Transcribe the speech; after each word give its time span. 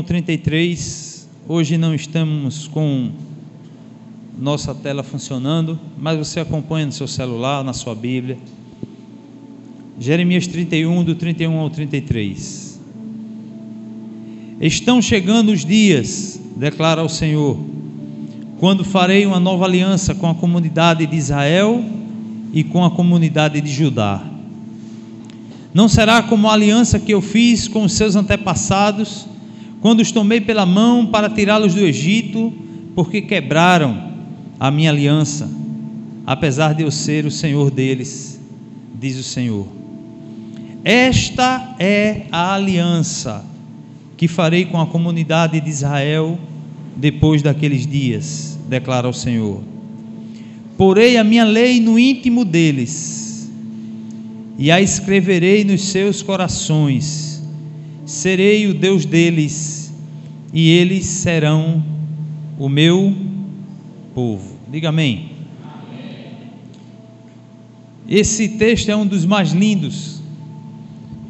31 0.00 0.02
ao 0.02 0.04
33. 0.04 1.28
Hoje 1.46 1.76
não 1.76 1.94
estamos 1.94 2.66
com 2.66 3.10
nossa 4.38 4.74
tela 4.74 5.02
funcionando, 5.02 5.78
mas 5.98 6.16
você 6.16 6.40
acompanha 6.40 6.86
no 6.86 6.92
seu 6.92 7.06
celular, 7.06 7.62
na 7.62 7.72
sua 7.72 7.94
Bíblia. 7.94 8.38
Jeremias 9.98 10.46
31, 10.46 11.04
do 11.04 11.14
31 11.14 11.58
ao 11.58 11.68
33. 11.68 12.80
Estão 14.60 15.02
chegando 15.02 15.52
os 15.52 15.64
dias, 15.64 16.40
declara 16.56 17.02
o 17.02 17.08
Senhor, 17.08 17.58
quando 18.58 18.84
farei 18.84 19.26
uma 19.26 19.40
nova 19.40 19.64
aliança 19.66 20.14
com 20.14 20.28
a 20.28 20.34
comunidade 20.34 21.06
de 21.06 21.16
Israel 21.16 21.84
e 22.52 22.64
com 22.64 22.84
a 22.84 22.90
comunidade 22.90 23.60
de 23.60 23.70
Judá. 23.70 24.22
Não 25.74 25.88
será 25.88 26.22
como 26.22 26.48
a 26.48 26.52
aliança 26.52 26.98
que 26.98 27.12
eu 27.12 27.20
fiz 27.20 27.68
com 27.68 27.84
os 27.84 27.92
seus 27.92 28.16
antepassados, 28.16 29.26
quando 29.80 30.00
os 30.00 30.12
tomei 30.12 30.40
pela 30.40 30.66
mão 30.66 31.06
para 31.06 31.30
tirá-los 31.30 31.74
do 31.74 31.80
Egito, 31.80 32.52
porque 32.94 33.22
quebraram 33.22 34.10
a 34.58 34.70
minha 34.70 34.90
aliança, 34.90 35.50
apesar 36.26 36.74
de 36.74 36.82
eu 36.82 36.90
ser 36.90 37.24
o 37.24 37.30
Senhor 37.30 37.70
deles, 37.70 38.38
diz 38.98 39.18
o 39.18 39.22
Senhor. 39.22 39.66
Esta 40.84 41.76
é 41.78 42.22
a 42.30 42.54
aliança 42.54 43.44
que 44.16 44.28
farei 44.28 44.66
com 44.66 44.78
a 44.78 44.86
comunidade 44.86 45.60
de 45.60 45.70
Israel 45.70 46.38
depois 46.96 47.42
daqueles 47.42 47.86
dias, 47.86 48.58
declara 48.68 49.08
o 49.08 49.14
Senhor. 49.14 49.62
Porei 50.76 51.16
a 51.16 51.24
minha 51.24 51.44
lei 51.44 51.80
no 51.80 51.98
íntimo 51.98 52.44
deles 52.44 53.50
e 54.58 54.70
a 54.70 54.80
escreverei 54.80 55.64
nos 55.64 55.84
seus 55.88 56.22
corações. 56.22 57.29
Serei 58.10 58.66
o 58.66 58.74
Deus 58.74 59.04
deles 59.04 59.94
e 60.52 60.68
eles 60.68 61.06
serão 61.06 61.80
o 62.58 62.68
meu 62.68 63.14
povo. 64.12 64.56
Diga 64.68 64.88
amém. 64.88 65.30
Esse 68.08 68.48
texto 68.48 68.88
é 68.88 68.96
um 68.96 69.06
dos 69.06 69.24
mais 69.24 69.52
lindos 69.52 70.20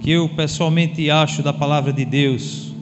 que 0.00 0.10
eu 0.10 0.26
pessoalmente 0.30 1.10
acho 1.10 1.42
da 1.42 1.52
palavra 1.52 1.92
de 1.92 2.06
Deus. 2.06 2.72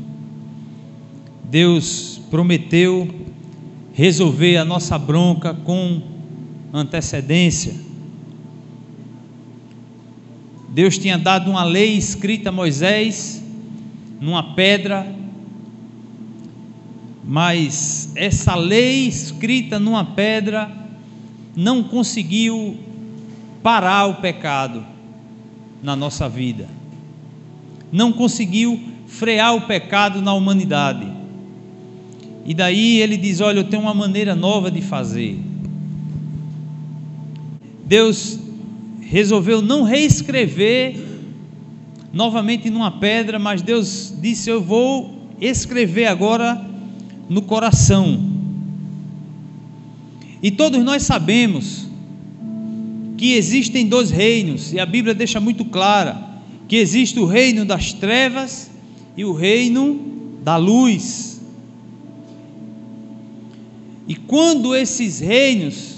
Deus 1.50 2.20
prometeu 2.30 3.08
resolver 3.92 4.58
a 4.58 4.64
nossa 4.64 4.96
bronca 4.96 5.52
com 5.52 6.00
antecedência. 6.72 7.74
Deus 10.68 10.96
tinha 10.96 11.18
dado 11.18 11.50
uma 11.50 11.64
lei 11.64 11.96
escrita 11.96 12.50
a 12.50 12.52
Moisés 12.52 13.47
numa 14.20 14.54
pedra, 14.54 15.14
mas 17.24 18.12
essa 18.14 18.54
lei 18.54 19.06
escrita 19.06 19.78
numa 19.78 20.04
pedra 20.04 20.70
não 21.54 21.82
conseguiu 21.82 22.76
parar 23.62 24.06
o 24.06 24.14
pecado 24.16 24.84
na 25.82 25.94
nossa 25.94 26.28
vida 26.28 26.78
não 27.92 28.12
conseguiu 28.12 28.80
frear 29.06 29.54
o 29.54 29.62
pecado 29.62 30.20
na 30.20 30.32
humanidade. 30.34 31.06
E 32.44 32.54
daí 32.54 33.00
ele 33.00 33.16
diz: 33.16 33.40
Olha, 33.40 33.60
eu 33.60 33.64
tenho 33.64 33.82
uma 33.82 33.94
maneira 33.94 34.34
nova 34.34 34.70
de 34.70 34.80
fazer. 34.80 35.38
Deus 37.84 38.38
resolveu 39.00 39.62
não 39.62 39.82
reescrever 39.82 41.07
novamente 42.12 42.70
numa 42.70 42.90
pedra, 42.90 43.38
mas 43.38 43.62
Deus 43.62 44.14
disse: 44.20 44.50
Eu 44.50 44.62
vou 44.62 45.28
escrever 45.40 46.06
agora 46.06 46.64
no 47.28 47.42
coração. 47.42 48.18
E 50.42 50.50
todos 50.50 50.82
nós 50.84 51.02
sabemos 51.02 51.86
que 53.16 53.32
existem 53.32 53.86
dois 53.86 54.10
reinos, 54.10 54.72
e 54.72 54.78
a 54.78 54.86
Bíblia 54.86 55.12
deixa 55.12 55.40
muito 55.40 55.64
clara 55.64 56.28
que 56.68 56.76
existe 56.76 57.18
o 57.18 57.24
reino 57.24 57.64
das 57.64 57.92
trevas 57.92 58.70
e 59.16 59.24
o 59.24 59.32
reino 59.32 60.38
da 60.44 60.56
luz. 60.56 61.40
E 64.06 64.14
quando 64.14 64.76
esses 64.76 65.18
reinos 65.18 65.96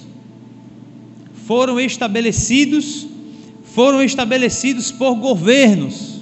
foram 1.46 1.78
estabelecidos, 1.78 3.06
foram 3.74 4.02
estabelecidos 4.02 4.90
por 4.92 5.14
governos. 5.14 6.20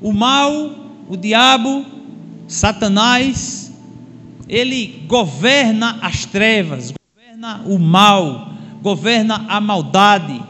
O 0.00 0.12
mal, 0.12 0.74
o 1.08 1.16
diabo, 1.16 1.84
Satanás, 2.46 3.72
ele 4.48 5.04
governa 5.06 5.98
as 6.02 6.24
trevas, 6.24 6.92
governa 6.92 7.62
o 7.66 7.78
mal, 7.78 8.52
governa 8.82 9.46
a 9.48 9.60
maldade 9.60 10.40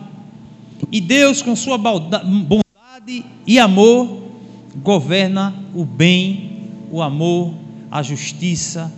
e 0.91 1.01
Deus, 1.01 1.43
com 1.43 1.55
sua 1.55 1.77
bondade 1.77 3.25
e 3.47 3.59
amor, 3.59 4.23
governa 4.77 5.55
o 5.75 5.85
bem, 5.85 6.63
o 6.91 7.03
amor, 7.03 7.55
a 7.91 8.03
justiça, 8.03 8.93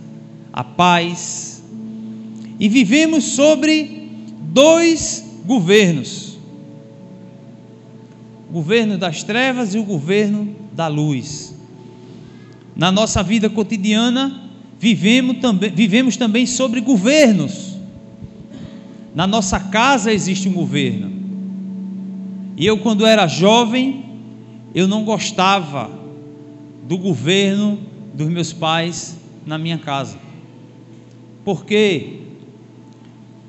a 0.53 0.63
paz. 0.63 1.63
E 2.59 2.69
vivemos 2.69 3.23
sobre 3.23 4.09
dois 4.39 5.41
governos: 5.45 6.30
governo 8.51 8.97
das 8.97 9.23
trevas 9.23 9.73
e 9.73 9.77
o 9.77 9.83
governo 9.83 10.55
da 10.73 10.87
luz. 10.87 11.55
Na 12.75 12.91
nossa 12.91 13.23
vida 13.23 13.49
cotidiana, 13.49 14.49
vivemos 14.79 15.37
também, 15.37 15.71
vivemos 15.71 16.17
também 16.17 16.45
sobre 16.45 16.81
governos. 16.81 17.75
Na 19.13 19.27
nossa 19.27 19.59
casa 19.59 20.11
existe 20.11 20.47
um 20.47 20.53
governo. 20.53 21.11
E 22.57 22.65
eu, 22.65 22.77
quando 22.77 23.05
era 23.05 23.27
jovem, 23.27 24.05
eu 24.73 24.87
não 24.87 25.03
gostava 25.03 25.89
do 26.87 26.97
governo 26.97 27.79
dos 28.13 28.27
meus 28.29 28.53
pais 28.53 29.17
na 29.45 29.57
minha 29.57 29.77
casa. 29.77 30.17
Por 31.43 31.65
quê? 31.65 32.19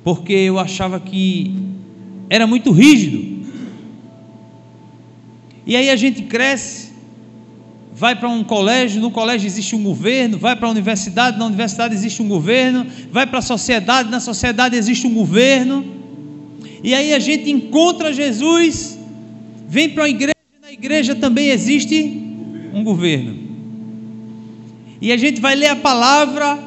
Porque 0.03 0.33
eu 0.33 0.59
achava 0.59 0.99
que 0.99 1.55
era 2.29 2.47
muito 2.47 2.71
rígido. 2.71 3.32
E 5.67 5.77
aí 5.77 5.91
a 5.91 5.97
gente 5.97 6.23
cresce, 6.23 6.93
vai 7.95 8.17
para 8.17 8.29
um 8.29 8.43
colégio, 8.43 9.01
no 9.01 9.11
colégio 9.11 9.47
existe 9.47 9.77
um 9.77 9.83
governo, 9.83 10.39
vai 10.39 10.57
para 10.57 10.69
a 10.69 10.71
universidade, 10.71 11.39
na 11.39 11.47
universidade 11.47 11.95
existe 11.95 12.23
um 12.23 12.29
governo, 12.29 12.87
vai 13.11 13.27
para 13.27 13.39
a 13.39 13.43
sociedade, 13.43 14.11
na 14.11 14.21
sociedade 14.21 14.77
existe 14.77 15.07
um 15.07 15.15
governo. 15.15 15.85
E 16.83 16.95
aí 16.95 17.13
a 17.15 17.19
gente 17.19 17.51
encontra 17.51 18.13
Jesus 18.13 18.99
Vem 19.73 19.89
para 19.89 20.05
a 20.05 20.09
igreja, 20.11 20.37
na 20.61 20.71
igreja 20.71 21.15
também 21.15 21.49
existe 21.49 22.23
um 22.75 22.85
governo. 22.85 23.35
E 25.01 25.11
a 25.11 25.17
gente 25.17 25.41
vai 25.41 25.55
ler 25.55 25.69
a 25.69 25.77
palavra 25.77 26.59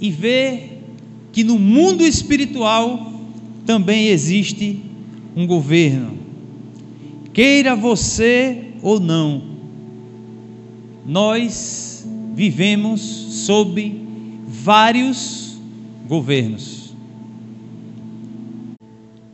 e 0.00 0.10
ver 0.10 0.82
que 1.30 1.44
no 1.44 1.58
mundo 1.58 2.06
espiritual 2.06 3.20
também 3.66 4.06
existe 4.06 4.80
um 5.36 5.46
governo. 5.46 6.16
Queira 7.36 7.76
você 7.76 8.68
ou 8.80 8.98
não, 8.98 9.42
nós 11.04 12.08
vivemos 12.32 12.98
sob 13.02 13.94
vários 14.46 15.58
governos. 16.08 16.94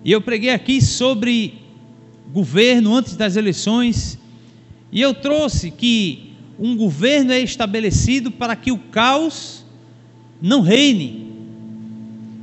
E 0.05 0.11
eu 0.11 0.21
preguei 0.21 0.51
aqui 0.51 0.83
sobre 0.83 1.63
governo 2.33 2.93
antes 2.93 3.15
das 3.15 3.37
eleições, 3.37 4.19
e 4.91 5.01
eu 5.01 5.15
trouxe 5.15 5.71
que 5.71 6.33
um 6.59 6.77
governo 6.77 7.31
é 7.31 7.39
estabelecido 7.39 8.33
para 8.33 8.57
que 8.57 8.73
o 8.73 8.79
caos 8.79 9.65
não 10.41 10.61
reine. 10.61 11.31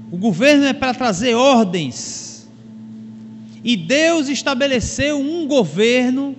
O 0.09 0.15
governo 0.15 0.63
é 0.63 0.71
para 0.71 0.93
trazer 0.93 1.33
ordens. 1.33 2.28
E 3.63 3.75
Deus 3.75 4.29
estabeleceu 4.29 5.19
um 5.19 5.47
governo 5.47 6.35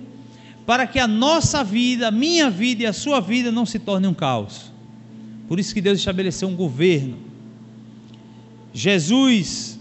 para 0.65 0.87
que 0.87 0.99
a 0.99 1.07
nossa 1.07 1.63
vida, 1.63 2.07
a 2.07 2.11
minha 2.11 2.49
vida 2.49 2.83
e 2.83 2.85
a 2.85 2.93
sua 2.93 3.19
vida 3.19 3.51
não 3.51 3.65
se 3.65 3.79
torne 3.79 4.07
um 4.07 4.13
caos. 4.13 4.71
Por 5.47 5.59
isso 5.59 5.73
que 5.73 5.81
Deus 5.81 5.99
estabeleceu 5.99 6.47
um 6.47 6.55
governo. 6.55 7.17
Jesus 8.73 9.79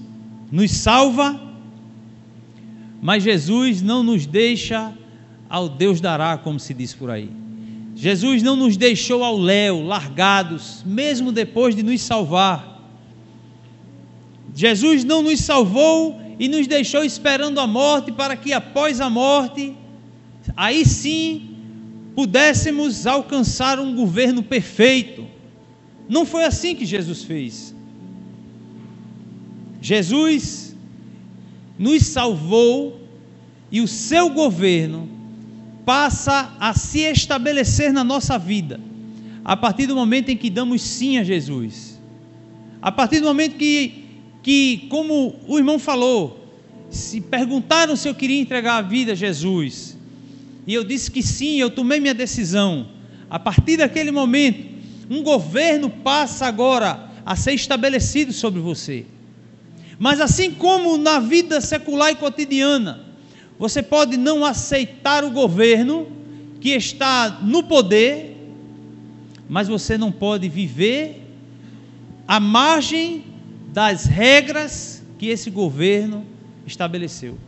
nos 0.51 0.71
salva 0.73 1.51
mas 3.01 3.23
Jesus 3.23 3.81
não 3.81 4.03
nos 4.03 4.27
deixa 4.27 4.93
ao 5.49 5.69
Deus 5.69 6.01
dará, 6.01 6.37
como 6.37 6.61
se 6.61 6.75
diz 6.75 6.93
por 6.93 7.11
aí. 7.11 7.31
Jesus 7.97 8.43
não 8.43 8.57
nos 8.57 8.77
deixou 8.77 9.25
ao 9.25 9.37
léu, 9.37 9.83
largados, 9.83 10.83
mesmo 10.85 11.33
depois 11.33 11.75
de 11.75 11.83
nos 11.83 12.01
salvar. 12.03 12.81
Jesus 14.55 15.03
não 15.03 15.23
nos 15.23 15.41
salvou 15.41 16.21
e 16.41 16.49
nos 16.49 16.67
deixou 16.67 17.05
esperando 17.05 17.61
a 17.61 17.67
morte, 17.67 18.11
para 18.11 18.35
que 18.35 18.51
após 18.51 18.99
a 18.99 19.11
morte, 19.11 19.77
aí 20.57 20.87
sim, 20.87 21.55
pudéssemos 22.17 23.07
alcançar 23.07 23.79
um 23.79 23.95
governo 23.95 24.43
perfeito. 24.43 25.27
Não 26.09 26.25
foi 26.25 26.45
assim 26.45 26.75
que 26.75 26.87
Jesus 26.87 27.23
fez. 27.25 27.75
Jesus 29.83 30.75
nos 31.79 32.07
salvou 32.07 32.99
e 33.71 33.83
o 33.83 33.87
seu 33.87 34.31
governo 34.31 35.09
passa 35.85 36.57
a 36.59 36.73
se 36.73 37.01
estabelecer 37.01 37.93
na 37.93 38.03
nossa 38.03 38.39
vida 38.39 38.81
a 39.45 39.57
partir 39.57 39.87
do 39.87 39.95
momento 39.95 40.31
em 40.31 40.37
que 40.37 40.49
damos 40.49 40.81
sim 40.81 41.19
a 41.19 41.25
Jesus. 41.25 42.01
A 42.81 42.91
partir 42.91 43.21
do 43.21 43.27
momento 43.27 43.57
que, 43.57 44.00
que 44.43 44.87
como 44.89 45.37
o 45.47 45.59
irmão 45.59 45.79
falou, 45.79 46.49
se 46.91 47.21
perguntaram 47.21 47.95
se 47.95 48.09
eu 48.09 48.15
queria 48.15 48.41
entregar 48.41 48.77
a 48.77 48.83
vida 48.83 49.13
a 49.13 49.15
Jesus, 49.15 49.97
e 50.67 50.75
eu 50.75 50.85
disse 50.85 51.11
que 51.11 51.23
sim, 51.23 51.59
eu 51.59 51.71
tomei 51.71 52.01
minha 52.01 52.15
decisão. 52.15 52.89
A 53.29 53.39
partir 53.39 53.77
daquele 53.77 54.11
momento, 54.11 54.69
um 55.09 55.23
governo 55.23 55.91
passa 55.91 56.47
agora 56.47 57.11
a 57.25 57.35
ser 57.37 57.55
estabelecido 57.55 58.33
sobre 58.33 58.61
você. 58.61 59.07
Mas 59.99 60.21
assim 60.21 60.51
como 60.51 60.97
na 60.97 61.19
vida 61.19 61.61
secular 61.61 62.11
e 62.11 62.17
cotidiana, 62.17 63.05
você 63.59 63.83
pode 63.83 64.17
não 64.17 64.45
aceitar 64.45 65.25
o 65.25 65.31
governo 65.31 66.07
que 66.61 66.71
está 66.71 67.41
no 67.43 67.63
poder, 67.63 68.37
mas 69.49 69.69
você 69.69 69.99
não 69.99 70.13
pode 70.13 70.49
viver 70.49 71.23
à 72.27 72.39
margem 72.39 73.25
das 73.73 74.05
regras 74.05 75.03
que 75.19 75.29
esse 75.29 75.51
governo 75.51 76.27
estabeleceu. 76.67 77.39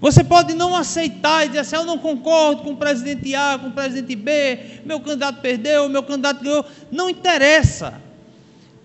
Você 0.00 0.22
pode 0.22 0.54
não 0.54 0.76
aceitar 0.76 1.44
e 1.44 1.48
dizer 1.48 1.60
assim: 1.60 1.76
eu 1.76 1.84
não 1.84 1.98
concordo 1.98 2.62
com 2.62 2.72
o 2.72 2.76
presidente 2.76 3.34
A, 3.34 3.58
com 3.58 3.68
o 3.68 3.72
presidente 3.72 4.14
B, 4.14 4.58
meu 4.84 5.00
candidato 5.00 5.40
perdeu, 5.40 5.88
meu 5.88 6.02
candidato 6.02 6.42
ganhou. 6.42 6.64
Não 6.90 7.10
interessa. 7.10 8.00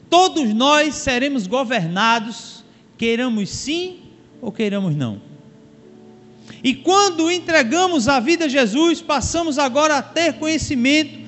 Todos 0.09 0.53
nós 0.53 0.95
seremos 0.95 1.45
governados, 1.45 2.63
queiramos 2.97 3.49
sim 3.49 3.99
ou 4.41 4.51
queiramos 4.51 4.95
não. 4.95 5.21
E 6.63 6.73
quando 6.73 7.31
entregamos 7.31 8.07
a 8.07 8.19
vida 8.19 8.45
a 8.45 8.47
Jesus, 8.47 9.01
passamos 9.01 9.59
agora 9.59 9.97
a 9.97 10.01
ter 10.01 10.33
conhecimento 10.33 11.22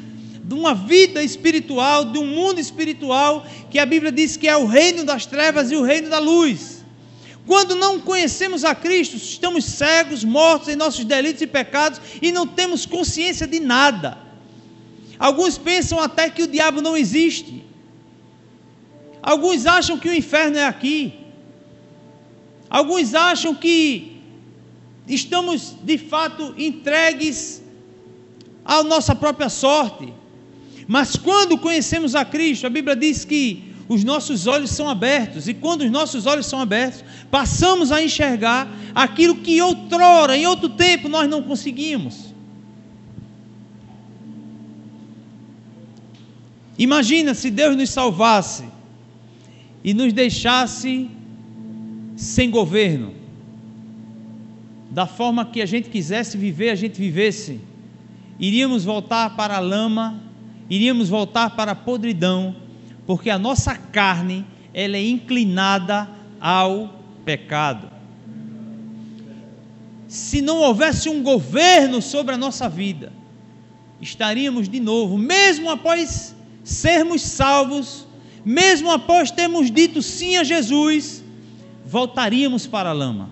de 0.47 0.53
uma 0.53 0.75
vida 0.75 1.23
espiritual, 1.23 2.05
de 2.05 2.19
um 2.19 2.27
mundo 2.27 2.59
espiritual, 2.59 3.47
que 3.71 3.79
a 3.79 3.85
Bíblia 3.85 4.11
diz 4.11 4.37
que 4.37 4.47
é 4.47 4.55
o 4.55 4.67
reino 4.67 5.03
das 5.03 5.25
trevas 5.25 5.71
e 5.71 5.75
o 5.75 5.81
reino 5.81 6.07
da 6.07 6.19
luz. 6.19 6.85
Quando 7.47 7.73
não 7.73 7.99
conhecemos 7.99 8.63
a 8.63 8.75
Cristo, 8.75 9.15
estamos 9.15 9.65
cegos, 9.65 10.23
mortos 10.23 10.69
em 10.69 10.75
nossos 10.75 11.03
delitos 11.03 11.41
e 11.41 11.47
pecados 11.47 11.99
e 12.21 12.31
não 12.31 12.45
temos 12.45 12.85
consciência 12.85 13.47
de 13.47 13.59
nada. 13.59 14.19
Alguns 15.17 15.57
pensam 15.57 15.99
até 15.99 16.29
que 16.29 16.43
o 16.43 16.47
diabo 16.47 16.79
não 16.79 16.95
existe. 16.95 17.63
Alguns 19.21 19.65
acham 19.65 19.97
que 19.97 20.09
o 20.09 20.13
inferno 20.13 20.57
é 20.57 20.65
aqui. 20.65 21.11
Alguns 22.69 23.15
acham 23.15 23.55
que 23.55 24.21
estamos 25.07 25.75
de 25.81 25.97
fato 25.97 26.53
entregues 26.55 27.63
à 28.63 28.83
nossa 28.83 29.15
própria 29.15 29.49
sorte. 29.49 30.13
Mas 30.87 31.15
quando 31.15 31.57
conhecemos 31.57 32.15
a 32.15 32.23
Cristo, 32.23 32.67
a 32.67 32.69
Bíblia 32.69 32.95
diz 32.95 33.25
que 33.25 33.73
os 33.87 34.03
nossos 34.03 34.47
olhos 34.47 34.71
são 34.71 34.89
abertos, 34.89 35.47
e 35.47 35.53
quando 35.53 35.81
os 35.81 35.91
nossos 35.91 36.25
olhos 36.25 36.45
são 36.45 36.59
abertos, 36.59 37.03
passamos 37.29 37.91
a 37.91 38.03
enxergar 38.03 38.67
aquilo 38.93 39.35
que 39.35 39.61
outrora, 39.61 40.35
em 40.35 40.47
outro 40.47 40.69
tempo, 40.69 41.07
nós 41.07 41.29
não 41.29 41.43
conseguimos. 41.43 42.33
Imagina 46.77 47.33
se 47.33 47.49
Deus 47.49 47.75
nos 47.77 47.89
salvasse 47.89 48.65
e 49.83 49.93
nos 49.93 50.11
deixasse 50.11 51.09
sem 52.17 52.49
governo, 52.49 53.13
da 54.89 55.05
forma 55.05 55.45
que 55.45 55.61
a 55.61 55.65
gente 55.65 55.89
quisesse 55.89 56.37
viver, 56.37 56.69
a 56.69 56.75
gente 56.75 56.97
vivesse, 56.97 57.59
iríamos 58.39 58.83
voltar 58.83 59.35
para 59.35 59.57
a 59.57 59.59
lama, 59.59 60.21
iríamos 60.69 61.09
voltar 61.09 61.55
para 61.55 61.71
a 61.71 61.75
podridão 61.75 62.55
porque 63.05 63.29
a 63.29 63.37
nossa 63.37 63.75
carne 63.75 64.45
ela 64.73 64.97
é 64.97 65.07
inclinada 65.07 66.09
ao 66.39 67.01
pecado. 67.23 67.89
Se 70.07 70.41
não 70.41 70.57
houvesse 70.57 71.09
um 71.09 71.21
governo 71.21 72.01
sobre 72.01 72.35
a 72.35 72.37
nossa 72.37 72.67
vida, 72.69 73.11
estaríamos 74.01 74.67
de 74.67 74.79
novo, 74.79 75.17
mesmo 75.17 75.69
após 75.69 76.35
sermos 76.63 77.21
salvos, 77.21 78.07
mesmo 78.43 78.91
após 78.91 79.31
termos 79.31 79.71
dito 79.71 80.01
sim 80.01 80.37
a 80.37 80.43
Jesus, 80.43 81.23
voltaríamos 81.85 82.67
para 82.67 82.89
a 82.89 82.93
lama. 82.93 83.29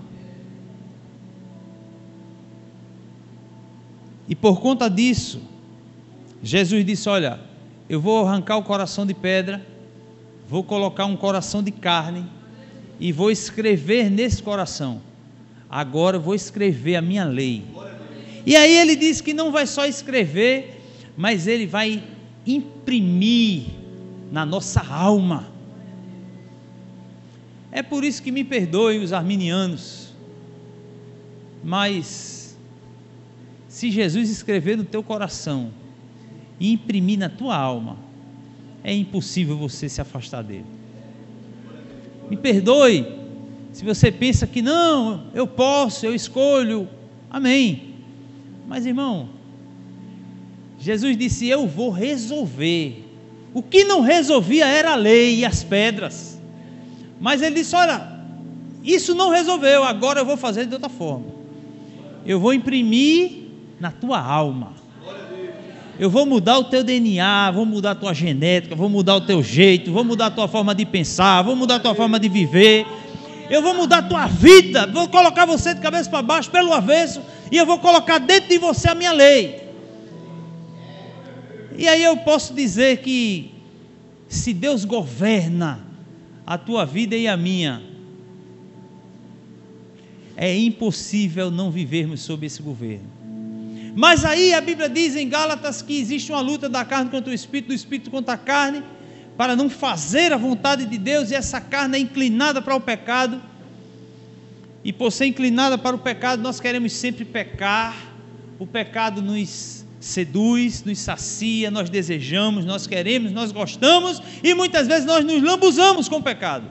E 4.27 4.35
por 4.35 4.62
conta 4.62 4.89
disso, 4.89 5.41
Jesus 6.44 6.86
disse: 6.86 7.07
Olha, 7.07 7.40
eu 7.88 8.01
vou 8.01 8.28
arrancar 8.28 8.57
o 8.57 8.63
coração 8.63 9.06
de 9.06 9.13
pedra, 9.13 9.66
vou 10.50 10.62
colocar 10.62 11.06
um 11.06 11.16
coração 11.16 11.63
de 11.63 11.72
carne 11.72 12.25
e 13.00 13.13
vou 13.13 13.31
escrever 13.31 14.12
nesse 14.12 14.44
coração. 14.44 15.01
Agora 15.69 16.18
eu 16.18 16.22
vou 16.22 16.36
escrever 16.36 16.98
a 16.98 17.01
minha 17.01 17.24
lei. 17.24 17.63
E 18.45 18.57
aí 18.57 18.78
ele 18.78 18.98
diz 18.98 19.22
que 19.22 19.34
não 19.34 19.54
vai 19.54 19.66
só 19.66 19.86
escrever, 19.86 20.81
mas 21.16 21.48
ele 21.48 21.66
vai 21.66 22.04
imprimir 22.45 23.68
na 24.30 24.45
nossa 24.45 24.81
alma. 24.85 25.47
É 27.71 27.81
por 27.81 28.04
isso 28.04 28.21
que 28.21 28.31
me 28.31 28.44
perdoem 28.44 29.02
os 29.02 29.14
arminianos, 29.14 30.14
mas 31.64 32.56
se 33.68 33.90
Jesus 33.90 34.30
escrever 34.30 34.78
no 34.78 34.83
teu 34.83 35.02
coração, 35.02 35.71
e 36.64 36.72
imprimir 36.72 37.20
na 37.20 37.28
tua 37.28 37.58
alma, 37.58 37.98
é 38.86 38.96
impossível 38.96 39.58
você 39.58 39.90
se 39.90 40.00
afastar 40.00 40.42
dele. 40.42 40.64
Me 42.30 42.38
perdoe 42.38 43.06
se 43.74 43.84
você 43.84 44.10
pensa 44.10 44.48
que 44.48 44.62
não, 44.62 45.26
eu 45.34 45.46
posso, 45.46 46.06
eu 46.06 46.16
escolho. 46.16 46.88
Amém. 47.30 47.96
Mas 48.66 48.86
irmão, 48.86 49.28
Jesus 50.80 51.18
disse: 51.18 51.50
Eu 51.50 51.68
vou 51.68 51.90
resolver. 51.90 53.10
O 53.54 53.62
que 53.62 53.84
não 53.84 54.00
resolvia 54.00 54.66
era 54.66 54.94
a 54.94 54.96
lei 54.96 55.40
e 55.40 55.46
as 55.46 55.66
pedras. 55.66 56.40
Mas 57.20 57.42
ele 57.42 57.56
disse: 57.56 57.76
Olha, 57.76 58.22
isso 58.82 59.14
não 59.14 59.32
resolveu, 59.32 59.84
agora 59.84 60.22
eu 60.22 60.26
vou 60.26 60.38
fazer 60.38 60.66
de 60.66 60.76
outra 60.76 60.90
forma. 60.90 61.26
Eu 62.26 62.40
vou 62.40 62.54
imprimir 62.54 63.50
na 63.82 63.92
tua 63.92 64.18
alma 64.22 64.82
eu 66.00 66.09
vou 66.09 66.26
mudar 66.26 66.57
o 66.57 66.64
teu 66.64 66.83
DNA, 66.83 67.52
vou 67.52 67.66
mudar 67.66 67.92
a 67.92 67.95
tua 67.95 68.14
genética, 68.14 68.76
vou 68.76 68.90
mudar 68.90 69.16
o 69.16 69.21
teu 69.21 69.44
jeito, 69.44 69.92
vou 69.92 70.04
mudar 70.04 70.28
a 70.28 70.31
tua 70.31 70.47
forma 70.47 70.73
de 70.73 70.85
pensar, 70.85 71.44
vou 71.44 71.56
mudar 71.56 71.76
a 71.76 71.80
tua 71.80 71.94
forma 71.94 72.19
de 72.19 72.28
viver. 72.28 72.85
Eu 73.50 73.62
vou 73.62 73.76
mudar 73.76 74.00
a 74.00 74.04
tua 74.04 74.26
vida, 74.26 74.88
vou 74.88 75.07
colocar 75.07 75.45
você 75.45 75.73
de 75.73 75.81
cabeça 75.81 76.09
para 76.09 76.21
baixo, 76.23 76.50
pelo 76.50 76.73
avesso, 76.73 77.21
e 77.52 77.57
eu 77.57 77.66
vou 77.66 77.78
colocar 77.78 78.18
dentro 78.18 78.50
de 78.50 78.57
você 78.57 78.90
a 78.90 78.95
minha 78.95 79.12
lei. 79.12 79.62
E 81.78 81.88
aí 81.88 82.04
eu 82.04 82.18
posso 82.18 82.54
dizer 82.54 82.97
que 82.97 83.52
se 84.28 84.54
Deus 84.54 84.85
governa 84.85 85.85
a 86.45 86.57
tua 86.57 86.85
vida 86.85 87.16
e 87.16 87.28
a 87.28 87.38
minha, 87.38 87.83
é 90.35 90.57
impossível 90.57 91.52
não 91.52 91.69
vivermos 91.69 92.21
sob 92.21 92.45
esse 92.45 92.62
governo. 92.62 93.22
Mas 93.95 94.26
aí 94.26 94.54
a 94.54 94.62
Bíblia 94.62 94.90
diz 94.90 95.16
em 95.16 95.30
Gálatas 95.30 95.81
que 95.81 96.00
existe 96.00 96.31
uma 96.31 96.42
luta 96.42 96.68
da 96.68 96.83
carne 96.83 97.12
contra 97.12 97.31
o 97.31 97.33
espírito, 97.33 97.68
do 97.68 97.73
espírito 97.73 98.09
contra 98.09 98.33
a 98.33 98.38
carne, 98.38 98.83
para 99.38 99.56
não 99.56 99.69
fazer 99.69 100.33
a 100.33 100.38
vontade 100.38 100.85
de 100.85 100.97
Deus, 100.97 101.31
e 101.31 101.35
essa 101.35 101.62
carne 101.62 101.97
é 101.97 102.02
inclinada 102.02 102.62
para 102.62 102.76
o 102.76 102.81
pecado. 102.81 103.42
E 104.83 104.92
por 104.92 105.12
ser 105.12 105.28
inclinada 105.28 105.78
para 105.78 105.95
o 105.95 106.00
pecado, 106.00 106.42
nós 106.42 106.59
queremos 106.59 106.92
sempre 106.94 107.23
pecar. 107.23 108.12
O 108.59 108.68
pecado 108.68 109.21
nos 109.21 109.83
seduz, 110.00 110.83
nos 110.83 111.00
sacia, 111.00 111.71
nós 111.71 111.90
desejamos, 111.90 112.66
nós 112.66 112.85
queremos, 112.85 113.31
nós 113.31 113.52
gostamos 113.52 114.21
e 114.44 114.54
muitas 114.54 114.85
vezes 114.85 115.06
nós 115.06 115.23
nos 115.23 115.42
lambuzamos 115.42 116.09
com 116.09 116.18
o 116.18 116.23
pecado. 116.23 116.66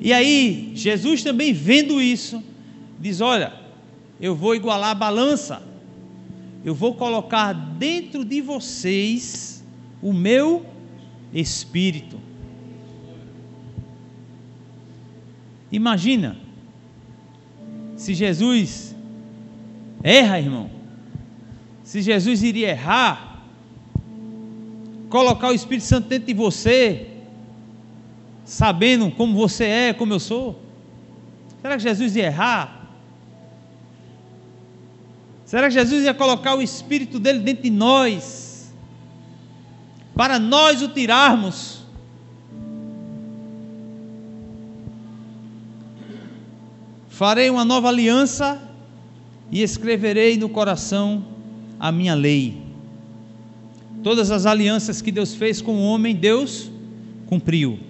E 0.00 0.12
aí, 0.12 0.72
Jesus 0.74 1.22
também 1.22 1.52
vendo 1.52 2.00
isso, 2.00 2.42
diz: 2.98 3.20
Olha, 3.20 3.52
eu 4.20 4.34
vou 4.34 4.54
igualar 4.54 4.90
a 4.90 4.94
balança. 4.94 5.62
Eu 6.64 6.74
vou 6.74 6.94
colocar 6.94 7.52
dentro 7.52 8.24
de 8.24 8.40
vocês 8.40 9.64
o 10.02 10.12
meu 10.12 10.66
espírito. 11.32 12.20
Imagina 15.72 16.36
se 17.96 18.12
Jesus 18.14 18.90
Erra, 20.02 20.38
irmão. 20.38 20.70
Se 21.84 22.00
Jesus 22.00 22.42
iria 22.42 22.70
errar, 22.70 23.44
colocar 25.08 25.48
o 25.48 25.54
Espírito 25.54 25.84
Santo 25.86 26.08
dentro 26.08 26.26
de 26.26 26.34
você, 26.34 27.08
sabendo 28.44 29.10
como 29.10 29.34
você 29.34 29.64
é, 29.64 29.92
como 29.92 30.12
eu 30.12 30.20
sou, 30.20 30.60
será 31.60 31.76
que 31.76 31.82
Jesus 31.82 32.16
ia 32.16 32.26
errar? 32.26 32.79
Será 35.50 35.66
que 35.66 35.74
Jesus 35.74 36.04
ia 36.04 36.14
colocar 36.14 36.54
o 36.54 36.62
Espírito 36.62 37.18
dele 37.18 37.40
dentro 37.40 37.64
de 37.64 37.70
nós, 37.70 38.72
para 40.14 40.38
nós 40.38 40.80
o 40.80 40.86
tirarmos? 40.86 41.80
Farei 47.08 47.50
uma 47.50 47.64
nova 47.64 47.88
aliança 47.88 48.62
e 49.50 49.60
escreverei 49.60 50.36
no 50.36 50.48
coração 50.48 51.24
a 51.80 51.90
minha 51.90 52.14
lei. 52.14 52.62
Todas 54.04 54.30
as 54.30 54.46
alianças 54.46 55.02
que 55.02 55.10
Deus 55.10 55.34
fez 55.34 55.60
com 55.60 55.78
o 55.78 55.82
homem, 55.82 56.14
Deus 56.14 56.70
cumpriu. 57.26 57.80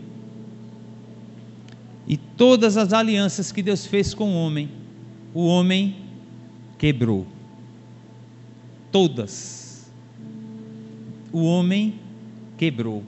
E 2.09 2.17
todas 2.17 2.79
as 2.79 2.95
alianças 2.95 3.53
que 3.53 3.63
Deus 3.63 3.85
fez 3.85 4.15
com 4.15 4.31
o 4.31 4.35
homem, 4.35 4.71
o 5.35 5.45
homem 5.45 5.95
quebrou. 6.79 7.27
Todas. 8.91 9.91
O 11.33 11.45
homem 11.45 11.95
quebrou. 12.57 13.05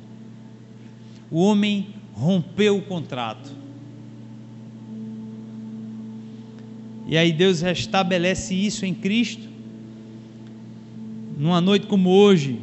O 1.31 1.41
homem 1.41 1.89
rompeu 2.13 2.77
o 2.77 2.83
contrato. 2.83 3.63
E 7.07 7.17
aí 7.17 7.33
Deus 7.33 7.61
restabelece 7.61 8.55
isso 8.55 8.87
em 8.87 8.95
Cristo. 8.95 9.49
Numa 11.37 11.61
noite 11.61 11.87
como 11.87 12.11
hoje, 12.11 12.61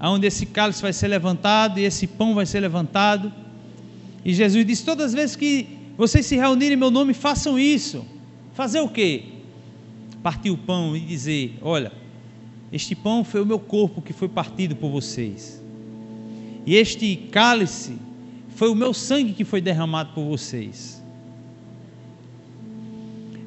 onde 0.00 0.26
esse 0.26 0.46
cálice 0.46 0.80
vai 0.82 0.92
ser 0.92 1.08
levantado 1.08 1.80
e 1.80 1.84
esse 1.84 2.06
pão 2.06 2.34
vai 2.34 2.46
ser 2.46 2.60
levantado. 2.60 3.32
E 4.24 4.32
Jesus 4.32 4.64
disse: 4.64 4.84
Todas 4.84 5.06
as 5.06 5.12
vezes 5.14 5.36
que 5.36 5.66
vocês 5.96 6.24
se 6.26 6.36
reunirem 6.36 6.74
em 6.74 6.78
meu 6.78 6.90
nome, 6.90 7.12
façam 7.14 7.58
isso. 7.58 8.04
Fazer 8.54 8.80
o 8.80 8.88
quê? 8.88 9.24
Partir 10.22 10.50
o 10.50 10.56
pão 10.56 10.96
e 10.96 11.00
dizer: 11.00 11.58
Olha, 11.60 11.92
este 12.72 12.94
pão 12.94 13.24
foi 13.24 13.40
o 13.40 13.46
meu 13.46 13.58
corpo 13.58 14.02
que 14.02 14.12
foi 14.12 14.28
partido 14.28 14.74
por 14.74 14.90
vocês. 14.90 15.62
E 16.64 16.74
este 16.74 17.16
cálice 17.30 17.96
foi 18.50 18.68
o 18.68 18.74
meu 18.74 18.92
sangue 18.92 19.32
que 19.32 19.44
foi 19.44 19.60
derramado 19.60 20.12
por 20.12 20.24
vocês. 20.24 21.02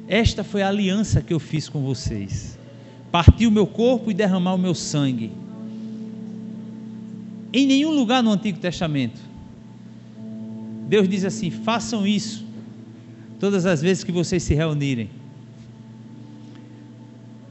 Esta 0.08 0.42
foi 0.42 0.62
a 0.62 0.68
aliança 0.68 1.20
que 1.20 1.32
eu 1.32 1.38
fiz 1.38 1.68
com 1.68 1.82
vocês. 1.82 2.58
Partir 3.12 3.46
o 3.46 3.50
meu 3.50 3.66
corpo 3.66 4.10
e 4.10 4.14
derramar 4.14 4.54
o 4.54 4.58
meu 4.58 4.74
sangue. 4.74 5.30
Em 7.52 7.66
nenhum 7.66 7.90
lugar 7.90 8.22
no 8.22 8.30
Antigo 8.30 8.58
Testamento, 8.58 9.20
Deus 10.88 11.08
diz 11.08 11.24
assim: 11.24 11.50
façam 11.50 12.04
isso 12.04 12.44
todas 13.38 13.64
as 13.66 13.80
vezes 13.80 14.02
que 14.02 14.10
vocês 14.10 14.42
se 14.42 14.52
reunirem. 14.52 15.08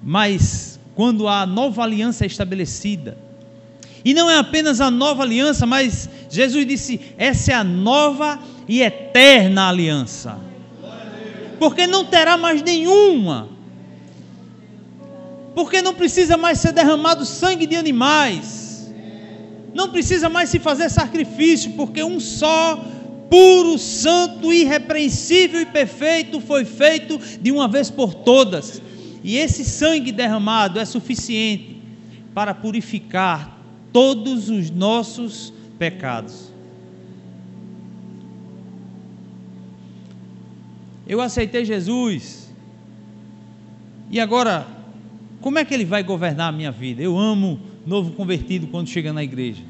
Mas, 0.04 0.69
quando 1.00 1.30
a 1.30 1.46
nova 1.46 1.82
aliança 1.82 2.26
é 2.26 2.28
estabelecida, 2.28 3.18
e 4.04 4.14
não 4.14 4.30
é 4.30 4.38
apenas 4.38 4.82
a 4.82 4.92
nova 4.92 5.24
aliança, 5.24 5.66
mas 5.66 6.10
Jesus 6.30 6.68
disse: 6.68 7.00
essa 7.18 7.54
é 7.54 7.56
a 7.56 7.64
nova 7.64 8.38
e 8.68 8.82
eterna 8.82 9.70
aliança 9.70 10.50
porque 11.60 11.86
não 11.86 12.06
terá 12.06 12.38
mais 12.38 12.64
nenhuma. 12.64 13.50
Porque 15.54 15.82
não 15.82 15.94
precisa 15.94 16.38
mais 16.38 16.58
ser 16.60 16.72
derramado 16.72 17.26
sangue 17.26 17.68
de 17.68 17.76
animais. 17.76 18.92
Não 19.74 19.90
precisa 19.90 20.30
mais 20.30 20.50
se 20.50 20.58
fazer 20.58 20.90
sacrifício, 20.90 21.74
porque 21.74 22.04
um 22.04 22.20
só, 22.20 22.84
puro, 23.30 23.78
santo, 23.78 24.52
irrepreensível 24.54 25.62
e 25.62 25.66
perfeito 25.66 26.40
foi 26.40 26.64
feito 26.64 27.20
de 27.40 27.52
uma 27.52 27.68
vez 27.68 27.92
por 27.92 28.14
todas. 28.14 28.82
E 29.24 29.38
esse 29.38 29.66
sangue 29.66 30.12
derramado 30.12 30.80
é 30.80 30.86
suficiente 30.86 31.82
para 32.34 32.54
purificar 32.54 33.58
todos 33.92 34.50
os 34.50 34.70
nossos 34.70 35.54
pecados. 35.78 36.52
Eu 41.08 41.20
aceitei 41.22 41.66
Jesus. 41.66 42.54
E 44.12 44.20
agora, 44.20 44.68
como 45.42 45.58
é 45.58 45.66
que 45.66 45.74
ele 45.74 45.86
vai 45.86 46.04
governar 46.04 46.50
a 46.50 46.52
minha 46.52 46.72
vida? 46.72 47.02
Eu 47.02 47.18
amo 47.18 47.60
novo 47.86 48.12
convertido 48.12 48.68
quando 48.68 48.88
chega 48.88 49.12
na 49.12 49.24
igreja. 49.24 49.64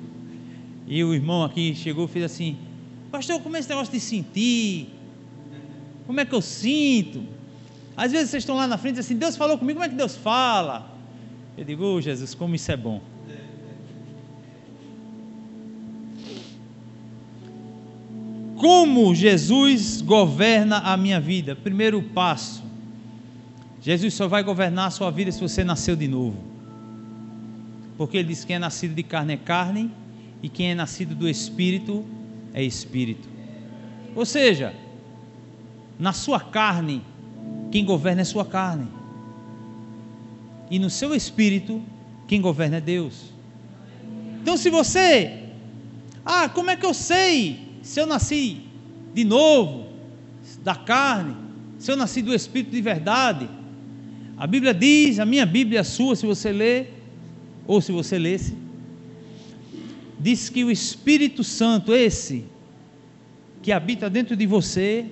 E 0.86 1.04
o 1.04 1.14
irmão 1.14 1.44
aqui 1.44 1.74
chegou 1.76 2.06
e 2.06 2.08
fez 2.08 2.26
assim: 2.26 2.58
Pastor, 3.12 3.42
como 3.42 3.56
é 3.56 3.60
esse 3.60 3.70
negócio 3.70 3.94
de 3.94 4.00
sentir? 4.00 4.90
Como 6.06 6.20
é 6.20 6.26
que 6.26 6.34
eu 6.34 6.42
sinto? 6.42 7.24
Às 7.96 8.12
vezes 8.12 8.30
vocês 8.30 8.44
estão 8.44 8.56
lá 8.56 8.68
na 8.68 8.78
frente 8.78 9.00
assim: 9.00 9.16
Deus 9.16 9.36
falou 9.36 9.58
comigo, 9.58 9.80
como 9.80 9.86
é 9.86 9.90
que 9.90 9.96
Deus 9.96 10.16
fala? 10.16 10.90
Eu 11.58 11.66
digo: 11.66 11.84
oh, 11.84 12.02
Jesus, 12.02 12.34
como 12.34 12.56
isso 12.56 12.72
é 12.72 12.78
bom. 12.78 13.02
Como 18.56 19.16
Jesus 19.16 20.02
governa 20.02 20.80
a 20.80 20.98
minha 20.98 21.20
vida? 21.20 21.56
Primeiro 21.56 22.02
passo: 22.02 22.64
Jesus 23.82 24.14
só 24.14 24.28
vai 24.28 24.44
governar 24.44 24.88
a 24.88 24.92
sua 24.92 25.10
vida 25.10 25.32
se 25.32 25.40
você 25.40 25.64
nasceu 25.64 25.96
de 25.96 26.08
novo. 26.08 26.38
Porque 27.98 28.18
ele 28.18 28.30
diz: 28.30 28.44
quem 28.44 28.58
é 28.58 28.60
nascido 28.60 28.94
de 28.94 29.04
carne 29.04 29.34
é 29.34 29.38
carne, 29.38 29.92
e 30.44 30.50
quem 30.50 30.72
é 30.72 30.76
nascido 30.76 31.16
do 31.16 31.28
espírito 31.28 32.06
é 32.54 32.64
espírito. 32.64 33.28
Ou 34.16 34.26
seja, 34.26 34.74
na 35.98 36.14
sua 36.14 36.40
carne, 36.40 37.02
quem 37.72 37.86
governa 37.86 38.22
é 38.22 38.26
sua 38.26 38.46
carne. 38.46 38.88
E 40.70 40.80
no 40.80 40.90
seu 40.90 41.16
espírito, 41.16 41.82
quem 42.28 42.42
governa 42.42 42.78
é 42.78 42.82
Deus. 42.82 43.34
Então, 44.42 44.56
se 44.56 44.70
você, 44.70 45.44
ah, 46.24 46.48
como 46.50 46.70
é 46.70 46.76
que 46.76 46.86
eu 46.86 46.94
sei 46.94 47.70
se 47.82 48.00
eu 48.00 48.06
nasci 48.06 48.62
de 49.14 49.24
novo, 49.24 49.88
da 50.64 50.76
carne, 50.76 51.36
se 51.78 51.92
eu 51.92 51.96
nasci 51.96 52.22
do 52.22 52.34
Espírito 52.34 52.72
de 52.72 52.82
verdade, 52.82 53.50
a 54.38 54.46
Bíblia 54.46 54.74
diz, 54.74 55.20
a 55.20 55.26
minha 55.26 55.46
Bíblia, 55.46 55.82
a 55.82 55.84
sua, 55.84 56.16
se 56.16 56.26
você 56.26 56.52
ler, 56.52 56.94
ou 57.66 57.82
se 57.82 57.92
você 57.92 58.18
lesse, 58.18 58.56
diz 60.20 60.50
que 60.50 60.64
o 60.64 60.72
Espírito 60.72 61.44
Santo, 61.44 61.94
esse, 61.94 62.46
que 63.62 63.72
habita 63.72 64.10
dentro 64.10 64.36
de 64.36 64.46
você, 64.46 65.06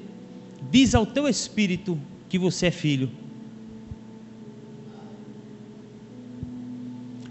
diz 0.72 0.94
ao 0.96 1.06
teu 1.06 1.28
espírito 1.28 2.00
que 2.30 2.38
você 2.38 2.68
é 2.68 2.72
filho. 2.72 3.10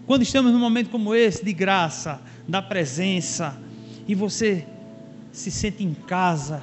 Quando 0.06 0.22
estamos 0.22 0.52
num 0.52 0.60
momento 0.60 0.88
como 0.88 1.14
esse, 1.14 1.44
de 1.44 1.52
graça, 1.52 2.20
da 2.46 2.62
presença, 2.62 3.60
e 4.06 4.14
você 4.14 4.64
se 5.32 5.50
sente 5.50 5.82
em 5.82 5.92
casa 5.92 6.62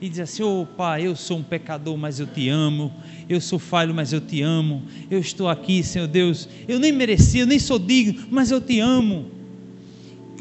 e 0.00 0.08
diz 0.08 0.20
assim: 0.20 0.42
Ô 0.42 0.64
Pai, 0.64 1.06
eu 1.06 1.16
sou 1.16 1.38
um 1.38 1.42
pecador, 1.42 1.96
mas 1.96 2.20
eu 2.20 2.26
te 2.26 2.48
amo. 2.48 2.92
Eu 3.28 3.40
sou 3.40 3.58
falho, 3.58 3.94
mas 3.94 4.12
eu 4.12 4.20
te 4.20 4.42
amo. 4.42 4.82
Eu 5.10 5.18
estou 5.18 5.48
aqui, 5.48 5.82
Senhor 5.82 6.06
Deus. 6.06 6.48
Eu 6.68 6.78
nem 6.78 6.92
merecia, 6.92 7.42
eu 7.42 7.46
nem 7.46 7.58
sou 7.58 7.78
digno, 7.78 8.26
mas 8.30 8.50
eu 8.50 8.60
te 8.60 8.78
amo. 8.78 9.33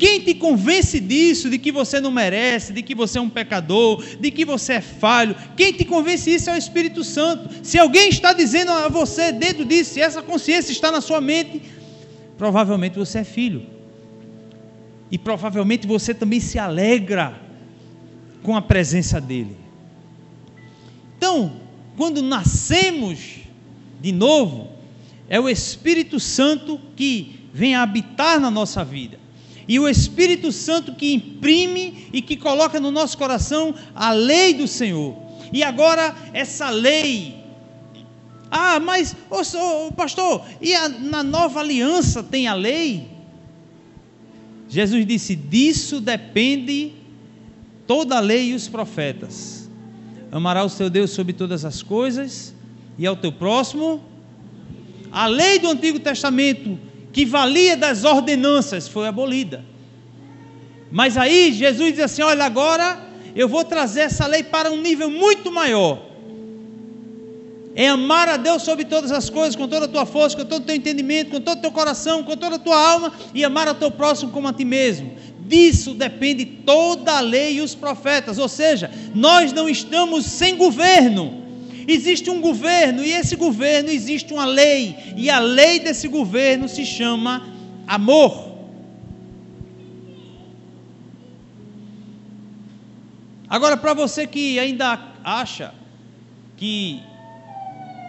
Quem 0.04 0.20
te 0.20 0.34
convence 0.34 1.00
disso, 1.00 1.50
de 1.50 1.58
que 1.58 1.72
você 1.72 2.02
não 2.02 2.12
merece, 2.12 2.74
de 2.74 2.84
que 2.84 2.94
você 2.94 3.20
é 3.20 3.22
um 3.22 3.30
pecador, 3.30 4.04
de 4.20 4.32
que 4.32 4.44
você 4.44 4.74
é 4.74 4.82
falho? 4.82 5.34
Quem 5.56 5.72
te 5.72 5.86
convence 5.86 6.30
disso 6.30 6.50
é 6.50 6.56
o 6.56 6.58
Espírito 6.58 7.06
Santo. 7.06 7.50
Se 7.66 7.80
alguém 7.80 8.10
está 8.10 8.34
dizendo 8.34 8.74
a 8.74 8.90
você 8.90 9.32
dentro 9.32 9.64
disso, 9.64 9.94
se 9.94 10.02
essa 10.02 10.22
consciência 10.22 10.74
está 10.74 10.92
na 10.92 11.00
sua 11.00 11.22
mente, 11.22 11.62
provavelmente 12.38 13.00
você 13.00 13.20
é 13.20 13.24
filho. 13.24 13.66
E 15.10 15.18
provavelmente 15.18 15.88
você 15.88 16.14
também 16.14 16.42
se 16.42 16.60
alegra 16.60 17.40
com 18.44 18.58
a 18.58 18.62
presença 18.62 19.22
dEle. 19.22 19.56
Então, 21.18 21.62
quando 21.96 22.22
nascemos 22.22 23.38
de 24.02 24.12
novo, 24.12 24.68
é 25.30 25.40
o 25.40 25.48
Espírito 25.48 26.20
Santo 26.20 26.78
que 26.94 27.48
vem 27.54 27.74
habitar 27.74 28.38
na 28.38 28.52
nossa 28.52 28.84
vida. 28.84 29.23
E 29.68 29.80
o 29.80 29.88
Espírito 29.88 30.52
Santo 30.52 30.94
que 30.94 31.14
imprime 31.14 32.08
e 32.12 32.22
que 32.22 32.36
coloca 32.36 32.80
no 32.80 32.92
nosso 32.92 33.18
coração 33.18 33.74
a 33.96 34.12
lei 34.12 34.54
do 34.54 34.68
Senhor. 34.68 35.16
E 35.52 35.64
agora, 35.64 36.16
essa 36.34 36.70
lei. 36.70 37.36
Ah, 38.50 38.80
mas, 38.80 39.16
oh, 39.30 39.92
pastor, 39.94 40.46
e 40.62 40.76
a, 40.76 40.88
na 40.90 41.24
nova 41.24 41.60
aliança 41.60 42.22
tem 42.22 42.48
a 42.48 42.54
lei? 42.54 43.08
Jesus 44.70 45.06
disse: 45.06 45.36
disso 45.36 46.02
depende 46.02 46.94
toda 47.86 48.18
a 48.18 48.20
lei 48.20 48.52
e 48.52 48.54
os 48.56 48.68
profetas. 48.68 49.70
Amará 50.32 50.66
o 50.66 50.70
teu 50.70 50.90
Deus 50.90 51.12
sobre 51.12 51.34
todas 51.34 51.64
as 51.64 51.84
coisas 51.84 52.56
e 52.98 53.06
ao 53.06 53.16
teu 53.16 53.32
próximo. 53.32 54.04
a 55.12 55.28
lei 55.28 55.60
do 55.60 55.70
Antigo 55.70 56.00
Testamento, 56.00 56.80
que 57.14 57.26
valia 57.26 57.78
das 57.78 58.04
ordenanças, 58.04 58.88
foi 58.88 59.08
abolida. 59.08 59.64
Mas 60.92 61.16
aí 61.16 61.54
Jesus 61.54 61.94
diz 61.94 62.04
assim: 62.04 62.24
olha, 62.24 62.44
agora 62.44 63.00
eu 63.36 63.48
vou 63.48 63.64
trazer 63.64 64.02
essa 64.02 64.26
lei 64.26 64.44
para 64.44 64.72
um 64.72 64.82
nível 64.82 65.10
muito 65.10 65.52
maior. 65.52 66.02
É 67.76 67.88
amar 67.88 68.30
a 68.30 68.38
Deus 68.38 68.62
sobre 68.62 68.86
todas 68.86 69.12
as 69.12 69.30
coisas, 69.30 69.56
com 69.56 69.68
toda 69.68 69.86
a 69.86 69.88
tua 69.88 70.06
força, 70.06 70.38
com 70.38 70.46
todo 70.46 70.62
o 70.62 70.66
teu 70.66 70.76
entendimento, 70.76 71.32
com 71.32 71.40
todo 71.40 71.58
o 71.58 71.62
teu 71.62 71.72
coração, 71.72 72.24
com 72.24 72.36
toda 72.38 72.58
a 72.58 72.60
tua 72.60 72.78
alma, 72.78 73.12
e 73.34 73.44
amar 73.44 73.68
ao 73.68 73.74
teu 73.74 73.90
próximo 73.90 74.32
como 74.32 74.48
a 74.48 74.54
ti 74.54 74.66
mesmo. 74.66 75.16
Disso 75.40 75.94
depende 75.94 76.46
toda 76.46 77.18
a 77.18 77.20
lei 77.20 77.56
e 77.56 77.62
os 77.62 77.74
profetas. 77.74 78.38
Ou 78.38 78.48
seja, 78.48 78.92
nós 79.14 79.52
não 79.52 79.68
estamos 79.68 80.26
sem 80.26 80.56
governo. 80.56 81.43
Existe 81.88 82.30
um 82.30 82.40
governo, 82.40 83.04
e 83.04 83.12
esse 83.12 83.36
governo 83.36 83.90
existe 83.90 84.34
uma 84.34 84.46
lei, 84.46 84.96
e 85.18 85.30
a 85.30 85.40
lei 85.40 85.80
desse 85.80 86.08
governo 86.08 86.68
se 86.68 86.86
chama 86.86 87.48
amor. 87.86 88.54
Agora, 93.50 93.78
para 93.78 93.94
você 93.94 94.26
que 94.26 94.58
ainda 94.58 95.00
acha 95.24 95.74
que 96.58 97.02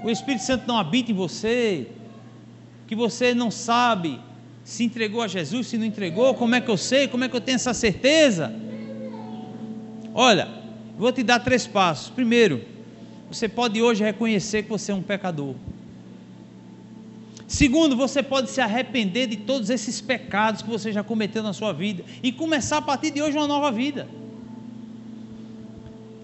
o 0.03 0.11
Espírito 0.11 0.45
Santo 0.45 0.67
não 0.67 0.79
habita 0.79 1.11
em 1.11 1.15
você, 1.15 1.87
que 2.87 2.95
você 2.95 3.35
não 3.35 3.51
sabe 3.51 4.21
se 4.65 4.85
entregou 4.85 5.21
a 5.21 5.29
Jesus, 5.29 5.67
se 5.67 5.77
não 5.77 5.85
entregou, 5.85 6.35
como 6.35 6.55
é 6.55 6.61
que 6.61 6.71
eu 6.71 6.77
sei, 6.77 7.09
como 7.09 7.25
é 7.25 7.29
que 7.29 7.37
eu 7.37 7.41
tenho 7.41 7.57
essa 7.57 7.75
certeza? 7.75 8.55
Olha, 10.15 10.49
vou 10.97 11.13
te 11.13 11.23
dar 11.23 11.41
três 11.41 11.67
passos. 11.67 12.09
Primeiro, 12.09 12.65
você 13.35 13.49
pode 13.49 13.83
hoje 13.83 14.05
reconhecer 14.05 14.63
que 14.63 14.69
você 14.69 14.93
é 14.93 14.95
um 14.95 15.03
pecador. 15.03 15.57
Segundo, 17.49 17.97
você 17.97 18.23
pode 18.23 18.49
se 18.49 18.61
arrepender 18.61 19.27
de 19.27 19.37
todos 19.37 19.71
esses 19.71 20.01
pecados 20.01 20.63
que 20.63 20.71
você 20.71 20.93
já 20.93 21.03
cometeu 21.03 21.43
na 21.43 21.53
sua 21.53 21.73
vida 21.73 22.05
e 22.23 22.31
começar 22.31 22.79
a 22.79 22.83
partir 22.83 23.11
de 23.11 23.21
hoje 23.21 23.37
uma 23.37 23.49
nova 23.49 23.73
vida. 23.73 24.09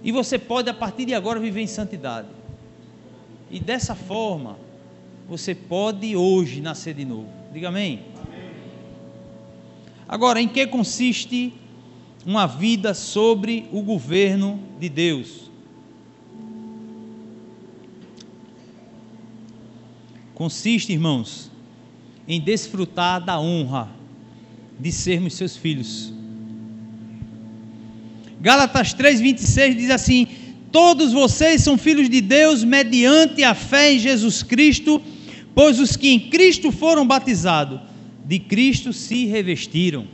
E 0.02 0.12
você 0.12 0.38
pode, 0.38 0.70
a 0.70 0.74
partir 0.74 1.04
de 1.04 1.12
agora, 1.12 1.38
viver 1.40 1.60
em 1.60 1.66
santidade. 1.66 2.28
E 3.50 3.58
dessa 3.58 3.94
forma, 3.94 4.56
você 5.28 5.54
pode 5.54 6.16
hoje 6.16 6.60
nascer 6.60 6.94
de 6.94 7.04
novo. 7.04 7.28
Diga 7.52 7.68
amém. 7.68 8.02
Agora, 10.08 10.40
em 10.40 10.48
que 10.48 10.66
consiste 10.66 11.52
uma 12.24 12.46
vida 12.46 12.94
sobre 12.94 13.68
o 13.72 13.82
governo 13.82 14.60
de 14.78 14.88
Deus? 14.88 15.49
Consiste, 20.40 20.90
irmãos, 20.90 21.50
em 22.26 22.40
desfrutar 22.40 23.22
da 23.22 23.38
honra 23.38 23.90
de 24.78 24.90
sermos 24.90 25.34
seus 25.34 25.54
filhos. 25.54 26.14
Gálatas 28.40 28.94
3:26 28.94 29.76
diz 29.76 29.90
assim: 29.90 30.26
Todos 30.72 31.12
vocês 31.12 31.60
são 31.60 31.76
filhos 31.76 32.08
de 32.08 32.22
Deus 32.22 32.64
mediante 32.64 33.44
a 33.44 33.54
fé 33.54 33.92
em 33.92 33.98
Jesus 33.98 34.42
Cristo, 34.42 35.02
pois 35.54 35.78
os 35.78 35.94
que 35.94 36.08
em 36.08 36.30
Cristo 36.30 36.72
foram 36.72 37.06
batizados, 37.06 37.78
de 38.24 38.38
Cristo 38.38 38.94
se 38.94 39.26
revestiram. 39.26 40.08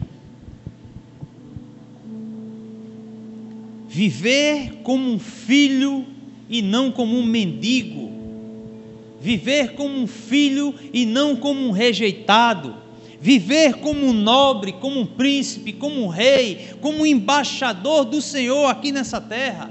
Viver 3.89 4.81
como 4.83 5.09
um 5.09 5.21
filho 5.21 6.05
e 6.51 6.63
não 6.63 6.91
como 6.91 7.17
um 7.17 7.25
mendigo. 7.25 8.06
Viver 9.27 9.73
como 9.73 9.99
um 9.99 10.07
filho 10.07 10.73
e 10.93 11.05
não 11.05 11.35
como 11.35 11.67
um 11.67 11.73
rejeitado 11.73 12.87
viver 13.21 13.79
como 13.79 14.07
um 14.07 14.13
nobre, 14.13 14.75
como 14.75 15.01
um 15.01 15.07
príncipe, 15.07 15.73
como 15.73 16.01
um 16.01 16.07
rei, 16.07 16.69
como 16.81 16.99
um 16.99 17.07
embaixador 17.07 18.05
do 18.05 18.23
Senhor 18.23 18.67
aqui 18.67 18.93
nessa 18.93 19.21
terra. 19.21 19.69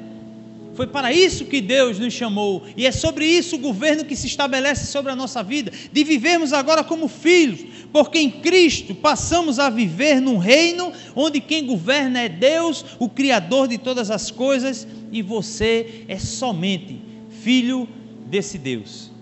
Foi 0.73 0.87
para 0.87 1.13
isso 1.13 1.45
que 1.45 1.61
Deus 1.61 1.97
nos 1.97 2.13
chamou, 2.13 2.63
e 2.75 2.85
é 2.85 2.91
sobre 2.91 3.25
isso 3.25 3.55
o 3.55 3.59
governo 3.59 4.03
que 4.03 4.13
se 4.13 4.27
estabelece 4.27 4.91
sobre 4.91 5.13
a 5.13 5.15
nossa 5.15 5.41
vida, 5.41 5.71
de 5.89 6.03
vivermos 6.03 6.51
agora 6.51 6.83
como 6.83 7.07
filhos, 7.07 7.61
porque 7.93 8.19
em 8.19 8.29
Cristo 8.29 8.93
passamos 8.93 9.57
a 9.57 9.69
viver 9.69 10.19
num 10.19 10.37
reino 10.37 10.91
onde 11.15 11.39
quem 11.39 11.65
governa 11.65 12.19
é 12.19 12.27
Deus, 12.27 12.83
o 12.99 13.07
Criador 13.07 13.69
de 13.69 13.77
todas 13.77 14.11
as 14.11 14.29
coisas, 14.29 14.85
e 15.13 15.21
você 15.21 16.03
é 16.09 16.19
somente 16.19 16.99
filho 17.41 17.87
desse 18.27 18.57
Deus. 18.57 19.14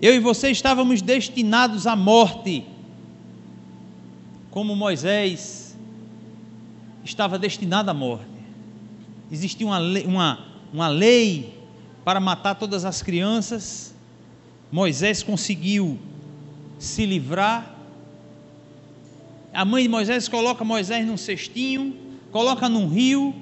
Eu 0.00 0.14
e 0.14 0.18
você 0.18 0.50
estávamos 0.50 1.02
destinados 1.02 1.86
à 1.86 1.94
morte, 1.94 2.64
como 4.50 4.74
Moisés 4.74 5.76
estava 7.04 7.38
destinado 7.38 7.90
à 7.90 7.94
morte. 7.94 8.24
Existia 9.30 9.66
uma 9.66 9.78
lei, 9.78 10.06
uma, 10.06 10.46
uma 10.72 10.88
lei 10.88 11.58
para 12.04 12.18
matar 12.18 12.54
todas 12.54 12.84
as 12.84 13.02
crianças. 13.02 13.94
Moisés 14.72 15.22
conseguiu 15.22 15.98
se 16.78 17.04
livrar. 17.04 17.76
A 19.52 19.64
mãe 19.64 19.82
de 19.82 19.88
Moisés 19.88 20.28
coloca 20.28 20.64
Moisés 20.64 21.06
num 21.06 21.16
cestinho, 21.16 21.94
coloca 22.30 22.68
num 22.68 22.88
rio 22.88 23.34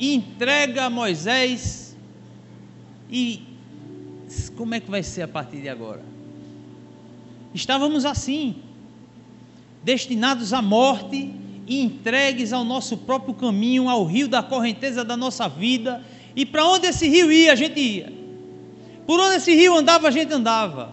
entrega 0.00 0.88
Moisés 0.88 1.94
e 3.10 3.42
como 4.56 4.74
é 4.74 4.80
que 4.80 4.90
vai 4.90 5.02
ser 5.02 5.22
a 5.22 5.28
partir 5.28 5.60
de 5.60 5.68
agora? 5.68 6.02
Estávamos 7.52 8.04
assim, 8.04 8.56
destinados 9.82 10.52
à 10.52 10.62
morte 10.62 11.34
e 11.66 11.80
entregues 11.80 12.52
ao 12.52 12.64
nosso 12.64 12.96
próprio 12.96 13.34
caminho, 13.34 13.88
ao 13.88 14.04
rio 14.04 14.28
da 14.28 14.42
correnteza 14.42 15.04
da 15.04 15.16
nossa 15.16 15.48
vida. 15.48 16.04
E 16.36 16.46
para 16.46 16.64
onde 16.66 16.86
esse 16.86 17.08
rio 17.08 17.30
ia, 17.30 17.52
a 17.52 17.56
gente 17.56 17.80
ia. 17.80 18.12
Por 19.06 19.18
onde 19.18 19.36
esse 19.36 19.54
rio 19.54 19.74
andava, 19.74 20.08
a 20.08 20.10
gente 20.10 20.32
andava. 20.32 20.92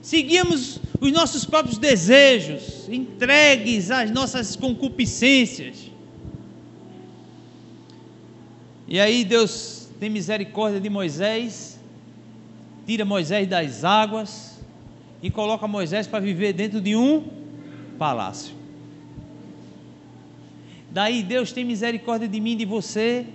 Seguíamos 0.00 0.80
os 0.98 1.12
nossos 1.12 1.44
próprios 1.44 1.76
desejos, 1.76 2.88
entregues 2.88 3.90
às 3.90 4.10
nossas 4.10 4.56
concupiscências. 4.56 5.90
E 8.88 8.98
aí 8.98 9.24
Deus 9.24 9.88
tem 10.00 10.08
misericórdia 10.08 10.80
de 10.80 10.88
Moisés 10.88 11.69
tira 12.86 13.04
Moisés 13.04 13.46
das 13.46 13.84
águas 13.84 14.60
e 15.22 15.30
coloca 15.30 15.66
Moisés 15.66 16.06
para 16.06 16.20
viver 16.20 16.52
dentro 16.52 16.80
de 16.80 16.96
um 16.96 17.24
palácio. 17.98 18.54
Daí 20.90 21.22
Deus 21.22 21.52
tem 21.52 21.64
misericórdia 21.64 22.26
de 22.26 22.40
mim 22.40 22.52
e 22.52 22.56
de 22.56 22.64
você, 22.64 23.26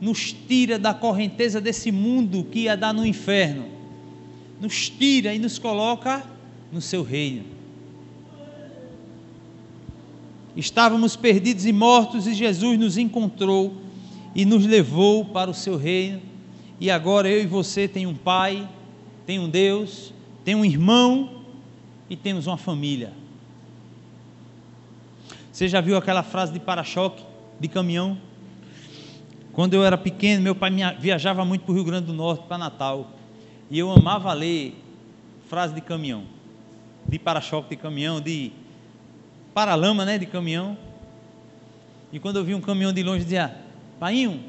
nos 0.00 0.32
tira 0.32 0.78
da 0.78 0.92
correnteza 0.92 1.60
desse 1.60 1.90
mundo 1.90 2.44
que 2.44 2.60
ia 2.60 2.76
dar 2.76 2.92
no 2.92 3.06
inferno, 3.06 3.66
nos 4.60 4.90
tira 4.90 5.34
e 5.34 5.38
nos 5.38 5.58
coloca 5.58 6.22
no 6.70 6.80
seu 6.80 7.02
reino. 7.02 7.44
Estávamos 10.54 11.16
perdidos 11.16 11.66
e 11.66 11.72
mortos 11.72 12.26
e 12.26 12.34
Jesus 12.34 12.78
nos 12.78 12.98
encontrou 12.98 13.74
e 14.34 14.44
nos 14.44 14.66
levou 14.66 15.24
para 15.24 15.50
o 15.50 15.54
seu 15.54 15.76
reino 15.76 16.35
e 16.80 16.90
agora 16.90 17.28
eu 17.28 17.42
e 17.42 17.46
você 17.46 17.88
tem 17.88 18.06
um 18.06 18.14
pai, 18.14 18.68
tem 19.24 19.38
um 19.38 19.48
Deus, 19.48 20.12
tem 20.44 20.54
um 20.54 20.64
irmão 20.64 21.42
e 22.08 22.16
temos 22.16 22.46
uma 22.46 22.56
família. 22.56 23.12
Você 25.50 25.68
já 25.68 25.80
viu 25.80 25.96
aquela 25.96 26.22
frase 26.22 26.52
de 26.52 26.60
para-choque 26.60 27.24
de 27.58 27.66
caminhão? 27.66 28.18
Quando 29.52 29.72
eu 29.72 29.82
era 29.82 29.96
pequeno, 29.96 30.42
meu 30.42 30.54
pai 30.54 30.70
viajava 31.00 31.44
muito 31.44 31.62
para 31.62 31.72
o 31.72 31.74
Rio 31.74 31.84
Grande 31.84 32.06
do 32.06 32.12
Norte, 32.12 32.44
para 32.46 32.58
Natal, 32.58 33.12
e 33.70 33.78
eu 33.78 33.90
amava 33.90 34.30
ler 34.34 34.74
frase 35.48 35.74
de 35.74 35.80
caminhão, 35.80 36.24
de 37.08 37.18
para-choque 37.18 37.70
de 37.70 37.76
caminhão, 37.76 38.20
de 38.20 38.52
para-lama, 39.54 40.04
né, 40.04 40.18
de 40.18 40.26
caminhão. 40.26 40.76
E 42.12 42.20
quando 42.20 42.36
eu 42.36 42.44
vi 42.44 42.54
um 42.54 42.60
caminhão 42.60 42.92
de 42.92 43.02
longe, 43.02 43.24
dizia: 43.24 43.56
Painho, 43.98 44.44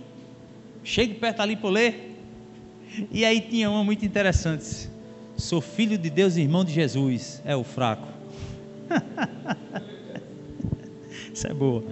chegue 0.84 1.14
perto 1.14 1.40
ali 1.40 1.56
para 1.56 1.70
ler. 1.70 2.17
E 3.12 3.26
aí 3.26 3.42
tinha 3.42 3.70
uma 3.70 3.84
muito 3.84 4.06
interessante. 4.06 4.90
Sou 5.36 5.62
filho 5.62 5.98
de 5.98 6.10
Deus 6.10 6.36
e 6.36 6.42
irmão 6.42 6.66
de 6.66 6.74
Jesus. 6.74 7.42
É 7.46 7.56
o 7.56 7.64
fraco. 7.64 8.08
Isso 11.34 11.48
é 11.48 11.54
boa. 11.54 11.84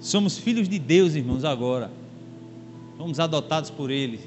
Somos 0.00 0.38
filhos 0.38 0.68
de 0.68 0.78
Deus, 0.78 1.14
irmãos, 1.14 1.44
agora. 1.44 1.90
Fomos 2.96 3.20
adotados 3.20 3.70
por 3.70 3.90
Ele. 3.90 4.20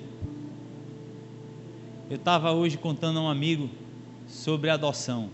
Eu 2.09 2.15
estava 2.15 2.51
hoje 2.51 2.77
contando 2.77 3.19
a 3.19 3.23
um 3.23 3.29
amigo 3.29 3.69
sobre 4.27 4.69
adoção. 4.69 5.29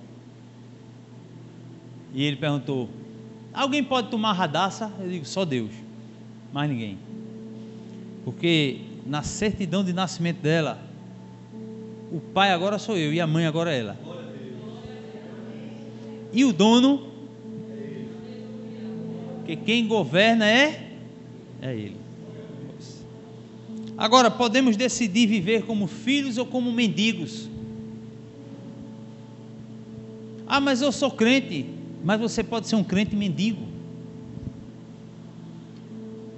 E 2.14 2.24
ele 2.24 2.38
perguntou: 2.38 2.90
Alguém 3.54 3.84
pode 3.84 4.10
tomar 4.10 4.34
radaça? 4.34 4.92
Eu 5.00 5.10
digo, 5.10 5.26
só 5.26 5.46
Deus, 5.46 5.72
mais 6.52 6.70
ninguém. 6.70 6.98
Porque 8.26 8.82
na 9.06 9.22
certidão 9.22 9.84
de 9.84 9.94
nascimento 9.94 10.42
dela, 10.42 10.84
o 12.12 12.20
pai 12.20 12.52
agora 12.52 12.80
sou 12.80 12.98
eu 12.98 13.14
e 13.14 13.22
a 13.22 13.28
mãe 13.28 13.46
agora 13.46 13.74
é 13.74 13.80
ela. 13.80 13.98
E 16.34 16.44
o 16.44 16.52
dono, 16.52 17.08
que 19.46 19.56
quem 19.56 19.88
governa 19.88 20.46
é 20.46 20.98
é 21.62 21.74
ele. 21.74 21.98
Agora 23.98 24.30
podemos 24.30 24.76
decidir 24.76 25.28
viver 25.28 25.64
como 25.64 25.88
filhos 25.88 26.38
ou 26.38 26.46
como 26.46 26.72
mendigos. 26.72 27.48
Ah, 30.48 30.60
mas 30.60 30.82
eu 30.82 30.92
sou 30.92 31.12
crente. 31.12 31.66
Mas 32.04 32.20
você 32.20 32.44
pode 32.44 32.68
ser 32.68 32.76
um 32.76 32.84
crente 32.84 33.16
mendigo. 33.16 33.66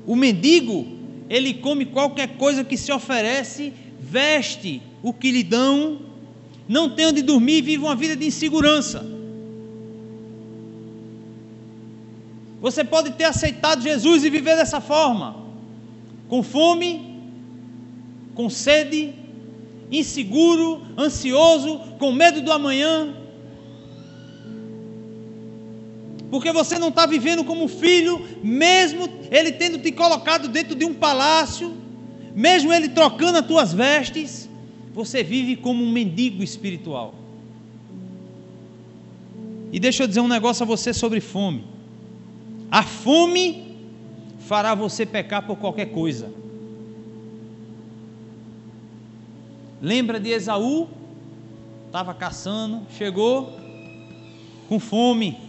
O 0.06 0.16
mendigo, 0.16 0.97
ele 1.30 1.56
come 1.56 1.86
qualquer 1.86 2.38
coisa 2.38 2.64
que 2.64 2.78
se 2.78 2.92
oferece, 2.92 3.74
veste 4.00 4.82
o 5.04 5.14
que 5.14 5.32
lhe 5.32 5.44
dão, 5.44 6.00
não 6.68 6.90
tem 6.90 7.08
onde 7.08 7.22
dormir 7.22 7.58
e 7.58 7.62
vive 7.62 7.84
uma 7.84 7.96
vida 7.96 8.16
de 8.16 8.26
insegurança. 8.26 9.06
Você 12.60 12.84
pode 12.84 13.12
ter 13.12 13.26
aceitado 13.26 13.82
Jesus 13.82 14.24
e 14.24 14.30
viver 14.30 14.56
dessa 14.56 14.82
forma, 14.82 15.36
com 16.28 16.42
fome, 16.42 17.22
com 18.34 18.50
sede, 18.50 19.14
inseguro, 19.92 20.82
ansioso, 20.98 21.80
com 22.00 22.12
medo 22.12 22.42
do 22.42 22.52
amanhã, 22.52 23.14
porque 26.30 26.52
você 26.52 26.78
não 26.78 26.90
está 26.90 27.06
vivendo 27.06 27.44
como 27.44 27.68
filho, 27.68 28.22
mesmo 28.44 29.08
ele 29.32 29.52
tendo 29.54 29.80
te 29.80 29.92
colocado 29.92 30.48
dentro 30.48 30.76
de 30.76 30.84
um 30.84 30.94
palácio, 30.94 31.76
mesmo 32.36 32.74
ele 32.74 32.90
trocando 32.90 33.40
as 33.40 33.46
tuas 33.46 33.74
vestes, 33.74 34.50
você 34.94 35.24
vive 35.24 35.56
como 35.56 35.84
um 35.84 35.92
mendigo 35.92 36.44
espiritual. 36.44 37.16
E 39.72 39.80
deixa 39.80 40.04
eu 40.04 40.08
dizer 40.08 40.20
um 40.20 40.28
negócio 40.28 40.64
a 40.64 40.66
você 40.66 40.94
sobre 40.94 41.22
fome. 41.22 41.64
A 42.70 42.84
fome 42.84 43.76
fará 44.40 44.76
você 44.76 45.06
pecar 45.06 45.46
por 45.46 45.58
qualquer 45.58 45.88
coisa. 45.88 46.32
Lembra 49.82 50.20
de 50.20 50.30
Esaú? 50.30 50.88
Estava 51.86 52.14
caçando, 52.14 52.82
chegou 52.98 53.58
com 54.68 54.80
fome. 54.80 55.47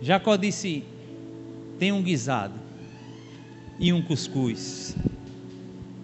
Jacó 0.00 0.36
disse: 0.36 0.84
tem 1.78 1.92
um 1.92 2.02
guisado 2.02 2.54
e 3.78 3.92
um 3.92 4.02
cuscuz. 4.02 4.96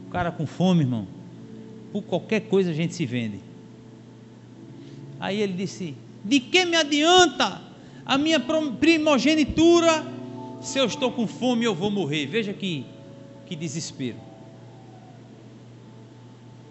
O 0.06 0.10
cara 0.10 0.30
com 0.30 0.46
fome, 0.46 0.80
irmão, 0.80 1.06
por 1.92 2.02
qualquer 2.02 2.40
coisa 2.42 2.70
a 2.70 2.74
gente 2.74 2.94
se 2.94 3.04
vende. 3.04 3.40
Aí 5.18 5.40
ele 5.40 5.52
disse: 5.52 5.94
De 6.24 6.38
que 6.40 6.64
me 6.64 6.76
adianta 6.76 7.60
a 8.06 8.16
minha 8.16 8.40
primogenitura 8.40 10.04
se 10.60 10.78
eu 10.78 10.86
estou 10.86 11.10
com 11.12 11.26
fome 11.26 11.64
eu 11.64 11.74
vou 11.74 11.90
morrer? 11.90 12.26
Veja 12.26 12.52
que, 12.52 12.86
que 13.46 13.56
desespero. 13.56 14.18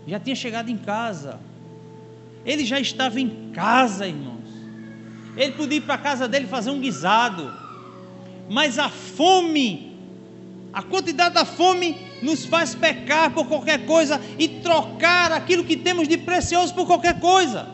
Já 0.08 0.20
tinha 0.20 0.36
chegado 0.36 0.70
em 0.70 0.78
casa. 0.78 1.40
Ele 2.46 2.66
já 2.66 2.80
estava 2.80 3.20
em 3.20 3.52
casa, 3.54 4.08
irmão. 4.08 4.43
Ele 5.36 5.54
podia 5.54 5.78
ir 5.78 5.82
para 5.82 5.96
a 5.96 5.98
casa 5.98 6.28
dele 6.28 6.48
fazer 6.48 6.70
um 6.70 6.80
guisado. 6.80 7.52
Mas 8.50 8.78
a 8.78 8.90
fome, 8.90 9.98
a 10.72 10.82
quantidade 10.84 11.36
da 11.36 11.46
fome 11.46 11.98
nos 12.22 12.46
faz 12.46 12.76
pecar 12.76 13.32
por 13.32 13.48
qualquer 13.48 13.86
coisa 13.86 14.22
e 14.38 14.48
trocar 14.48 15.32
aquilo 15.32 15.64
que 15.64 15.76
temos 15.76 16.08
de 16.08 16.18
precioso 16.18 16.74
por 16.74 16.86
qualquer 16.86 17.20
coisa. 17.20 17.68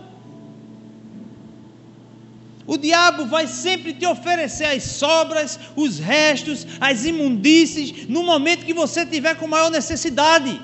O 2.65 2.77
diabo 2.77 3.25
vai 3.25 3.47
sempre 3.47 3.93
te 3.93 4.05
oferecer 4.05 4.65
as 4.65 4.83
sobras, 4.83 5.59
os 5.75 5.97
restos, 5.97 6.67
as 6.79 7.03
imundícies, 7.03 8.07
no 8.07 8.23
momento 8.23 8.63
que 8.63 8.75
você 8.75 9.03
tiver 9.05 9.35
com 9.35 9.47
maior 9.47 9.71
necessidade. 9.71 10.61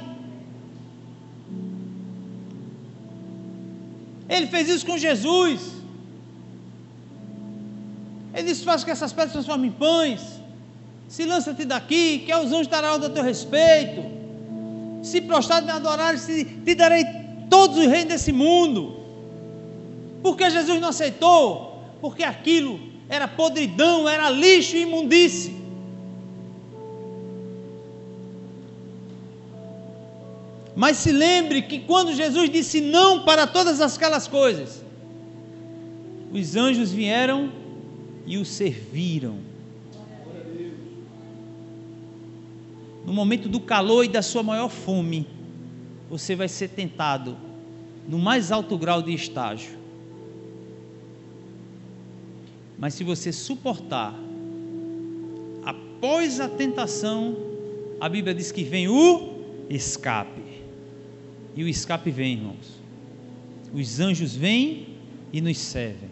Ele 4.30 4.48
fez 4.48 4.70
isso 4.70 4.86
com 4.86 4.98
Jesus. 4.98 5.75
Ele 8.36 8.48
disse: 8.50 8.66
Faz 8.66 8.84
que 8.84 8.92
essas 8.92 9.14
pedras 9.14 9.32
se 9.32 9.34
transformem 9.34 9.70
em 9.70 9.74
pães. 9.74 10.22
Se 11.08 11.24
lança-te 11.24 11.64
daqui, 11.64 12.20
que 12.20 12.36
os 12.36 12.52
anjos 12.52 12.68
darão 12.68 12.96
a 12.96 13.10
teu 13.10 13.24
respeito. 13.24 14.04
Se 15.02 15.22
prostrado 15.22 15.66
me 15.66 15.72
adorares, 15.72 16.26
te 16.26 16.76
darei 16.76 17.06
todos 17.50 17.78
os 17.78 17.86
reinos 17.86 18.10
desse 18.10 18.32
mundo. 18.32 19.00
Porque 20.22 20.50
Jesus 20.50 20.82
não 20.82 20.90
aceitou? 20.90 21.80
Porque 22.02 22.24
aquilo 22.24 22.80
era 23.08 23.28
podridão, 23.28 24.10
era 24.10 24.30
lixo 24.30 24.76
e 24.76 24.82
imundície. 24.82 25.56
Mas 30.76 30.98
se 30.98 31.12
lembre 31.12 31.62
que 31.62 31.80
quando 31.80 32.12
Jesus 32.12 32.50
disse 32.50 32.82
não 32.82 33.24
para 33.24 33.48
todas 33.48 33.80
aquelas 33.80 34.28
coisas, 34.28 34.84
os 36.34 36.56
anjos 36.56 36.92
vieram 36.92 37.50
e 38.26 38.38
o 38.38 38.46
serviram. 38.46 39.38
No 43.06 43.14
momento 43.14 43.48
do 43.48 43.60
calor 43.60 44.04
e 44.04 44.08
da 44.08 44.22
sua 44.22 44.42
maior 44.42 44.70
fome, 44.70 45.28
você 46.10 46.36
vai 46.36 46.48
ser 46.48 46.70
tentado 46.70 47.38
no 48.08 48.18
mais 48.18 48.52
alto 48.52 48.78
grau 48.78 49.02
de 49.02 49.14
estágio. 49.14 49.78
Mas 52.78 52.94
se 52.96 53.04
você 53.04 53.32
suportar, 53.32 54.14
após 55.64 56.40
a 56.40 56.50
tentação, 56.50 57.38
a 58.00 58.10
Bíblia 58.10 58.34
diz 58.34 58.52
que 58.52 58.64
vem 58.64 58.88
o 58.88 59.36
escape. 59.70 60.42
E 61.56 61.64
o 61.64 61.68
escape 61.68 62.12
vem, 62.12 62.34
irmãos. 62.34 62.80
Os 63.74 64.00
anjos 64.00 64.36
vêm 64.36 64.88
e 65.32 65.42
nos 65.42 65.58
servem. 65.58 66.10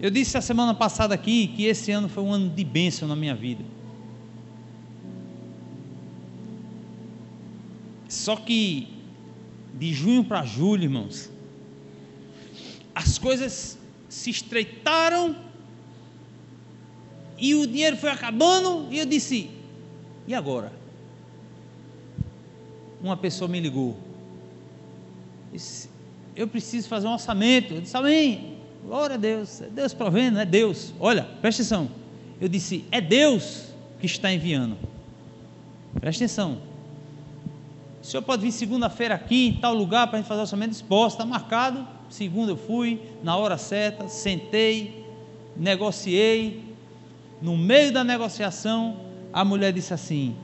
Eu 0.00 0.10
disse 0.10 0.38
a 0.38 0.40
semana 0.40 0.74
passada 0.74 1.12
aqui 1.12 1.48
que 1.48 1.64
esse 1.64 1.90
ano 1.90 2.08
foi 2.08 2.22
um 2.22 2.32
ano 2.32 2.48
de 2.50 2.62
bênção 2.62 3.08
na 3.08 3.16
minha 3.16 3.34
vida. 3.34 3.64
Só 8.08 8.36
que 8.36 8.88
de 9.74 9.92
junho 9.92 10.22
para 10.22 10.44
julho, 10.44 10.84
irmãos, 10.84 11.30
as 12.94 13.18
coisas 13.18 13.76
se 14.08 14.30
estreitaram 14.30 15.36
e 17.36 17.54
o 17.54 17.66
dinheiro 17.66 17.96
foi 17.96 18.10
acabando 18.10 18.86
e 18.92 18.98
eu 18.98 19.06
disse: 19.06 19.50
"E 20.26 20.34
agora?" 20.34 20.72
Uma 23.02 23.16
pessoa 23.16 23.48
me 23.48 23.60
ligou. 23.60 23.96
Disse, 25.52 25.88
eu 26.34 26.48
preciso 26.48 26.88
fazer 26.88 27.06
um 27.06 27.12
orçamento. 27.12 27.74
Eu 27.74 27.80
disse: 27.80 27.96
"Amém." 27.96 28.57
Glória 28.88 29.16
a 29.16 29.18
Deus, 29.18 29.60
é 29.60 29.66
Deus 29.66 29.92
provendo, 29.92 30.38
é 30.38 30.46
Deus. 30.46 30.94
Olha, 30.98 31.22
presta 31.42 31.60
atenção. 31.60 31.90
Eu 32.40 32.48
disse, 32.48 32.86
é 32.90 33.02
Deus 33.02 33.66
que 34.00 34.06
está 34.06 34.32
enviando. 34.32 34.78
Presta 36.00 36.24
atenção. 36.24 36.62
O 38.02 38.06
senhor 38.06 38.22
pode 38.22 38.40
vir 38.40 38.50
segunda-feira 38.50 39.14
aqui, 39.14 39.48
em 39.48 39.52
tal 39.60 39.74
lugar, 39.74 40.06
para 40.06 40.16
a 40.16 40.20
gente 40.22 40.28
fazer 40.28 40.40
o 40.40 40.42
orçamento 40.44 40.70
disposto, 40.70 41.16
está 41.16 41.26
marcado. 41.26 41.86
Segunda 42.08 42.52
eu 42.52 42.56
fui, 42.56 42.98
na 43.22 43.36
hora 43.36 43.58
certa, 43.58 44.08
sentei, 44.08 45.04
negociei. 45.54 46.64
No 47.42 47.58
meio 47.58 47.92
da 47.92 48.02
negociação, 48.02 49.00
a 49.30 49.44
mulher 49.44 49.70
disse 49.70 49.92
assim: 49.92 50.34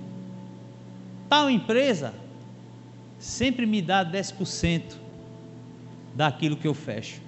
tal 1.30 1.48
empresa 1.48 2.12
sempre 3.18 3.64
me 3.64 3.80
dá 3.80 4.04
10% 4.04 4.96
daquilo 6.14 6.58
que 6.58 6.68
eu 6.68 6.74
fecho. 6.74 7.23